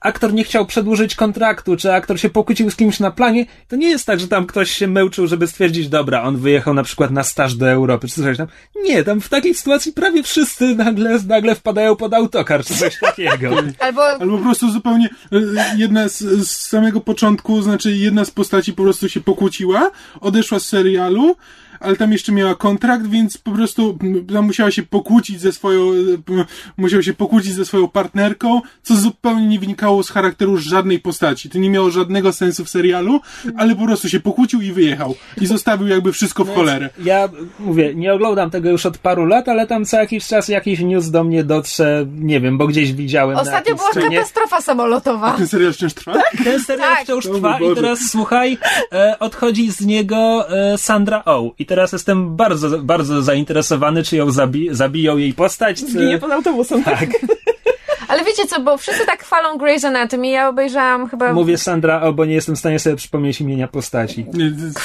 [0.00, 3.88] aktor nie chciał przedłużyć kontraktu, czy aktor się pokłócił z kimś na planie, to nie
[3.88, 7.22] jest tak, że tam ktoś się męczył, żeby stwierdzić, dobra, on wyjechał na przykład na
[7.22, 8.46] staż do Europy, czy coś tam.
[8.82, 13.50] Nie, tam w takiej sytuacji prawie wszyscy nagle, nagle wpadają pod autokar, czy coś takiego.
[13.78, 15.38] Albo Albo po prostu zupełnie e,
[15.76, 20.68] jedna z, z samego początku, znaczy jedna z postaci po prostu się pokłóciła, odeszła z
[20.68, 21.36] serialu,
[21.80, 23.98] ale tam jeszcze miała kontrakt, więc po prostu
[24.34, 25.92] tam musiała się pokłócić ze swoją,
[26.76, 31.50] musiał się pokłócić ze swoją partnerką, co zupełnie nie wynikało z charakteru żadnej postaci.
[31.50, 33.20] To nie miało żadnego sensu w serialu,
[33.56, 35.14] ale po prostu się pokłócił i wyjechał.
[35.40, 36.90] I zostawił jakby wszystko w cholerę.
[37.04, 37.28] Ja
[37.60, 41.10] mówię, nie oglądam tego już od paru lat, ale tam co jakiś czas jakiś news
[41.10, 44.16] do mnie dotrze, nie wiem, bo gdzieś widziałem ostatnio była stronie.
[44.16, 45.32] katastrofa samolotowa.
[45.32, 46.12] Ten serial wciąż trwa?
[46.44, 47.04] Ten serial Tak.
[47.04, 48.58] wciąż O trwa i teraz słuchaj,
[48.92, 51.54] e, odchodzi z niego e, Sandra Oh.
[51.58, 55.78] I teraz jestem bardzo, bardzo zainteresowany, czy ją zabi- zabiją jej postać.
[55.78, 56.18] Zginie Czy...
[56.18, 56.84] pod autobusem.
[56.84, 57.08] Tak,
[58.08, 62.12] Ale wiecie co, bo wszyscy tak chwalą Grey's Anatomy, ja obejrzałam chyba mówię Sandra Oh,
[62.12, 64.26] bo nie jestem w stanie sobie przypomnieć imienia postaci.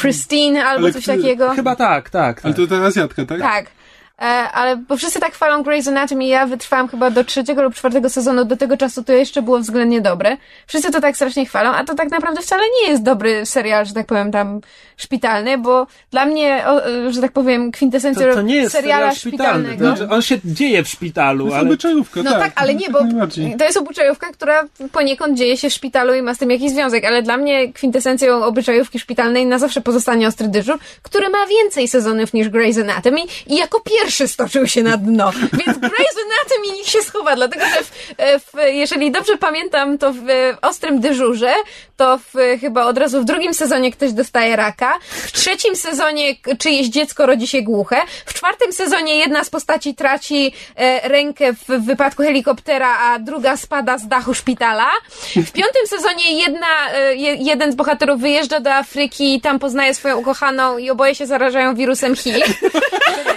[0.01, 1.49] Christine albo Ale coś takiego.
[1.49, 2.41] Chyba tak, tak.
[2.45, 2.69] Ale tak.
[2.69, 3.39] to ta Azjatka, tak?
[3.39, 3.65] Tak.
[4.21, 8.09] E, ale bo wszyscy tak chwalą Grey's Anatomy, ja wytrwałam chyba do trzeciego lub czwartego
[8.09, 10.37] sezonu, do tego czasu to jeszcze było względnie dobre.
[10.67, 13.93] Wszyscy to tak strasznie chwalą, a to tak naprawdę wcale nie jest dobry serial, że
[13.93, 14.61] tak powiem, tam
[14.97, 18.97] szpitalny, bo dla mnie, o, e, że tak powiem, kwintesencją To, to nie jest seriala
[18.97, 19.67] serial szpitalny.
[19.69, 19.97] szpitalnego.
[19.97, 21.67] Znaczy, on się dzieje w To szpitalu, jest ale...
[21.67, 22.99] obyczajówka, No tak, ale nie, bo
[23.57, 27.05] to jest obyczajówka, która poniekąd dzieje się w szpitalu i ma z tym jakiś związek,
[27.05, 32.33] ale dla mnie kwintesencją obyczajówki szpitalnej na zawsze pozostanie Ostry Dyżur, który ma więcej sezonów
[32.33, 35.31] niż Grey's Anatomy i jako pierwszy stoczył się na dno.
[35.31, 37.91] Więc Grey's Anatomy niech się schowa, dlatego że w,
[38.43, 40.25] w, jeżeli dobrze pamiętam, to w
[40.61, 41.53] Ostrym Dyżurze,
[41.97, 46.87] to w, chyba od razu w drugim sezonie ktoś dostaje raka, w trzecim sezonie czyjeś
[46.87, 52.23] dziecko rodzi się głuche, w czwartym sezonie jedna z postaci traci e, rękę w, wypadku
[52.23, 54.89] helikoptera, a druga spada z dachu szpitala.
[55.35, 59.93] W piątym sezonie jedna, e, je, jeden z bohaterów wyjeżdża do Afryki i tam poznaje
[59.93, 62.39] swoją ukochaną i oboje się zarażają wirusem HIV.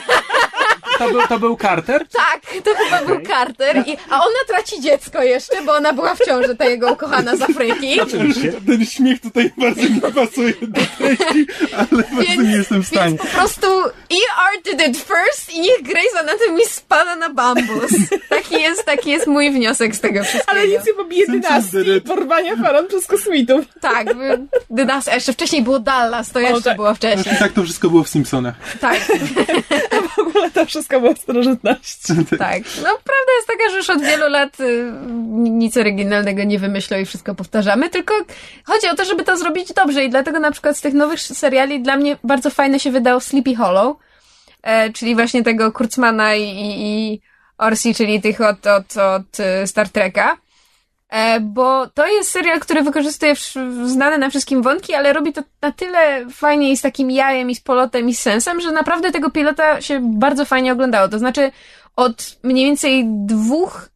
[0.99, 2.07] To był, to był Carter?
[2.09, 3.77] Tak, to chyba był Carter.
[3.87, 7.43] I, a ona traci dziecko jeszcze, bo ona była w ciąży, ta jego ukochana z
[7.43, 8.01] Afryki.
[8.01, 8.53] Oczywiście.
[8.67, 11.47] Ten śmiech tutaj bardzo nie pasuje do treści,
[11.77, 13.09] ale bardzo nie jestem w stanie.
[13.09, 13.67] Więc po prostu
[14.11, 17.91] ER did it first i niech Grey's Anatomy spada na bambus.
[18.29, 20.59] Taki jest, taki jest mój wniosek z tego wszystkiego.
[20.59, 23.65] Ale nic nie pobije dynastii porwania Faron przez kosmitów.
[23.81, 24.07] Tak,
[24.71, 25.15] dynastia.
[25.15, 26.77] Jeszcze wcześniej było Dallas, to jeszcze tak.
[26.77, 27.35] było wcześniej.
[27.35, 28.55] I tak to wszystko było w Simpsonach.
[28.81, 28.99] Tak,
[30.17, 32.01] W ogóle to wszystko było starożytność.
[32.39, 32.63] tak.
[32.77, 34.93] No prawda jest taka, że już od wielu lat y,
[35.37, 38.15] nic oryginalnego nie wymyślą i wszystko powtarzamy, tylko
[38.65, 41.83] chodzi o to, żeby to zrobić dobrze i dlatego na przykład z tych nowych seriali
[41.83, 43.97] dla mnie bardzo fajne się wydało Sleepy Hollow,
[44.63, 47.21] e, czyli właśnie tego Kurtzmana i, i, i
[47.59, 50.37] Orsi, czyli tych od, od, od y, Star Treka.
[51.09, 53.35] E, bo to jest serial, który wykorzystuje
[53.85, 57.55] znane na wszystkim wątki, ale robi to na tyle fajnie i z takim jajem i
[57.55, 61.09] z polotem i z sensem, że naprawdę tego pilota się bardzo fajnie oglądało.
[61.09, 61.53] To znaczy
[61.97, 63.89] od mniej więcej dwóch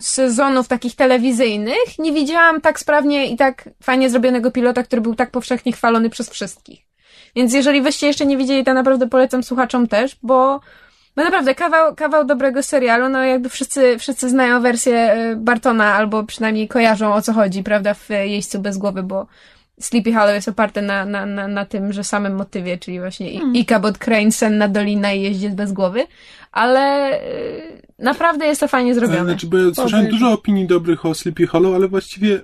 [0.00, 5.30] sezonów takich telewizyjnych nie widziałam tak sprawnie i tak fajnie zrobionego pilota, który był tak
[5.30, 6.80] powszechnie chwalony przez wszystkich.
[7.36, 10.60] Więc jeżeli wyście jeszcze nie widzieli, to naprawdę polecam słuchaczom też, bo
[11.16, 16.24] no naprawdę, kawał, kawał dobrego serialu, no jakby wszyscy, wszyscy znają wersję y, Bartona, albo
[16.24, 19.26] przynajmniej kojarzą o co chodzi, prawda, w y, Jeźdźcu bez głowy, bo
[19.80, 23.54] Sleepy Hollow jest oparte na, na, na, na tym, że samym motywie, czyli właśnie Hmm.
[23.54, 26.06] Ichabod Crane, Senna Dolina i Jeździec bez głowy,
[26.52, 29.24] ale y, naprawdę jest to fajnie zrobione.
[29.24, 32.40] Znaczy, bo ja słyszałem dużo opinii dobrych o Sleepy Hollow, ale właściwie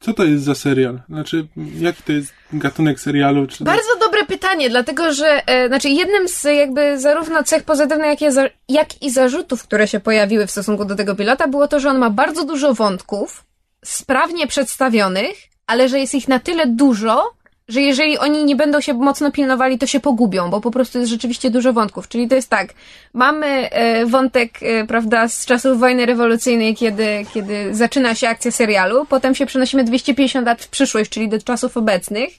[0.00, 1.00] co to jest za serial?
[1.08, 1.46] Znaczy,
[1.78, 3.46] jaki to jest gatunek serialu?
[3.46, 8.22] Czy Bardzo dobre pytanie, dlatego że e, znaczy jednym z jakby zarówno cech pozytywnych, jak
[8.22, 8.36] i,
[8.68, 11.98] jak i zarzutów, które się pojawiły w stosunku do tego pilota, było to, że on
[11.98, 13.44] ma bardzo dużo wątków
[13.84, 15.36] sprawnie przedstawionych,
[15.66, 17.30] ale że jest ich na tyle dużo,
[17.68, 21.10] że jeżeli oni nie będą się mocno pilnowali, to się pogubią, bo po prostu jest
[21.10, 22.08] rzeczywiście dużo wątków.
[22.08, 22.74] Czyli to jest tak,
[23.12, 29.06] mamy e, wątek, e, prawda, z czasów wojny rewolucyjnej, kiedy, kiedy zaczyna się akcja serialu,
[29.06, 32.30] potem się przenosimy 250 lat w przyszłość, czyli do czasów obecnych,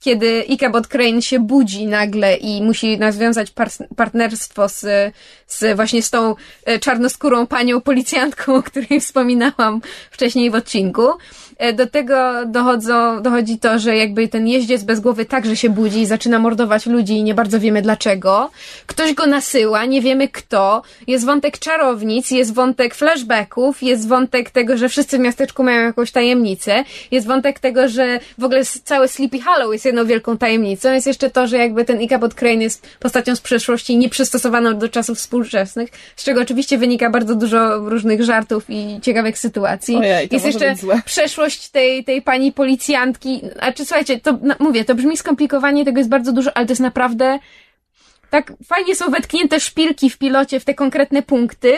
[0.00, 4.84] kiedy Ichabod Crane się budzi nagle i musi nawiązać par partnerstwo z,
[5.46, 6.34] z właśnie z tą
[6.64, 9.80] e, czarnoskórą panią policjantką, o której wspominałam
[10.10, 11.02] wcześniej w odcinku.
[11.58, 16.00] E, do tego dochodzą, dochodzi to, że jakby ten jeździec bez głowy także się budzi
[16.00, 18.50] i zaczyna mordować ludzi i nie bardzo wiemy dlaczego.
[18.86, 20.82] Ktoś go nasyła, nie wiemy kto.
[21.06, 26.10] Jest wątek czarownic, jest wątek flashbacków, jest wątek tego, że wszyscy w miasteczku mają jakąś
[26.10, 31.06] tajemnicę, jest wątek tego, że w ogóle cały Sleepy Hollow jest jedną wielką tajemnicą, jest
[31.06, 35.90] jeszcze to, że jakby ten Ichabod Crane jest postacią z przeszłości nieprzystosowaną do czasów współczesnych,
[36.16, 39.96] z czego oczywiście wynika bardzo dużo różnych żartów i ciekawych sytuacji.
[39.96, 41.04] Ojej, to jest może jeszcze być
[41.44, 41.54] złe.
[41.54, 43.40] przeszłość tej, tej pani policjantki.
[43.60, 46.72] A czy słuchajcie, to no, mówię, to brzmi skomplikowanie, tego jest bardzo dużo, ale to
[46.72, 47.38] jest naprawdę
[48.30, 51.72] tak fajnie są wetknięte szpilki w pilocie w te konkretne punkty,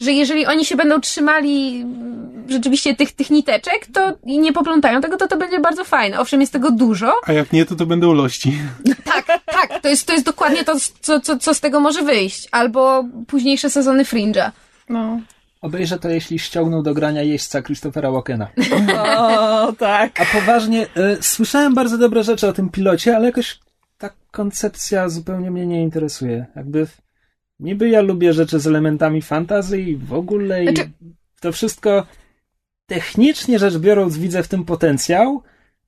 [0.00, 5.00] że jeżeli oni się będą trzymali mm, rzeczywiście tych, tych niteczek, to i nie poplątają
[5.00, 6.20] tego, to to będzie bardzo fajne.
[6.20, 7.12] Owszem, jest tego dużo.
[7.26, 8.52] A jak nie, to to będą lości.
[9.04, 12.48] Tak, tak, to jest, to jest dokładnie to, co, co, co z tego może wyjść.
[12.52, 14.50] Albo późniejsze sezony Fringe'a.
[14.88, 15.20] No.
[15.62, 18.48] Obejrzę to, jeśli ściągną do grania jeźdźca Christophera Walkena.
[19.18, 20.20] O, tak.
[20.20, 23.60] A poważnie, y, słyszałem bardzo dobre rzeczy o tym pilocie, ale jakoś
[23.98, 26.46] ta koncepcja zupełnie mnie nie interesuje.
[26.56, 26.86] Jakby
[27.60, 30.90] niby ja lubię rzeczy z elementami fantazy i w ogóle i Znaczy-
[31.40, 32.06] to wszystko
[32.86, 35.42] technicznie rzecz biorąc widzę w tym potencjał,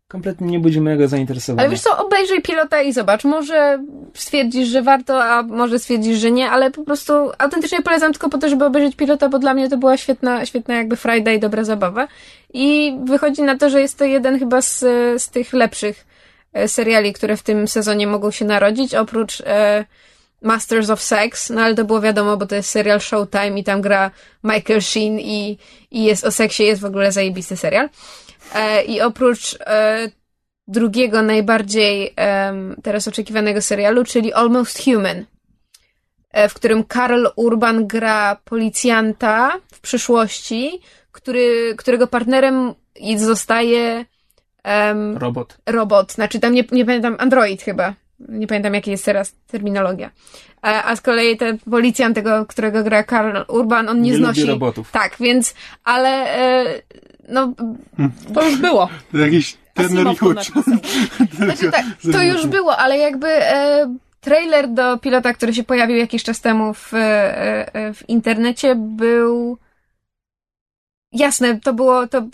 [0.08, 1.62] kompletnie nie budzi mojego zainteresowania.
[1.62, 3.24] Ale wiesz co, obejrzyj pilota i zobacz.
[3.24, 8.28] Może stwierdzisz, że warto, a może stwierdzisz, że nie, ale po prostu autentycznie polecam tylko
[8.28, 11.40] po to, żeby obejrzeć pilota, bo dla mnie to była świetna, świetna jakby frajda i
[11.40, 12.08] dobra zabawa.
[12.52, 14.80] I wychodzi na to, że jest to jeden chyba z,
[15.22, 16.06] z tych lepszych
[16.52, 19.84] e, seriali, które w tym sezonie mogą się narodzić, oprócz e,
[20.42, 23.80] Masters of Sex, no ale to było wiadomo, bo to jest serial Showtime i tam
[23.80, 24.10] gra
[24.44, 25.58] Michael Sheen i,
[25.90, 27.88] i jest o seksie, jest w ogóle zajebisty serial.
[28.54, 30.10] E, I oprócz e,
[30.68, 32.14] drugiego, najbardziej
[32.82, 35.24] teraz oczekiwanego serialu, czyli Almost Human,
[36.30, 40.80] e, w którym Karl Urban gra policjanta w przyszłości,
[41.12, 42.74] który, którego partnerem
[43.16, 44.04] zostaje
[44.64, 45.58] em, Robot.
[45.66, 47.94] robot, znaczy tam nie, nie pamiętam, android chyba.
[48.28, 50.10] Nie pamiętam, jaka jest teraz terminologia.
[50.62, 54.44] A, a z kolei ten policjant, tego, którego gra Karl Urban, on nie, Nie znosi.
[54.46, 54.90] robotów.
[54.90, 55.54] Tak, więc,
[55.84, 56.64] ale e,
[57.28, 57.52] no,
[58.34, 58.88] To już było.
[59.12, 60.52] To jakiś Turner i.
[61.36, 66.22] Znaczy tak, to już było, ale jakby e, trailer do pilota, który się pojawił jakiś
[66.22, 69.58] czas temu w, e, e, w internecie był
[71.12, 72.26] jasne, to było to,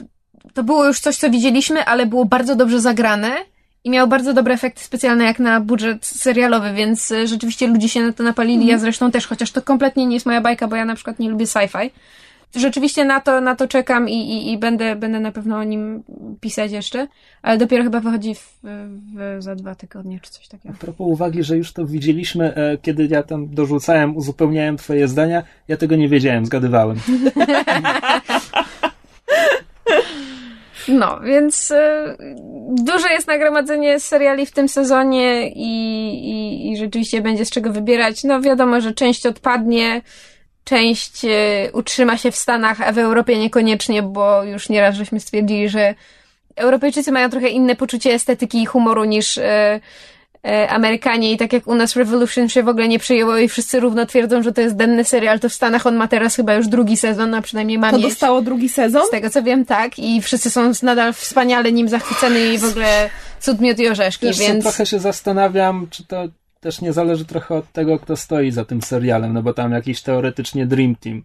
[0.55, 3.37] to było już coś, co widzieliśmy, ale było bardzo dobrze zagrane
[3.85, 8.03] i miało bardzo dobre efekty specjalne jak na budżet serialowy, więc e, rzeczywiście ludzie się
[8.03, 10.85] na to napalili, ja zresztą też, chociaż to kompletnie nie jest moja bajka, bo ja
[10.85, 11.91] na przykład nie lubię sci-fi.
[12.55, 16.02] Rzeczywiście na to, na to czekam i, i, i będę, będę na pewno o nim
[16.40, 17.09] pisać jeszcze,
[17.43, 20.74] ale dopiero chyba wychodzi w, w, za dwa tygodnie czy coś takiego.
[20.74, 25.43] A propos uwagi, że już to widzieliśmy, e, kiedy ja tam dorzucałem, uzupełniałem twoje zdania,
[25.68, 26.97] ja tego nie wiedziałem, zgadywałem.
[30.89, 32.16] No, więc e,
[32.68, 35.70] duże jest nagromadzenie seriali w tym sezonie i,
[36.31, 38.24] i, i rzeczywiście będzie z czego wybierać.
[38.24, 40.02] No wiadomo, że część odpadnie,
[40.65, 41.28] część e,
[41.73, 45.95] utrzyma się w Stanach, a w Europie niekoniecznie, bo już nieraz żeśmy stwierdzili, że
[46.57, 49.81] Europejczycy mają trochę inne poczucie estetyki i humoru niż e,
[50.47, 53.81] e, Amerykanie i tak jak u nas Revolution się w ogóle nie przyjęło i wszyscy
[53.81, 56.69] równo twierdzą, że to jest denny serial, to w Stanach on ma teraz chyba już
[56.69, 58.07] drugi sezon, a przynajmniej ma To mieć.
[58.07, 59.07] dostało drugi sezon?
[59.07, 59.99] Z tego co wiem, tak.
[59.99, 63.11] I wszyscy są nadal wspaniale nim zachwyceni i w ogóle
[63.41, 64.65] cud, miód i orzeszki, co, więc...
[64.65, 66.28] trochę się zastanawiam, czy to
[66.61, 70.03] też nie zależy trochę od tego, kto stoi za tym serialem, no bo tam jakiś
[70.03, 71.23] teoretycznie Dream Team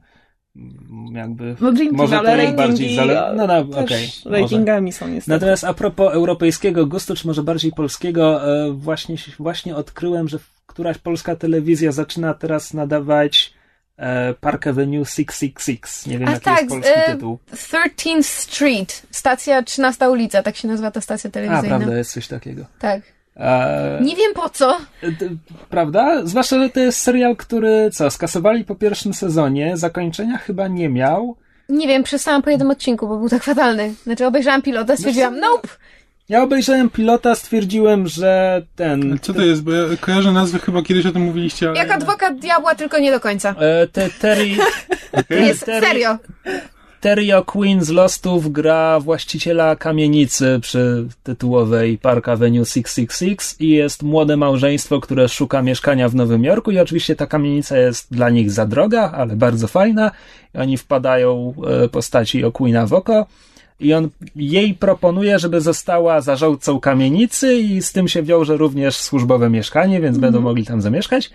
[0.55, 3.33] mm, jakby No Dream Team, może ale to ratingi, bardziej zale...
[3.35, 4.09] No, no też okej.
[4.25, 4.41] może.
[4.41, 5.31] ratingami są niestety.
[5.31, 10.97] Natomiast a propos europejskiego gustu, czy może bardziej polskiego, e, właśnie, właśnie odkryłem, że któraś
[10.97, 13.53] polska telewizja zaczyna teraz nadawać
[13.97, 16.05] e, Park Avenue 666.
[16.05, 17.39] Nie wiem, A jaki tak, jest polski e, tytuł.
[17.53, 21.77] 13th Street, stacja 13 ulica, tak się nazywa ta stacja A, telewizyjna.
[21.77, 22.65] prawda, jest coś takiego.
[22.79, 23.14] Tak.
[23.37, 24.77] E, Nie wiem po co.
[25.03, 25.29] D-
[25.69, 26.21] Prawda?
[26.25, 31.35] Zwłaszcza, że to jest serial, który co, skasowali po pierwszym sezonie, zakończenia chyba nie miał.
[31.69, 33.93] Nie wiem, przestałam po jednym odcinku, bo był tak fatalny.
[34.03, 35.41] Znaczy obejrzałam pilota, stwierdziłam, co?
[35.41, 35.67] nope!
[36.29, 39.19] Ja obejrzałem pilota, stwierdziłem, że ten...
[39.21, 39.63] Co to jest?
[39.63, 41.77] Bo ja kojarzę nazwę, chyba kiedyś o tym mówiliście, ale...
[41.77, 43.55] Jak adwokat diabła, tylko nie do końca.
[43.59, 44.45] E, te, Terry,
[45.29, 46.17] Jest, Terry- serio.
[47.05, 54.37] Terry O'Quinn z Lostów gra właściciela kamienicy przy tytułowej Park Avenue 666 i jest młode
[54.37, 58.65] małżeństwo, które szuka mieszkania w Nowym Jorku i oczywiście ta kamienica jest dla nich za
[58.65, 60.11] droga, ale bardzo fajna
[60.55, 61.53] i oni wpadają
[61.83, 63.25] e, postaci O'Quinna w oko
[63.79, 69.49] i on jej proponuje, żeby została zarządcą kamienicy i z tym się wiąże również służbowe
[69.49, 71.31] mieszkanie, więc będą mogli tam zamieszkać.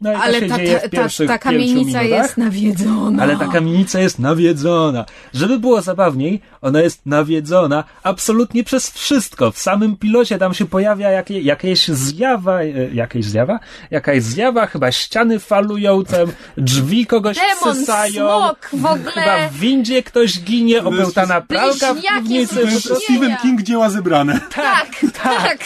[0.00, 3.22] No i to Ale się ta, dzieje ta, ta, ta kamienica jest nawiedzona.
[3.22, 5.04] Ale ta kamienica jest nawiedzona.
[5.34, 9.50] Żeby było zabawniej, ona jest nawiedzona absolutnie przez wszystko.
[9.50, 13.60] W samym pilocie tam się pojawia jakie, jakieś zjawa, e, jakieś zjawa?
[13.90, 18.12] Jakaś zjawa, chyba ściany falują, tam drzwi kogoś Demon, wsysają.
[18.12, 19.12] smok, w ogóle.
[19.12, 22.54] Chyba w windzie ktoś ginie, obełtana pralka w piwnicy.
[22.54, 22.94] To jest.
[23.04, 24.40] Stephen King dzieła zebrane.
[24.54, 24.88] Tak,
[25.22, 25.58] tak.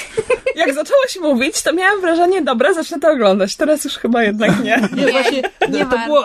[0.57, 3.57] Jak zaczęłaś mówić, to miałam wrażenie, dobra, zacznę to oglądać.
[3.57, 4.89] Teraz już chyba jednak nie.
[4.97, 6.07] Nie, właśnie, nie to warto.
[6.07, 6.25] było,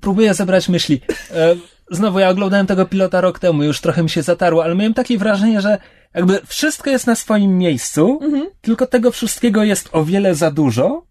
[0.00, 1.00] próbuję zebrać myśli.
[1.30, 1.56] E,
[1.90, 5.18] Znowu, ja oglądałem tego pilota rok temu, już trochę mi się zatarło, ale miałem takie
[5.18, 5.78] wrażenie, że
[6.14, 8.20] jakby wszystko jest na swoim miejscu,
[8.60, 11.02] tylko tego wszystkiego jest o wiele za dużo,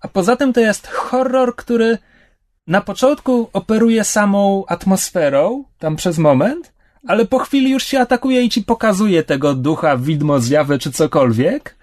[0.00, 1.98] a poza tym to jest horror, który
[2.66, 6.72] na początku operuje samą atmosferą, tam przez moment,
[7.06, 11.76] ale po chwili już się atakuje i ci pokazuje tego ducha, widmo, zjawę czy cokolwiek.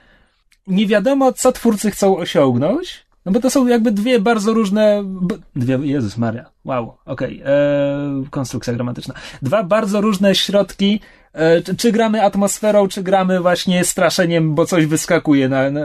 [0.68, 5.02] Nie wiadomo, co twórcy chcą osiągnąć, no bo to są jakby dwie bardzo różne.
[5.06, 6.46] b- Dwie, Jezus Maria.
[6.66, 7.42] Wow, okej.
[7.42, 8.30] Okay.
[8.30, 9.14] Konstrukcja gramatyczna.
[9.42, 11.00] Dwa bardzo różne środki.
[11.34, 15.72] E, czy, czy gramy atmosferą, czy gramy właśnie straszeniem, bo coś wyskakuje na.
[15.72, 15.82] na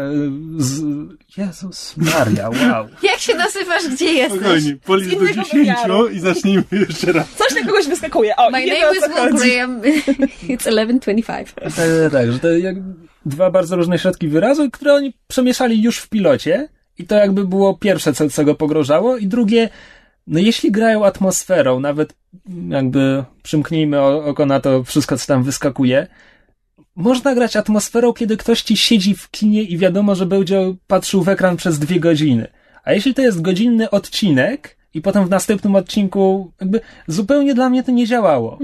[0.56, 0.82] z...
[1.36, 2.88] Jezus Maria, wow.
[3.10, 4.40] Jak się nazywasz, gdzie jesteś?
[4.40, 6.08] Spokojnie, policz do innego 10 wymiaru.
[6.08, 7.26] i zacznijmy jeszcze raz.
[7.30, 8.36] Coś na kogoś wyskakuje.
[8.36, 9.38] O, My name is Will.
[9.38, 9.80] Graham.
[10.56, 11.24] It's 11.25.
[11.54, 12.76] Tak, tak, tak, że to jak
[13.26, 16.68] dwa bardzo różne środki wyrazu, które oni przemieszali już w pilocie
[17.00, 19.68] i to jakby było pierwsze, co, co go pogrożało i drugie,
[20.26, 22.14] no jeśli grają atmosferą, nawet
[22.68, 26.06] jakby przymknijmy oko na to wszystko, co tam wyskakuje,
[26.96, 31.28] można grać atmosferą, kiedy ktoś ci siedzi w kinie i wiadomo, że będzie patrzył w
[31.28, 32.46] ekran przez dwie godziny.
[32.84, 37.82] A jeśli to jest godzinny odcinek i potem w następnym odcinku jakby zupełnie dla mnie
[37.82, 38.58] to nie działało.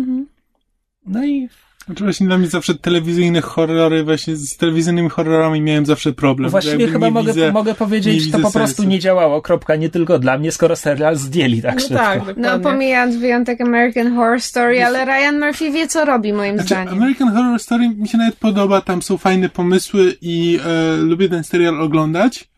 [1.07, 1.49] No i
[1.87, 6.51] Znaczy właśnie dla mnie zawsze telewizyjne horrory, właśnie z telewizyjnymi horrorami miałem zawsze problem.
[6.51, 8.91] Właściwie chyba mogę, widzę, mogę powiedzieć, że to po prostu sensu.
[8.91, 9.43] nie działało.
[9.43, 11.95] Kropka, nie tylko dla mnie, skoro serial zdjęli tak No szybko.
[11.97, 16.67] tak, No, pomijając wyjątek American Horror Story, ale Ryan Murphy wie, co robi, moim Znaczy,
[16.69, 16.95] zdaniem.
[16.95, 21.45] American Horror Story mi się nawet podoba, tam są fajne pomysły i e, lubię ten
[21.45, 22.49] serial oglądać,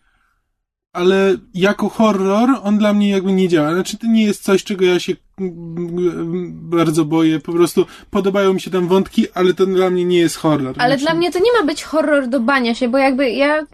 [0.92, 3.74] ale jako horror on dla mnie jakby nie działa.
[3.74, 5.12] Znaczy to nie jest coś, czego ja się
[6.50, 10.36] bardzo boję, po prostu podobają mi się tam wątki, ale to dla mnie nie jest
[10.36, 10.74] horror.
[10.78, 13.66] Ale Znaczy, dla mnie to nie ma być horror do bania się, bo jakby ja,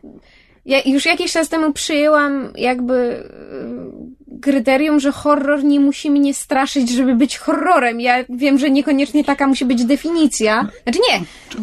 [0.66, 6.90] ja już jakiś czas temu przyjęłam jakby y, kryterium, że horror nie musi mnie straszyć,
[6.90, 8.00] żeby być horrorem.
[8.00, 10.68] Ja wiem, że niekoniecznie taka musi być definicja.
[10.82, 11.20] Znaczy nie,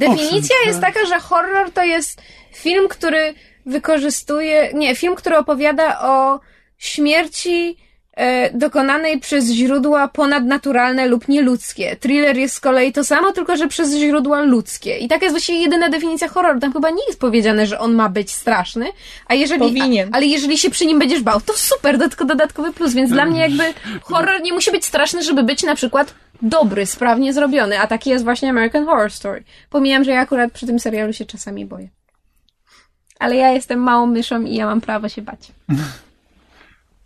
[0.08, 0.94] definicja jest tak.
[0.94, 2.22] taka, że horror to jest
[2.54, 3.34] film, który
[3.66, 6.40] wykorzystuje, nie, film, który opowiada o
[6.78, 7.78] śmierci
[8.54, 11.96] dokonanej przez źródła ponadnaturalne lub nieludzkie.
[11.96, 14.98] Thriller jest z kolei to samo, tylko że przez źródła ludzkie.
[14.98, 16.60] I taka jest właściwie jedyna definicja horroru.
[16.60, 18.86] Tam chyba nie jest powiedziane, że on ma być straszny,
[19.28, 20.10] a jeżeli, Powinien.
[20.12, 23.26] A, ale jeżeli się przy nim będziesz bał, to super, tylko dodatkowy plus, więc dla
[23.26, 23.64] mnie jakby
[24.02, 28.24] horror nie musi być straszny, żeby być na przykład dobry, sprawnie zrobiony, a taki jest
[28.24, 29.44] właśnie American Horror Story.
[29.70, 31.90] Pomijam, że ja akurat przy tym serialu się czasami boję.
[33.20, 35.40] Ale ja jestem małą myszą i ja mam prawo się bać.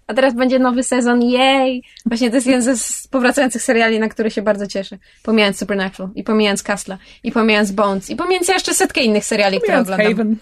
[0.08, 1.84] A teraz będzie nowy sezon, jej!
[2.06, 4.98] Właśnie to jest jeden ze z powracających seriali, na który się bardzo cieszę.
[5.24, 9.82] Pomijając Supernatural, i pomijając Castla, i pomijając Bones, i pomijając jeszcze setkę innych seriali, które
[9.82, 10.18] Mówiąc oglądam.
[10.18, 10.36] Haven.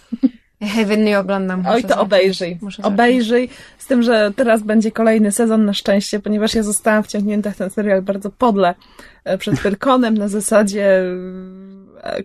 [0.76, 1.64] Heaven nie oglądam.
[1.68, 2.06] Oj, to zacząć.
[2.06, 2.58] obejrzyj.
[2.62, 2.84] Muszę.
[2.84, 3.50] Obejrzyj.
[3.78, 7.70] Z tym, że teraz będzie kolejny sezon na szczęście, ponieważ ja zostałam wciągnięta w ten
[7.70, 8.76] serial bardzo podle
[9.24, 11.04] e, przed Pyrkonem na zasadzie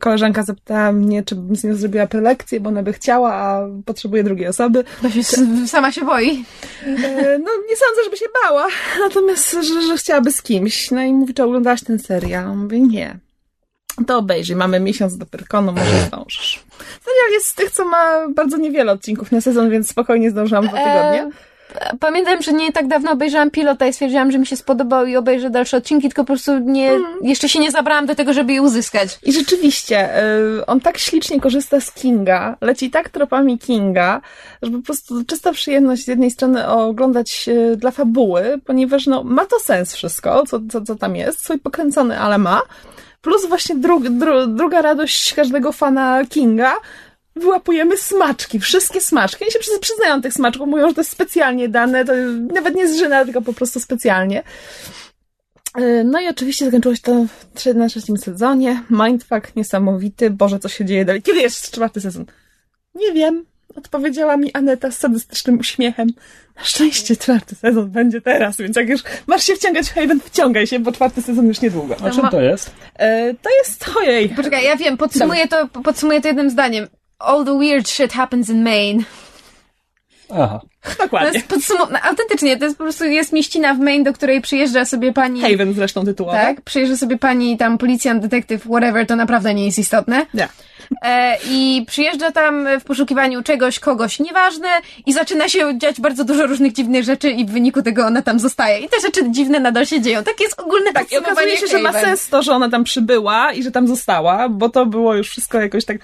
[0.00, 4.24] koleżanka zapytała mnie, czy bym z nią zrobiła prelekcję, bo ona by chciała, a potrzebuje
[4.24, 4.84] drugiej osoby.
[5.02, 5.22] To się,
[5.66, 6.44] sama się boi.
[6.86, 8.66] E, No, nie sądzę, żeby się bała,
[9.08, 10.90] natomiast, że, że chciałaby z kimś.
[10.90, 12.56] No i mówi, czy oglądałaś ten serial?
[12.56, 13.18] Mówię, nie.
[14.06, 16.62] To obejrzyj, mamy miesiąc do Pyrkonu, może zdążysz.
[16.78, 20.78] Serial jest z tych, co ma bardzo niewiele odcinków na sezon, więc spokojnie zdążyłam dwa
[20.78, 21.30] tygodnie.
[22.00, 25.50] Pamiętam, że nie tak dawno obejrzałam pilota i stwierdziłam, że mi się spodobał i obejrzę
[25.50, 26.90] dalsze odcinki, tylko po prostu nie,
[27.22, 29.18] jeszcze się nie zabrałam do tego, żeby je uzyskać.
[29.22, 30.24] I rzeczywiście,
[30.58, 34.20] y, on tak ślicznie korzysta z Kinga, leci tak tropami Kinga,
[34.62, 39.44] że po prostu czysta przyjemność z jednej strony oglądać y, dla fabuły, ponieważ no, ma
[39.44, 42.62] to sens wszystko, co, co, co tam jest, swój pokręcony, ale ma.
[43.20, 46.74] Plus właśnie dru, dru, druga radość każdego fana Kinga,
[47.38, 49.44] wyłapujemy smaczki, wszystkie smaczki.
[49.44, 52.12] Oni się przyz- przyznają tych smaczków, mówią, że to jest specjalnie dane, to
[52.54, 54.42] nawet nie z żyna, tylko po prostu specjalnie.
[55.74, 57.24] E, No i oczywiście zakończyło się to
[57.54, 58.82] w na trzecim sezonie.
[58.90, 60.30] Mindfuck niesamowity.
[60.30, 61.22] Boże, co się dzieje dalej.
[61.22, 62.24] Kiedy jest czwarty sezon?
[62.94, 63.44] Nie wiem.
[63.76, 66.08] Odpowiedziała mi Aneta z sadystycznym uśmiechem.
[66.56, 70.66] Na szczęście czwarty sezon będzie teraz, więc jak już masz się wciągać w Haven, wciągaj
[70.66, 71.96] się, bo czwarty sezon już niedługo.
[72.04, 72.70] A czym to jest?
[72.94, 76.86] E, to jest, ojej, Poczekaj, ja wiem, podsumuję to, podsumuję to jednym zdaniem.
[77.18, 79.04] All the weird shit happens in Maine.
[80.34, 80.60] Aha.
[80.82, 81.30] To dokładnie.
[81.38, 85.12] jest podsum- autentycznie, to jest po prostu, jest mieścina w Maine, do której przyjeżdża sobie
[85.12, 85.40] pani...
[85.40, 86.38] Haven zresztą tytułowa.
[86.38, 90.26] Tak, przyjeżdża sobie pani tam policjant, detektyw, whatever, to naprawdę nie jest istotne.
[90.34, 90.48] Nie.
[91.02, 94.68] E, I przyjeżdża tam w poszukiwaniu czegoś, kogoś, nieważne
[95.06, 98.38] i zaczyna się dziać bardzo dużo różnych dziwnych rzeczy i w wyniku tego ona tam
[98.40, 98.78] zostaje.
[98.80, 100.24] I te rzeczy dziwne nadal się dzieją.
[100.24, 102.04] Tak jest ogólne Tak, i okazuje się, że ma Haven.
[102.04, 105.60] sens to, że ona tam przybyła i że tam została, bo to było już wszystko
[105.60, 105.96] jakoś tak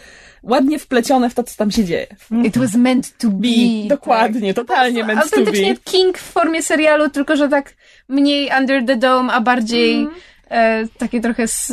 [0.45, 2.07] ładnie wplecione w to, co tam się dzieje.
[2.45, 3.89] It was meant to be.
[3.89, 4.66] Dokładnie, tak.
[4.66, 5.81] totalnie Po meant to Autentycznie be.
[5.85, 7.75] King w formie serialu, tylko że tak
[8.09, 10.21] mniej under the dome, a bardziej Mhm.
[10.51, 11.66] e, takie trochę z,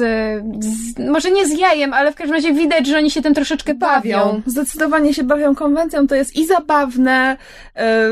[0.60, 1.00] z...
[1.00, 4.42] Może nie z jajem, ale w każdym razie widać, że oni się tym troszeczkę bawią.
[4.46, 7.38] Zdecydowanie się bawią konwencją, to jest i zabawne,
[7.76, 8.10] e,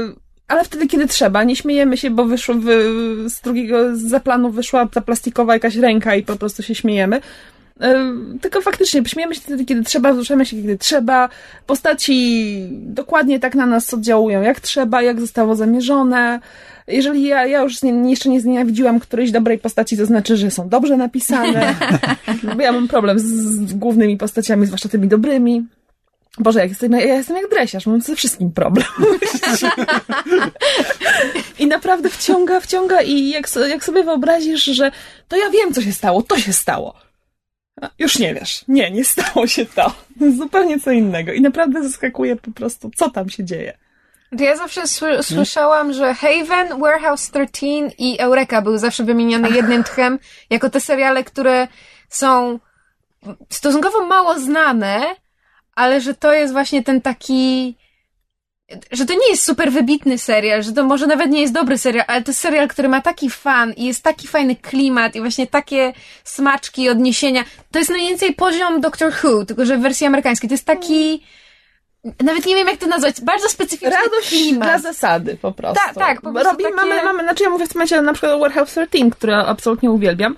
[0.47, 1.43] ale wtedy, kiedy trzeba.
[1.43, 2.83] Nie śmiejemy się, bo wyszło wy,
[3.29, 7.21] z drugiego, z planu wyszła ta plastikowa jakaś ręka i po prostu się śmiejemy.
[7.81, 11.29] E, Tylko faktycznie śmiejemy się wtedy, kiedy trzeba, wzruszamy się, kiedy trzeba.
[11.65, 16.39] Postaci dokładnie tak na nas oddziałują, jak trzeba, jak zostało zamierzone.
[16.87, 20.69] Jeżeli ja, ja już nie, jeszcze nie znienawidziłam którejś dobrej postaci, to znaczy, że są
[20.69, 21.75] dobrze napisane.
[22.55, 25.65] Bo ja mam problem z, z głównymi postaciami, zwłaszcza tymi dobrymi.
[26.39, 28.85] Boże, jak jestem, ja jestem jak dresiarz, mam ze wszystkim problem.
[31.59, 34.91] I naprawdę wciąga, wciąga i jak, jak sobie wyobrazisz, że
[35.27, 37.08] to ja wiem, co się stało, to się stało.
[37.99, 38.65] Już nie wiesz.
[38.67, 39.93] Nie, nie stało się to.
[40.37, 41.33] Zupełnie co innego.
[41.33, 43.77] I naprawdę zaskakuje po prostu, co tam się dzieje.
[44.37, 49.83] To ja zawsze sły- słyszałam, że Haven, Warehouse 13 i Eureka były zawsze wymienione jednym
[49.83, 50.19] tchem
[50.49, 51.67] jako te seriale, które
[52.09, 52.59] są
[53.49, 55.01] stosunkowo mało znane,
[55.75, 57.75] ale że to jest właśnie ten taki
[58.91, 62.05] że to nie jest super wybitny serial, że to może nawet nie jest dobry serial,
[62.07, 65.47] ale to jest serial, który ma taki fan i jest taki fajny klimat i właśnie
[65.47, 65.93] takie
[66.23, 67.43] smaczki odniesienia.
[67.71, 70.49] To jest mniej więcej poziom Doctor Who, tylko że w wersji amerykańskiej.
[70.49, 71.23] To jest taki
[72.23, 74.69] nawet nie wiem jak to nazwać, bardzo specyficzny Radość klimat.
[74.69, 75.85] dla zasady po prostu.
[75.85, 78.13] Tak, tak, po prostu Robi, takie- mamy, mamy, znaczy ja mówię w tym momencie na
[78.13, 80.35] przykład o Warehouse 13, które absolutnie uwielbiam.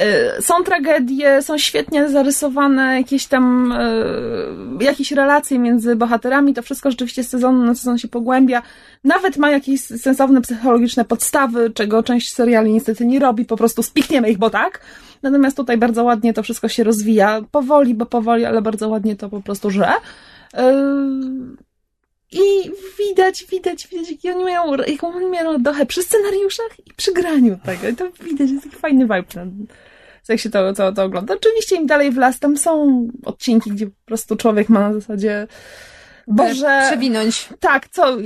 [0.00, 6.90] Y, Są tragedie, są świetnie zarysowane jakieś tam y, jakieś relacje między bohaterami, to wszystko
[6.90, 8.62] rzeczywiście z sezonu na sezon się pogłębia.
[9.04, 14.30] Nawet ma jakieś sensowne psychologiczne podstawy, czego część seriali niestety nie robi, po prostu spikniemy
[14.30, 14.80] ich, bo tak.
[15.22, 19.28] Natomiast tutaj bardzo ładnie to wszystko się rozwija, powoli, bo powoli, ale bardzo ładnie to
[19.28, 19.92] po prostu żre.
[22.32, 27.12] I widać, widać, widać, jaki oni mają, jaką oni mają radochę przy scenariuszach i przy
[27.12, 27.88] graniu tego.
[27.88, 29.24] I to widać, jest taki fajny vibe.
[29.34, 29.46] na-
[30.28, 31.34] Jak się to, to, to ogląda.
[31.34, 35.46] Oczywiście im dalej w las, tam są odcinki, gdzie po prostu człowiek ma na zasadzie
[36.26, 37.48] Boże, Przewinąć.
[37.60, 38.16] tak, co,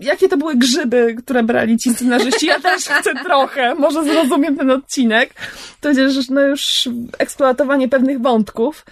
[0.00, 2.46] jakie to były grzyby, które brali ci scenarzyści?
[2.46, 5.34] Ja też chcę trochę, może zrozumiem ten odcinek.
[5.80, 6.88] To jest no już
[7.18, 8.84] eksploatowanie pewnych wątków,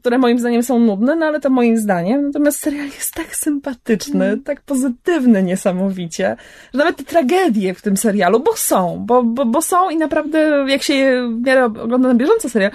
[0.00, 2.26] które moim zdaniem są nudne, no ale to moim zdaniem.
[2.26, 6.36] Natomiast serial jest tak sympatyczny, tak pozytywny niesamowicie,
[6.74, 10.64] że nawet te tragedie w tym serialu, bo są, bo, bo, bo są i naprawdę
[10.68, 12.70] jak się je w miarę ogląda na bieżąco serial,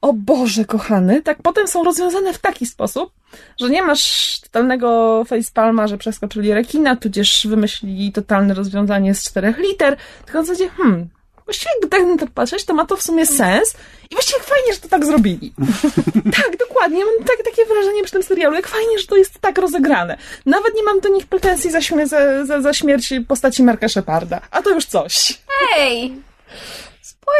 [0.00, 3.12] o Boże kochany, tak potem są rozwiązane w taki sposób,
[3.60, 9.96] że nie masz totalnego facepalma, że przeskoczyli rekina, tudzież wymyślili totalne rozwiązanie z czterech liter,
[10.24, 11.08] tylko w zasadzie, hmm,
[11.52, 13.74] właściwie jakby tak na to patrzeć, to ma to w sumie sens
[14.10, 15.52] i właściwie jak fajnie, że to tak zrobili.
[16.42, 19.58] tak, dokładnie, mam tak, takie wrażenie przy tym serialu, jak fajnie, że to jest tak
[19.58, 20.18] rozegrane.
[20.46, 24.40] Nawet nie mam do nich pretensji za, śmie- za, za, za śmierć postaci Marka Sheparda,
[24.50, 25.38] a to już coś.
[25.48, 26.12] Hej!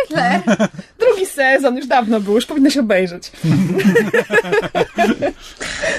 [0.06, 0.42] Spoiler!
[0.98, 3.32] Drugi sezon już dawno był, już powinno się obejrzeć.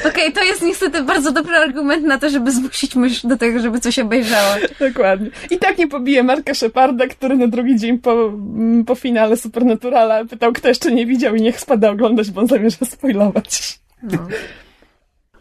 [0.10, 3.80] Okej, to jest niestety bardzo dobry argument na to, żeby zmusić mysz do tego, żeby
[3.80, 4.56] coś obejrzała.
[4.80, 5.30] Dokładnie.
[5.52, 10.26] I tak nie pobije Marka Sheparda, który na drugi dzień po, mm, po finale Supernaturala
[10.26, 13.80] pytał, kto jeszcze nie widział i niech spada oglądać, bo on zamierza spoilować.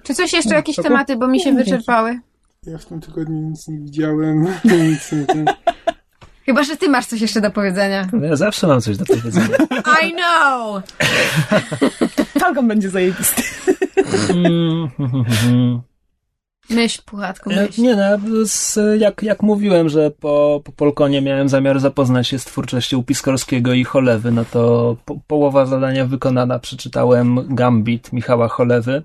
[0.02, 2.20] Czy coś jeszcze, jakieś tematy, bo mi się wyczerpały?
[2.66, 4.46] Ja w tym tygodniu nic nie widziałem.
[4.90, 5.44] nic nie ten.
[6.46, 8.08] Chyba, że ty masz coś jeszcze do powiedzenia.
[8.22, 9.56] Ja zawsze mam coś do powiedzenia.
[10.04, 10.82] I know!
[12.40, 13.42] Falcon będzie zajebisty.
[16.70, 17.82] Myśl, puchatku, E, myśl.
[17.82, 18.04] Nie no,
[18.46, 23.72] z, jak, jak mówiłem, że po, po Polkonie miałem zamiar zapoznać się z twórczością Piskorskiego
[23.72, 26.58] i Cholewy, no to po, połowa zadania wykonana.
[26.58, 29.02] Przeczytałem Gambit Michała Cholewy.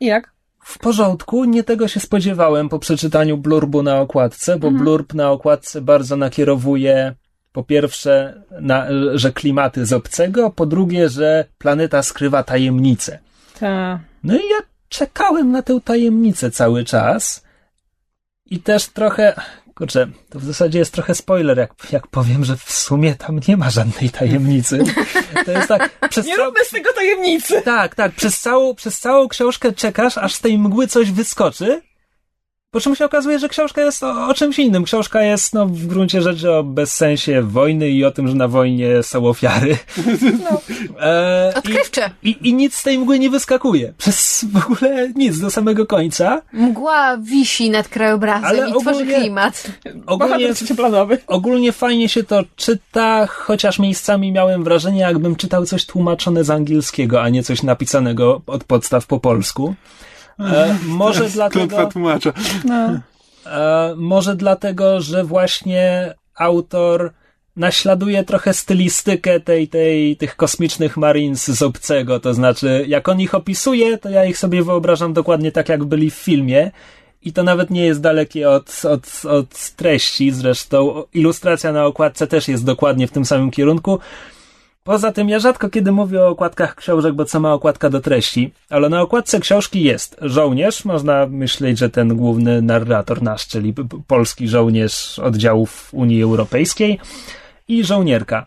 [0.00, 0.33] I jak?
[0.64, 5.80] W porządku, nie tego się spodziewałem po przeczytaniu blurbu na okładce, bo blurb na okładce
[5.80, 7.14] bardzo nakierowuje
[7.52, 13.18] Po pierwsze, na, że klimaty z obcego, po drugie, że planeta skrywa tajemnice.
[13.60, 14.00] Ta.
[14.24, 14.58] No i ja
[14.88, 17.44] czekałem na tę tajemnicę cały czas
[18.46, 19.34] i też trochę,
[19.74, 23.56] kurczę, to w zasadzie jest trochę spoiler, jak, jak powiem, że w sumie tam nie
[23.56, 24.84] ma żadnej tajemnicy.
[25.44, 27.62] To jest tak, przez Nie cał- róbmy z tego tajemnicy!
[27.62, 31.82] tak, tak, przez całą, przez całą książkę czekasz, aż z tej mgły coś wyskoczy,
[32.74, 34.84] po czym się okazuje, że książka jest o, o czymś innym.
[34.84, 39.02] Książka jest, no, w gruncie rzeczy o bezsensie wojny i o tym, że na wojnie
[39.02, 39.76] są ofiary.
[41.00, 42.10] E, i- Odkrywcze.
[42.22, 43.92] i, I nic z tej mgły nie wyskakuje.
[43.98, 46.42] Przez w ogóle nic do samego końca.
[46.52, 49.70] Mgła wisi nad krajobrazem Ale i tworzy ogólnie- klimat.
[50.06, 51.18] Ogólnie, trzecioplanowy.
[51.26, 57.22] ogólnie fajnie się to czyta, chociaż miejscami miałem wrażenie, jakbym czytał coś tłumaczone z angielskiego,
[57.22, 59.74] a nie coś napisanego od podstaw po polsku.
[60.40, 62.32] E, może dlatego, tłumacza.
[62.64, 63.00] No.
[63.46, 67.12] e, może dlatego, że właśnie autor
[67.56, 73.34] naśladuje trochę stylistykę tej, tej, tych kosmicznych Marines z obcego, to znaczy jak on ich
[73.34, 76.70] opisuje, to ja ich sobie wyobrażam dokładnie tak, jak byli w filmie
[77.22, 82.48] i to nawet nie jest dalekie od, od, od treści, zresztą ilustracja na okładce też
[82.48, 83.98] jest dokładnie w tym samym kierunku.
[84.84, 88.52] Poza tym ja rzadko kiedy mówię o okładkach książek, bo co ma okładka do treści,
[88.70, 93.74] ale na okładce książki jest żołnierz, można myśleć, że ten główny narrator nasz, czyli
[94.06, 96.98] polski żołnierz oddziałów Unii Europejskiej
[97.68, 98.46] i żołnierka.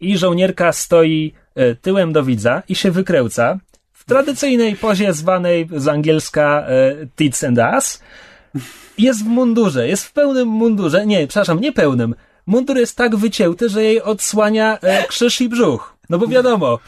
[0.00, 3.58] I żołnierka stoi e, tyłem do widza i się wykręca
[3.92, 8.02] w tradycyjnej pozie zwanej z angielska e, tits and ass.
[8.98, 11.06] Jest w mundurze, jest w pełnym mundurze.
[11.06, 12.14] Nie, przepraszam, nie pełnym.
[12.46, 15.96] Mundur jest tak wycięty, że jej odsłania e, krzyż i brzuch.
[16.08, 16.78] No bo wiadomo.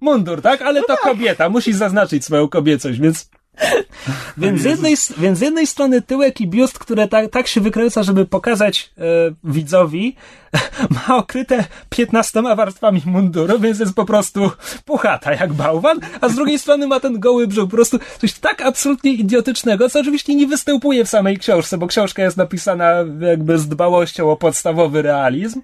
[0.00, 0.62] Mundur, tak?
[0.62, 1.48] Ale to kobieta.
[1.48, 3.30] Musi zaznaczyć swoją kobiecość, więc.
[4.38, 8.02] Więc z, jednej, więc z jednej strony tyłek i biust, które tak, tak się wykręca,
[8.02, 9.02] żeby pokazać e,
[9.44, 10.16] widzowi,
[11.08, 14.50] ma okryte 15 warstwami munduru, więc jest po prostu
[14.84, 17.70] puchata jak bałwan, a z drugiej strony ma ten goły brzuch.
[17.70, 22.22] Po prostu coś tak absolutnie idiotycznego, co oczywiście nie występuje w samej książce, bo książka
[22.22, 25.60] jest napisana jakby z dbałością o podstawowy realizm.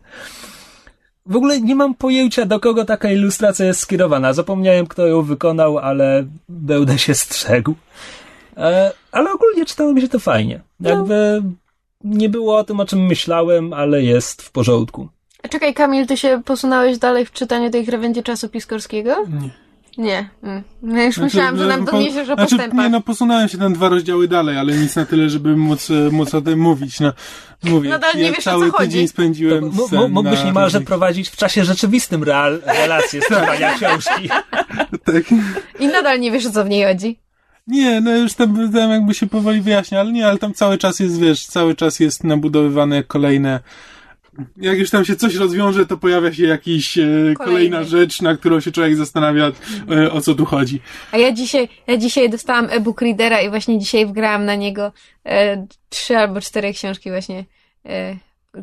[1.26, 4.32] W ogóle nie mam pojęcia, do kogo taka ilustracja jest skierowana.
[4.32, 7.74] Zapomniałem, kto ją wykonał, ale będę się strzegł.
[8.56, 10.60] E, ale ogólnie czytało mi się to fajnie.
[10.80, 11.42] Jakby
[12.04, 15.08] nie było o tym, o czym myślałem, ale jest w porządku.
[15.42, 19.16] A Czekaj, Kamil, ty się posunąłeś dalej w czytaniu tej krawędzi czasu piskorskiego?
[19.42, 19.50] Nie.
[19.98, 20.28] Nie.
[20.42, 20.62] Mm.
[20.82, 22.84] Ja już myślałam, że nam po- doniesiesz o znaczy, postępach.
[22.84, 25.94] Nie, no posunąłem się tam dwa rozdziały dalej, ale nic na tyle, żeby móc, e,
[26.10, 27.00] móc o tym mówić.
[27.00, 27.12] No,
[27.64, 28.88] mówię, Nadal nie ja wiesz, o cały co chodzi.
[28.90, 32.62] tydzień To spędziłem m- z, m- mógłbyś na niemalże różnych- prowadzić w czasie rzeczywistym real,
[32.66, 34.28] relacje z czytania książki.
[35.04, 35.24] Tak.
[35.80, 37.18] I nadal nie wiesz, o co w niej chodzi.
[37.66, 41.00] Nie, no już tam, tam jakby się powoli wyjaśnia, ale nie, ale tam cały czas
[41.00, 43.60] jest, wiesz, cały czas jest nabudowywane kolejne
[44.56, 47.04] jak już tam się coś rozwiąże, to pojawia się jakiś e,
[47.38, 49.52] kolejna rzecz, na którą się człowiek zastanawia,
[49.90, 50.80] e, o co tu chodzi.
[51.12, 54.92] A ja dzisiaj, ja dzisiaj dostałam e-book readera i właśnie dzisiaj wgrałam na niego
[55.26, 57.44] e, trzy albo cztery książki właśnie
[57.86, 58.16] e,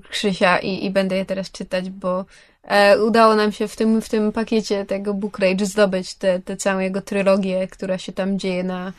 [0.10, 2.26] Krzysia i, i będę je teraz czytać, bo
[2.64, 6.80] e, udało nam się w tym, w tym pakiecie tego Book Rage zdobyć tę całą
[6.80, 8.94] jego trylogię, która się tam dzieje na...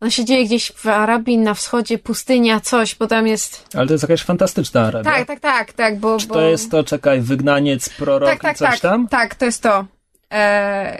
[0.00, 3.66] On się dzieje gdzieś w Arabii, na wschodzie, pustynia, coś, bo tam jest...
[3.74, 5.10] Ale to jest jakaś fantastyczna Arabia.
[5.10, 6.18] Tak, tak, tak, tak, bo...
[6.18, 6.34] Czy bo...
[6.34, 9.08] to jest to, czekaj, wygnaniec, prorok tak, tak, i coś tak, tam?
[9.08, 9.84] Tak, to jest to.
[10.32, 10.34] E,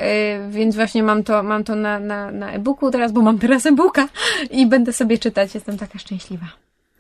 [0.00, 3.66] e, więc właśnie mam to, mam to na, na, na e-booku teraz, bo mam teraz
[3.66, 4.08] e-booka
[4.50, 5.54] i będę sobie czytać.
[5.54, 6.46] Jestem taka szczęśliwa.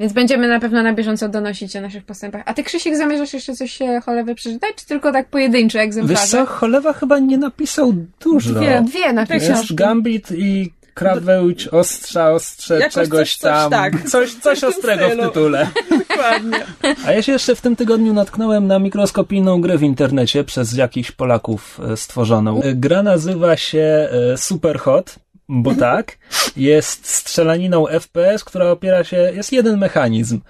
[0.00, 2.42] Więc będziemy na pewno na bieżąco donosić o naszych postępach.
[2.46, 6.26] A ty, Krzysiek, zamierzasz jeszcze coś e, cholewy przeczytać, czy tylko tak pojedyncze Wiesz egzemplarze?
[6.26, 8.54] co, Cholewa chyba nie napisał dużo.
[8.54, 8.82] Dwie.
[8.86, 9.56] Dwie na Dwie pewno.
[9.56, 13.70] Jest Gambit i Krawełć, ostrza, ostrze, Jakoś czegoś coś- coś tam.
[13.70, 14.08] tak.
[14.08, 15.68] Coś, coś ostrego w tytule.
[16.08, 16.66] Dokładnie.
[17.06, 21.10] A ja się jeszcze w tym tygodniu natknąłem na mikroskopijną grę w internecie przez jakichś
[21.12, 22.62] Polaków e, stworzoną.
[22.62, 25.14] E, Gra nazywa się e, Superhot,
[25.48, 26.18] bo tak.
[26.56, 30.40] Jest strzelaniną FPS, która opiera się, jest jeden mechanizm.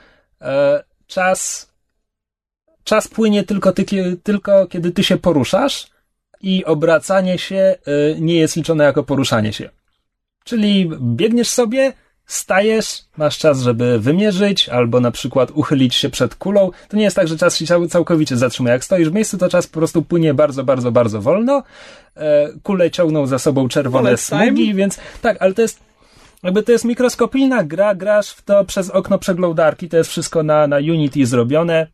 [1.06, 1.68] Czas,
[2.84, 3.84] czas płynie tylko, ty,
[4.22, 5.86] tylko kiedy ty się poruszasz
[6.40, 7.76] i obracanie się
[8.20, 9.70] nie jest liczone jako poruszanie się.
[10.48, 11.92] Czyli biegniesz sobie,
[12.26, 16.70] stajesz, masz czas, żeby wymierzyć, albo na przykład uchylić się przed kulą.
[16.88, 18.72] To nie jest tak, że czas się cał- całkowicie zatrzymuje.
[18.72, 21.62] Jak stoisz w miejscu, to czas po prostu płynie bardzo, bardzo, bardzo wolno.
[22.16, 24.10] E, Kule ciągną za sobą czerwone
[24.48, 25.80] smugi, więc tak, ale to jest
[26.42, 30.66] jakby to jest mikroskopijna gra, grasz w to przez okno przeglądarki, to jest wszystko na,
[30.66, 31.86] na Unity zrobione.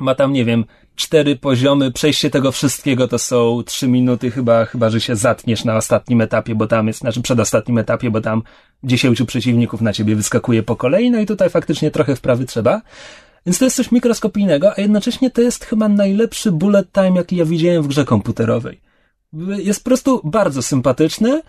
[0.00, 0.64] Ma tam, nie wiem,
[0.96, 5.76] cztery poziomy, przejście tego wszystkiego to są trzy minuty, chyba, chyba, że się zatniesz na
[5.76, 8.42] ostatnim etapie, bo tam jest, znaczy przedostatnim etapie, bo tam
[8.84, 12.80] dziesięciu przeciwników na ciebie wyskakuje po kolei, no i tutaj faktycznie trochę wprawy trzeba.
[13.46, 17.44] Więc to jest coś mikroskopijnego, a jednocześnie to jest chyba najlepszy bullet time, jaki ja
[17.44, 18.80] widziałem w grze komputerowej.
[19.58, 21.42] Jest po prostu bardzo sympatyczny.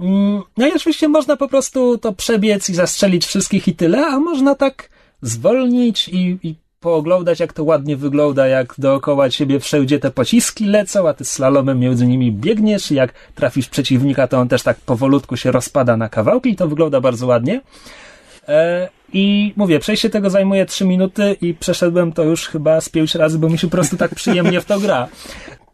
[0.00, 4.18] Mm, no i oczywiście można po prostu to przebiec i zastrzelić wszystkich i tyle, a
[4.18, 4.90] można tak
[5.22, 11.08] zwolnić i, i pooglądać, jak to ładnie wygląda, jak dookoła ciebie wszędzie te pociski lecą,
[11.08, 15.36] a ty slalomem między nimi biegniesz i jak trafisz przeciwnika, to on też tak powolutku
[15.36, 17.60] się rozpada na kawałki i to wygląda bardzo ładnie.
[18.48, 23.14] E, I mówię, przejście tego zajmuje 3 minuty i przeszedłem to już chyba z 5
[23.14, 25.08] razy, bo mi się po prostu tak przyjemnie w to gra.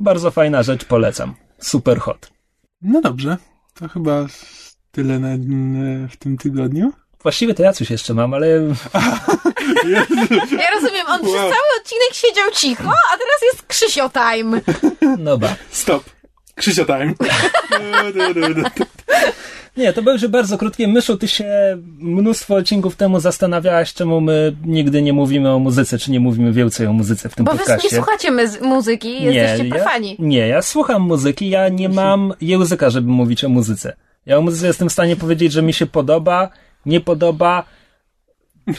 [0.01, 1.35] Bardzo fajna rzecz, polecam.
[1.59, 2.31] Super hot.
[2.83, 3.37] No dobrze,
[3.74, 4.27] to chyba
[4.91, 5.28] tyle na,
[6.09, 6.93] w tym tygodniu.
[7.27, 8.47] Właściwie to ja coś jeszcze mam, ale...
[10.59, 11.20] Ja rozumiem, on wow.
[11.20, 14.61] przez cały odcinek siedział cicho, a teraz jest Krzysio time.
[15.19, 15.55] No ba.
[15.70, 16.05] Stop.
[16.55, 17.15] Krzysio time.
[19.77, 20.89] Nie, to były bardzo krótkie.
[20.89, 26.11] Myszu, ty się mnóstwo odcinków temu zastanawiałaś, czemu my nigdy nie mówimy o muzyce, czy
[26.11, 27.74] nie mówimy więcej o muzyce w tym Bo podcaście.
[27.74, 30.11] Bo wy nie słuchacie muzyki, jesteście nie, profani.
[30.11, 33.97] Ja, nie, ja słucham muzyki, ja nie mam języka, żeby mówić o muzyce.
[34.27, 36.51] Ja o muzyce jestem w stanie powiedzieć, że mi się podoba,
[36.86, 37.64] nie podoba,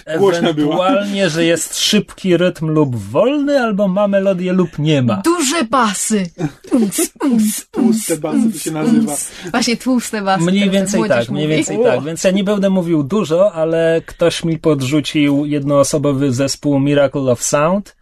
[0.06, 5.22] Ewentualnie, że jest szybki rytm lub wolny, albo ma melodię lub nie ma.
[5.26, 6.30] Duże basy.
[7.72, 9.16] Tłuste basy to się nazywa.
[9.52, 10.44] Właśnie tłuste basy.
[10.44, 12.04] Mniej więcej tak, mniej więcej tak.
[12.04, 17.96] Więc ja nie będę mówił dużo, ale ktoś mi podrzucił jednoosobowy zespół Miracle of Sound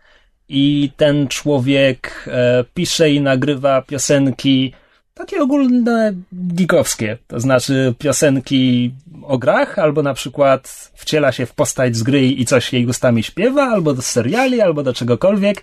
[0.49, 4.73] i ten człowiek e, pisze i nagrywa piosenki
[5.15, 8.93] takie ogólne geekowskie, to znaczy piosenki
[9.23, 13.23] o grach, albo na przykład wciela się w postać z gry i coś jej ustami
[13.23, 15.61] śpiewa, albo do seriali, albo do czegokolwiek.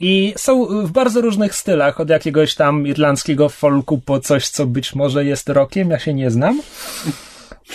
[0.00, 4.94] I są w bardzo różnych stylach, od jakiegoś tam irlandzkiego folku po coś, co być
[4.94, 6.60] może jest rokiem, ja się nie znam.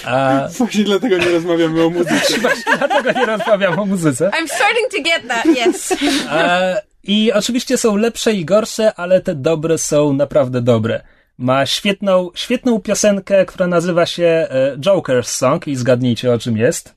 [0.05, 0.41] A...
[0.57, 2.39] Właśnie dlatego nie rozmawiamy o muzyce.
[2.41, 4.25] Właśnie dlatego nie rozmawiam o muzyce.
[4.29, 5.93] I'm starting to get that, yes.
[6.29, 6.88] A...
[7.09, 11.01] I oczywiście są lepsze i gorsze, ale te dobre są naprawdę dobre.
[11.37, 16.95] Ma świetną, świetną piosenkę, która nazywa się e, Joker's Song i zgadnijcie o czym jest.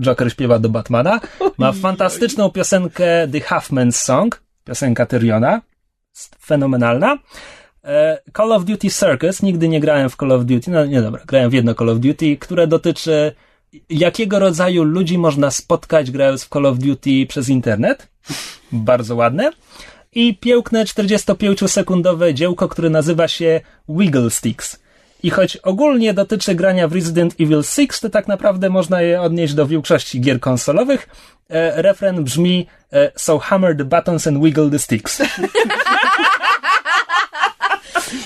[0.00, 1.20] Joker śpiewa do Batmana.
[1.58, 5.60] Ma fantastyczną piosenkę The Halfman's Song, piosenka Tyriona.
[6.40, 7.18] Fenomenalna.
[7.84, 11.22] E, Call of Duty Circus, nigdy nie grałem w Call of Duty, no nie dobra,
[11.26, 13.32] grałem w jedno Call of Duty, które dotyczy
[13.90, 18.08] jakiego rodzaju ludzi można spotkać grając w Call of Duty przez internet.
[18.72, 19.50] Bardzo ładne.
[20.12, 24.78] I piękne 45-sekundowe dziełko, które nazywa się Wiggle Sticks.
[25.22, 29.54] I choć ogólnie dotyczy grania w Resident Evil 6, to tak naprawdę można je odnieść
[29.54, 31.08] do większości gier konsolowych.
[31.48, 35.22] E, refren brzmi e, So hammer the buttons and wiggle the sticks.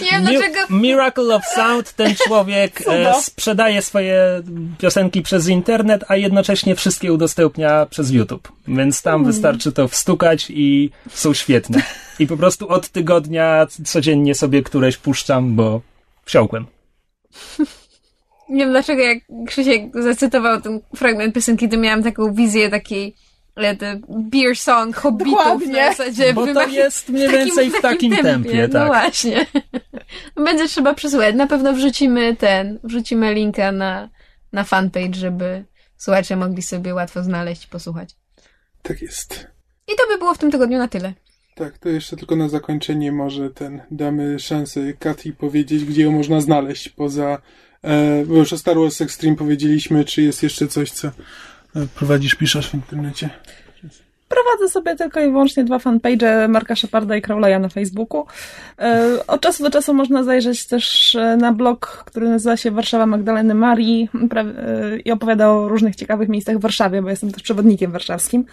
[0.01, 0.59] Nie wiem dlaczego.
[0.71, 4.43] Miracle of Sound, ten człowiek e, sprzedaje swoje
[4.79, 8.53] piosenki przez internet, a jednocześnie wszystkie udostępnia przez YouTube.
[8.69, 9.27] Więc tam mm.
[9.33, 11.83] wystarczy to wstukać i są świetne.
[12.19, 15.81] I po prostu od tygodnia codziennie sobie któreś puszczam, bo
[16.25, 16.67] wsiąkłem.
[18.49, 23.15] Nie wiem dlaczego, jak Krzysiek zacytował ten fragment piosenki, to miałam taką wizję takiej
[23.55, 25.95] the beer song hobbitów Dokładnie.
[25.95, 26.35] w zasadzie.
[26.35, 28.83] Bo to jest mniej więcej w takim, tempie, tempie, tak.
[28.83, 29.47] No właśnie.
[30.45, 31.35] Będzie trzeba przesłuchać.
[31.35, 34.09] Na pewno wrzucimy ten, wrzucimy linka na,
[34.53, 35.65] na fanpage, żeby
[35.97, 38.11] słuchacze mogli sobie łatwo znaleźć i posłuchać.
[38.83, 39.47] Tak jest.
[39.89, 41.13] I to by było w tym tygodniu na tyle.
[41.55, 46.41] Tak, to jeszcze tylko na zakończenie może ten damy szansę Kati powiedzieć, gdzie ją można
[46.41, 47.39] znaleźć poza
[47.83, 51.11] e, bo już o Star Wars Extreme powiedzieliśmy, czy jest jeszcze coś, co
[51.95, 53.31] prowadzisz, piszesz w internecie?
[54.29, 58.27] Prowadzę sobie tylko i wyłącznie dwa fanpage Marka Sheparda i Crowley'a na Facebooku.
[58.79, 63.07] E, od czasu do czasu można zajrzeć też e, na blog, który nazywa się Warszawa
[63.07, 67.93] Magdaleny Marii e, i opowiada o różnych ciekawych miejscach w Warszawie, bo jestem też przewodnikiem
[67.93, 68.45] warszawskim.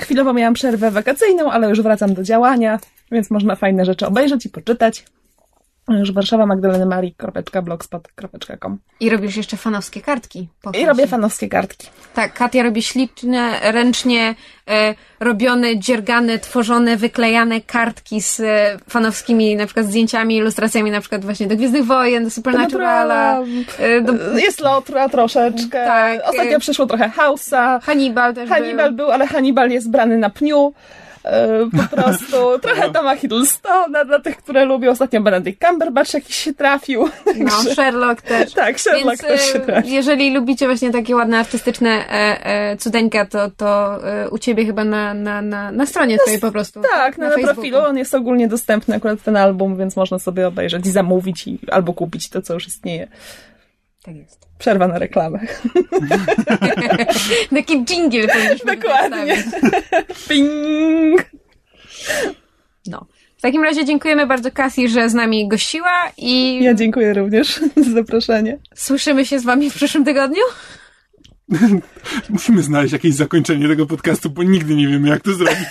[0.00, 2.78] Chwilowo miałam przerwę wakacyjną, ale już wracam do działania,
[3.12, 5.04] więc można fajne rzeczy obejrzeć i poczytać.
[5.88, 7.14] Już Warszawa Magdaleny Marii,
[7.62, 8.78] blogspot.com.
[9.00, 10.48] I robisz jeszcze fanowskie kartki.
[10.74, 11.88] I robię fanowskie kartki.
[12.14, 14.34] Tak, Katia robi śliczne, ręcznie
[14.70, 21.24] e, robione, dziergane, tworzone, wyklejane kartki z e, fanowskimi na przykład zdjęciami, ilustracjami na przykład
[21.24, 23.40] właśnie do Gwiezdnych Wojen, do Supernaturala.
[23.78, 24.38] E, do...
[24.38, 25.84] Jest Lotra troszeczkę.
[25.84, 26.20] Tak.
[26.28, 27.80] Ostatnio przyszło trochę House'a.
[27.82, 28.96] Hannibal też Hannibal był.
[28.96, 30.74] był, ale Hannibal jest brany na pniu.
[31.24, 34.90] E, po prostu trochę Toma Hiddlestona dla tych, które lubią.
[34.90, 37.08] Ostatnio Benedict Cumberbatch jakiś się trafił.
[37.36, 38.52] No, Sherlock też.
[38.62, 39.92] Tak, Sherlock Więc, też się e, trafił.
[39.92, 44.84] Jeżeli lubicie właśnie takie ładne, artystyczne e, e, cudeńka, to, to e, u ciebie chyba
[44.84, 46.80] na, na, na, na stronie twojej po prostu.
[46.80, 47.78] Tak, na, na, na profilu.
[47.78, 51.92] On jest ogólnie dostępny akurat ten album, więc można sobie obejrzeć i zamówić i, albo
[51.92, 53.08] kupić to, co już istnieje.
[54.02, 54.51] Tak jest.
[54.62, 55.38] Przerwa na reklamę.
[57.56, 59.36] Taki jingle powinniśmy Dokładnie.
[59.36, 59.82] Dokładnie.
[60.28, 61.24] Ping!
[62.86, 63.06] No.
[63.36, 67.90] W takim razie dziękujemy bardzo Cassie, że z nami gościła i Ja dziękuję również za
[67.90, 68.58] zaproszenie.
[68.74, 70.42] słyszymy się z wami w przyszłym tygodniu.
[72.30, 75.68] Musimy znaleźć jakieś zakończenie tego podcastu, bo nigdy nie wiemy, jak to zrobić.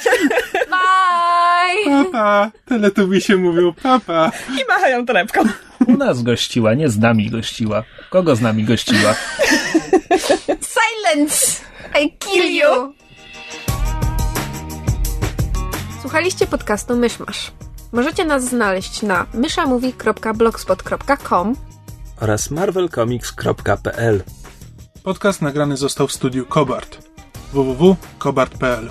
[1.86, 2.52] Papa!
[2.66, 4.32] Teletubi mówią papa.
[4.62, 5.42] I machają torebką.
[5.88, 7.84] U nas gościła, nie z nami gościła.
[8.10, 9.16] Kogo z nami gościła?
[10.48, 11.62] Silence!
[12.02, 12.94] I kill you!
[16.02, 17.52] Słuchaliście podcastu Myszmasz.
[17.92, 21.56] Możecie nas znaleźć na myszamovie.blogspot.com
[22.22, 24.24] oraz marvelcomics.pl.
[25.04, 26.98] Podcast nagrany został w studiu Kobart.
[27.54, 28.90] www.kobart.pl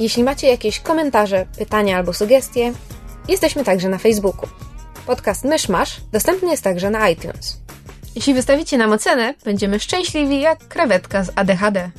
[0.00, 2.72] Jeśli macie jakieś komentarze, pytania albo sugestie,
[3.28, 4.48] jesteśmy także na Facebooku.
[5.06, 7.60] Podcast Myszmasz dostępny jest także na iTunes.
[8.14, 11.90] Jeśli wystawicie nam ocenę, będziemy szczęśliwi jak krewetka z ADHD.